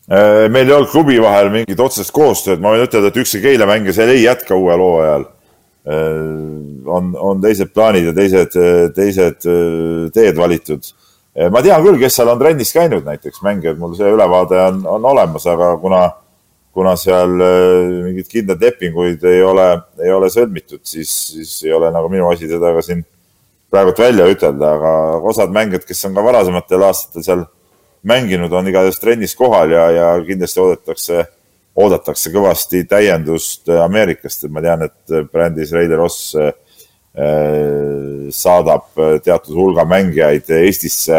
[0.09, 3.69] Äh, meil ei olnud klubi vahel mingit otsest koostööd, ma võin ütelda, et ükski Keila
[3.69, 5.38] mängija seal ei jätka uuel hooajal Äh,
[5.89, 8.57] on, on teised plaanid ja teised,
[8.97, 10.89] teised äh, teed valitud.
[11.39, 14.83] Äh, ma tean küll, kes seal on trennis käinud, näiteks mängijad, mul see ülevaade on,
[14.97, 16.03] on olemas, aga kuna,
[16.77, 19.69] kuna seal mingeid kindlaid lepinguid ei ole,
[20.03, 23.05] ei ole sõlmitud, siis, siis ei ole nagu minu asi seda ka siin
[23.73, 24.93] praegult välja ütelda, aga
[25.29, 27.49] osad mängijad, kes on ka varasematel aastatel seal
[28.09, 31.27] mänginud, on igatahes trennis kohal ja, ja kindlasti oodatakse
[31.79, 36.53] oodatakse kõvasti täiendust äh, Ameerikast, et ma tean, et äh, brändis Raider Ross äh,
[38.35, 38.93] saadab
[39.25, 41.17] teatud hulga mängijaid Eestisse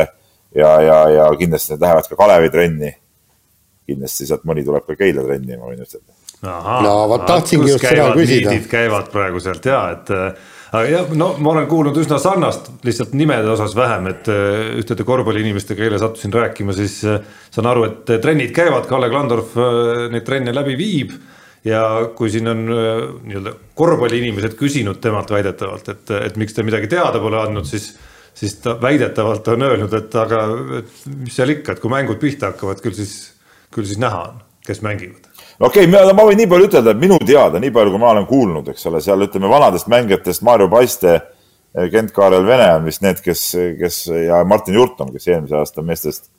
[0.56, 2.92] ja, ja, ja kindlasti need lähevad ka Kalevi trenni.
[3.90, 6.14] kindlasti sealt mõni tuleb ka Keila trenni, ma võin ütelda.
[6.86, 8.54] no vot tahtsingi just seda küsida.
[8.72, 10.14] käivad praegu sealt ja, et
[10.70, 15.06] aga jah, no ma olen kuulnud üsna sarnast, lihtsalt nimede osas vähem, et äh, ühtede
[15.08, 17.24] korvpalliinimestega eile sattusin rääkima, siis äh,
[17.54, 19.58] saan aru, et äh, trennid käivad, Kalle Klandorf
[20.14, 21.18] neid trenne läbi viib.
[21.68, 21.82] ja
[22.16, 27.42] kui siin on nii-öelda korvpalliinimesed küsinud temalt väidetavalt, et, et miks te midagi teada pole
[27.42, 27.92] andnud, siis
[28.40, 30.40] siis ta väidetavalt on öelnud, et aga
[30.80, 33.34] et mis seal ikka, et kui mängud pihta hakkavad, küll siis,
[33.76, 35.29] küll siis näha on, kes mängivad
[35.60, 38.28] okei okay,, ma võin nii palju ütelda, et minu teada, nii palju, kui ma olen
[38.30, 41.20] kuulnud, eks ole, seal ütleme vanadest mängijatest Mario Paiste,
[41.76, 43.44] Kent-Kaarel Vene on vist need, kes,
[43.78, 46.32] kes ja Martin Jurtom, kes eelmise aasta meestest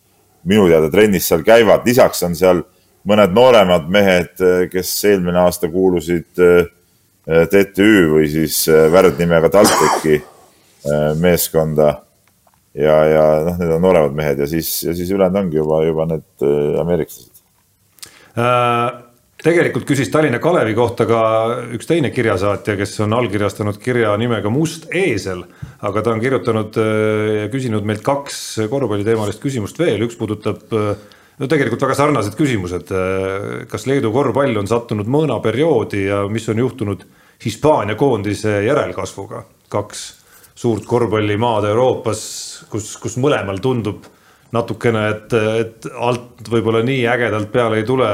[0.49, 2.65] minu teada trennis seal käivad, lisaks on seal
[3.09, 4.41] mõned nooremad mehed,
[4.73, 6.65] kes eelmine aasta kuulusid äh,
[7.53, 10.17] TTÜ või siis värdnimega TalTechi
[11.21, 11.91] meeskonda.
[12.75, 16.09] ja, ja noh, need on nooremad mehed ja siis, ja siis ülejäänud ongi juba, juba
[16.09, 16.49] need
[16.81, 17.45] ameeriklased
[18.41, 19.10] äh
[19.45, 21.21] tegelikult küsis Tallinna Kalevi kohta ka
[21.77, 25.45] üks teine kirjasaatja, kes on allkirjastanud kirja nimega Must eesel.
[25.81, 26.91] aga ta on kirjutanud äh,
[27.45, 30.93] ja küsinud meilt kaks korvpalliteemalist küsimust veel, üks puudutab äh,
[31.41, 32.93] no tegelikult väga sarnased küsimused.
[32.93, 37.07] Äh, kas Leedu korvpall on sattunud mõõnaperioodi ja mis on juhtunud
[37.45, 39.47] Hispaania koondise järelkasvuga?
[39.71, 40.01] kaks
[40.59, 42.21] suurt korvpallimaad Euroopas,
[42.73, 44.03] kus, kus mõlemal tundub
[44.55, 48.09] natukene, et, et alt võib-olla nii ägedalt peale ei tule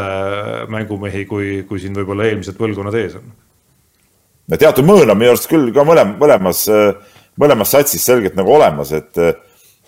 [0.72, 3.30] mängumehi, kui, kui siin võib-olla eelmised põlvkonnad ees on.
[4.52, 6.66] no teatud mõõn on minu arust küll ka mõlem, mõlemas,
[7.40, 9.22] mõlemas satsis selgelt nagu olemas, et,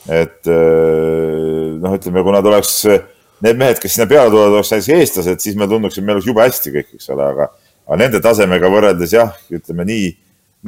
[0.09, 2.81] et noh, ütleme, kui nad oleks,
[3.45, 6.33] need mehed, kes sinna peale tulevad, oleks näiteks eestlased, siis me tunduks, et meil oleks
[6.33, 7.53] jube hästi kõik, eks ole, aga,
[7.85, 10.11] aga nende tasemega võrreldes jah, ütleme nii,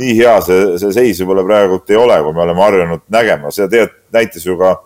[0.01, 3.73] nii hea see, see seis võib-olla praegult ei ole, kui me oleme harjunud nägema, seda
[3.73, 4.77] tegelikult näitas ju ka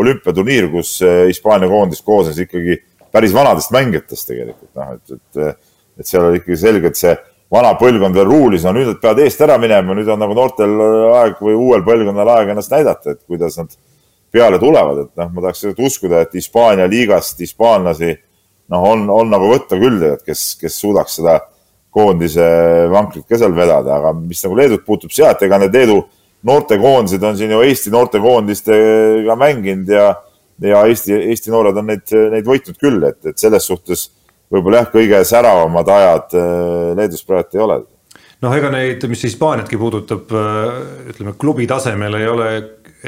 [0.00, 2.80] olümpiaturniir, kus eh, Hispaania koondis koosnes ikkagi
[3.14, 7.14] päris vanadest mängijatest tegelikult, noh, et, et, et seal oli ikkagi selge, et see
[7.54, 10.74] vana põlvkond veel ruulis, no nüüd nad peavad eest ära minema, nüüd on nagu noortel
[11.20, 13.70] aeg või uuel põlvkonnal aeg ennast näidata, et kuidas nad
[14.34, 18.10] peale tulevad, et noh, ma tahaks uskuda, et Hispaania liigast hispaanlasi
[18.72, 21.38] noh, on, on nagu võtta küll tegelikult, kes, kes suudaks seda
[21.94, 22.44] koondise
[22.90, 26.00] vankrit ka seal vedada, aga mis nagu Leedut puutub sealt, ega need Leedu
[26.44, 30.10] noortekoondised on siin ju Eesti noortekoondistega mänginud ja,
[30.64, 34.06] ja Eesti, Eesti noored on neid, neid võitnud küll, et, et selles suhtes
[34.52, 36.38] võib-olla jah, kõige säravamad ajad
[36.98, 37.82] Leedus praegu ei ole.
[38.44, 40.32] Noh, ega neid, mis Hispaaniatki puudutab,
[41.10, 42.48] ütleme klubi tasemel ei ole,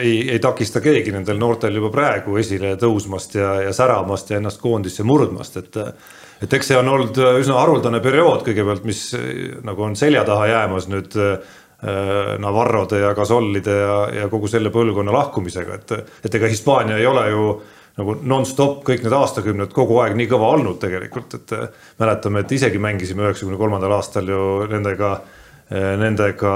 [0.00, 4.62] ei, ei takista keegi nendel noortel juba praegu esile tõusmast ja, ja säramast ja ennast
[4.62, 5.82] koondisse murdmast, et
[6.36, 9.06] et eks see on olnud üsna haruldane periood kõigepealt, mis
[9.64, 11.14] nagu on selja taha jäämas nüüd
[12.40, 17.24] Navarrode ja Gasolide ja, ja kogu selle põlvkonna lahkumisega, et, et ega Hispaania ei ole
[17.28, 17.48] ju
[17.96, 21.54] nagu nonstop kõik need aastakümned kogu aeg nii kõva olnud tegelikult, et
[22.00, 25.14] mäletame, et isegi mängisime üheksakümne kolmandal aastal ju nendega,
[26.00, 26.54] nendega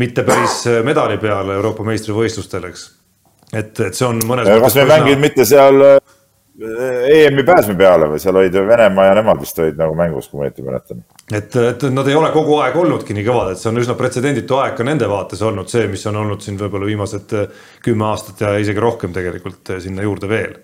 [0.00, 2.86] mitte päris medali peale Euroopa meistrivõistlustel, eks.
[3.52, 5.80] et, et see on mõnes kas me mängid mitte seal
[6.54, 10.46] EM-i pääsme peale või seal olid Venemaa ja nemad vist olid nagu mängus, kui ma
[10.46, 11.00] õieti mäletan.
[11.34, 14.60] et, et nad ei ole kogu aeg olnudki nii kõvad, et see on üsna pretsedenditu
[14.62, 18.44] aeg ka nende vaates olnud see, mis on olnud siin võib-olla viimased eh, kümme aastat
[18.46, 20.54] ja isegi rohkem tegelikult eh, sinna juurde veel.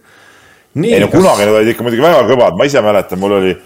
[0.79, 1.19] ei no kas...
[1.19, 3.57] kunagi nad olid ikka muidugi väga kõvad, ma ise mäletan, mul oli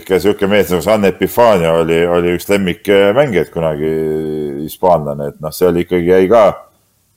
[0.00, 3.92] ikka sihuke mees nagu Anne Epifania oli, oli üks lemmikmängijaid kunagi,
[4.64, 6.46] hispaanlane, et noh, see oli ikkagi jäi ka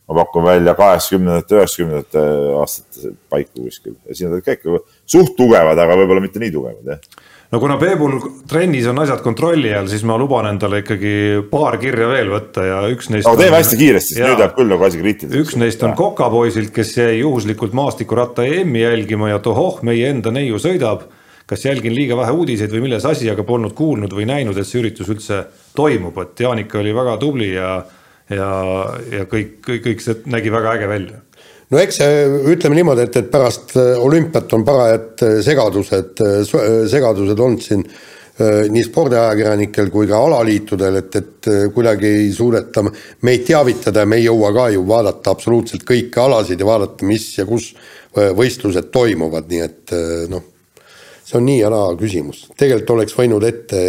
[0.10, 2.22] ma pakun välja kaheksakümnendate, üheksakümnendate
[2.60, 6.88] aastate paiku kuskil ja siin olid ka ikka suht tugevad, aga võib-olla mitte nii tugevad,
[6.90, 7.27] jah.
[7.53, 8.15] no kuna Peebul
[8.49, 11.14] trennis on asjad kontrolli all, siis ma luban endale ikkagi
[11.52, 13.30] paar kirja veel võtta ja üks neist.
[13.30, 15.44] aga teeme hästi kiiresti, sest nüüd läheb küll nagu asi kriitiliseks.
[15.44, 20.57] üks neist on Kokapoisilt, kes jäi juhuslikult maastikuratta EM-i jälgima ja tohoh, meie enda neiu
[20.61, 21.06] sõidab.
[21.49, 24.84] kas jälgin liiga vähe uudiseid või milles asi, aga polnud kuulnud või näinud, et see
[24.84, 27.80] üritus üldse toimub, et Jaanika oli väga tubli ja
[28.34, 28.51] ja,
[29.11, 31.23] ja kõik, kõik, kõik see nägi väga äge välja
[31.69, 32.22] no eks see,
[32.53, 36.39] ütleme niimoodi, et, et pärast äh, olümpiat on parajad äh, segadused, äh,
[36.89, 37.85] segadused olnud siin
[38.39, 42.85] nii spordiajakirjanikel kui ka alaliitudel, et, et kuidagi ei suudeta
[43.27, 47.26] meid teavitada ja me ei jõua ka ju vaadata absoluutselt kõiki alasid ja vaadata, mis
[47.35, 47.73] ja kus
[48.15, 49.95] võistlused toimuvad, nii et
[50.31, 50.45] noh,
[51.19, 52.45] see on nii ja naa küsimus.
[52.56, 53.84] tegelikult oleks võinud ette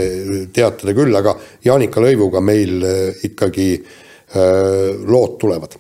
[0.51, 1.37] teatada küll, aga
[1.71, 2.83] Jaanika Lõivuga meil
[3.31, 3.95] ikkagi äh,
[4.35, 5.73] lood tulevad.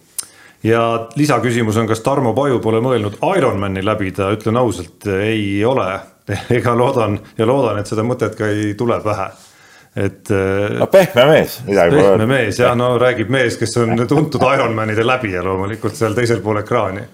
[0.62, 5.92] ja lisaküsimus on, kas Tarmo Paju pole mõelnud Ironmani läbida, ütlen ausalt, ei ole.
[6.58, 9.30] ega loodan ja loodan, et seda mõtet ka ei tule pähe
[9.96, 10.30] et.
[10.30, 14.44] Äh, no pehme mees, midagi pole pehme mees ja no räägib mees, kes on tuntud
[14.54, 17.04] Ironmanide läbija loomulikult seal teisel pool ekraani.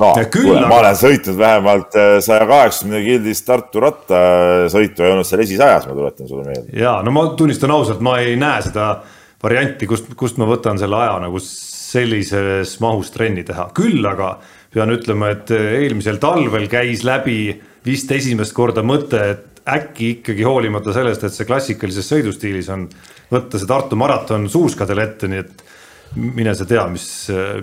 [0.00, 5.44] no kuule, ma olen sõitnud vähemalt äh, saja kaheksakümne gildis Tartu rattasõitu ja olnud seal
[5.44, 6.78] esisajas, ma tuletan sulle meelde.
[6.78, 8.94] ja no ma tunnistan ausalt, ma ei näe seda
[9.42, 14.36] varianti, kust, kust ma võtan selle aja nagu sellises mahus trenni teha, küll aga
[14.72, 17.52] pean ütlema, et eelmisel talvel käis läbi
[17.84, 22.88] vist esimest korda mõte, et äkki ikkagi hoolimata sellest, et see klassikalises sõidustiilis on
[23.32, 25.62] võtta see Tartu maraton suuskadel ette, nii et
[26.16, 27.06] mine sa tea, mis,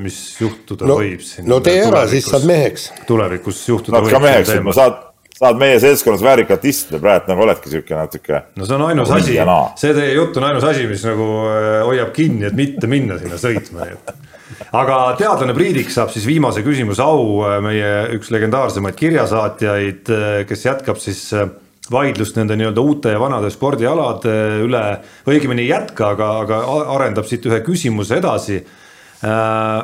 [0.02, 1.48] mis juhtuda no, võib siin.
[1.50, 2.90] no tee ära, siis saad meheks.
[3.10, 4.72] tulevikus juhtuda saad võib.
[4.76, 5.04] saad
[5.40, 8.42] saad meie seltskonnas väärikalt istuda, praegu nagu oledki sihuke natuke.
[8.60, 9.38] no see on ainus asi,
[9.80, 13.40] see teie jutt on ainus asi, mis nagu äh, hoiab kinni, et mitte minna sinna
[13.40, 14.12] sõitma, nii et.
[14.76, 20.68] aga teadlane Priidik saab siis viimase küsimuse au, äh, meie üks legendaarsemaid kirjasaatjaid, äh, kes
[20.68, 21.30] jätkab siis
[21.90, 24.34] vaidlust nende nii-öelda uute ja vanade spordialade
[24.66, 24.84] üle,
[25.30, 26.60] õigemini ei jätka, aga, aga
[26.98, 29.80] arendab siit ühe küsimuse edasi äh,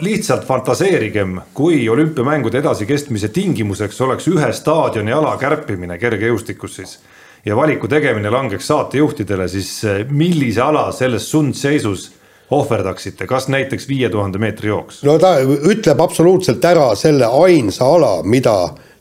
[0.00, 6.98] lihtsalt fantaseerigem, kui olümpiamängude edasikestmise tingimuseks oleks ühe staadioni ala kärpimine kergejõustikus siis.
[7.44, 12.12] Ja valiku tegemine langeks saatejuhtidele, siis eh, millise ala selles sundseisus
[12.50, 15.02] ohverdaksite, kas näiteks viie tuhande meetri jooks?
[15.04, 18.54] no ta ütleb absoluutselt ära selle ainsa ala, mida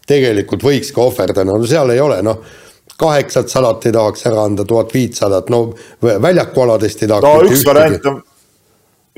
[0.07, 2.39] tegelikult võikski ohverdada, no seal ei ole noh,
[2.99, 5.65] kaheksat sadat ei tahaks ära anda, tuhat viitsadat, no
[6.01, 8.21] väljakualadest ei tahaks no üks variant on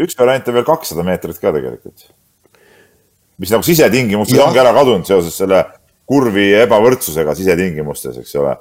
[0.01, 2.07] üks variant on veel kakssada meetrit ka tegelikult.
[3.39, 5.65] mis nagu sisetingimustes ongi ära kadunud seoses selle
[6.07, 8.53] kurvi ebavõrdsusega sisetingimustes, eks ole.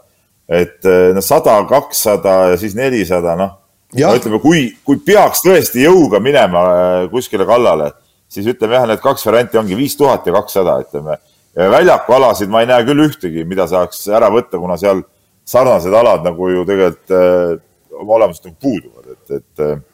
[0.49, 3.55] et noh, sada, kakssada ja siis nelisada, noh.
[3.95, 7.93] no ütleme, kui, kui peaks tõesti jõuga minema äh, kuskile kallale,
[8.29, 11.19] siis ütleme jah, need kaks varianti ongi viis tuhat ja kakssada, ütleme.
[11.55, 15.05] väljakualasid ma ei näe küll ühtegi, mida saaks ära võtta, kuna seal
[15.47, 17.57] sarnased alad nagu ju tegelikult äh,
[17.95, 19.85] oma olemuselt nagu puuduvad, et, et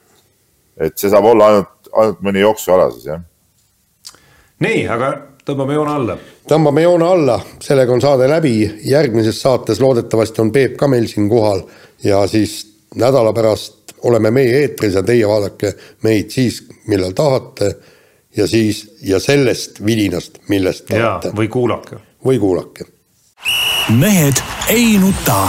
[0.80, 3.20] et see saab olla ainult, ainult mõni jooksuala siis jah.
[4.64, 5.12] nii, aga
[5.46, 6.16] tõmbame joone alla.
[6.48, 8.54] tõmbame joone alla, sellega on saade läbi,
[8.88, 11.62] järgmises saates loodetavasti on Peep ka meil siin kohal
[12.04, 12.62] ja siis
[12.94, 15.74] nädala pärast oleme meie eetris ja teie vaadake
[16.06, 17.74] meid siis, millal tahate
[18.36, 21.34] ja siis ja sellest vidinast, millest tahate.
[21.36, 22.00] või kuulake.
[22.24, 22.84] või kuulake.
[23.98, 25.48] mehed ei nuta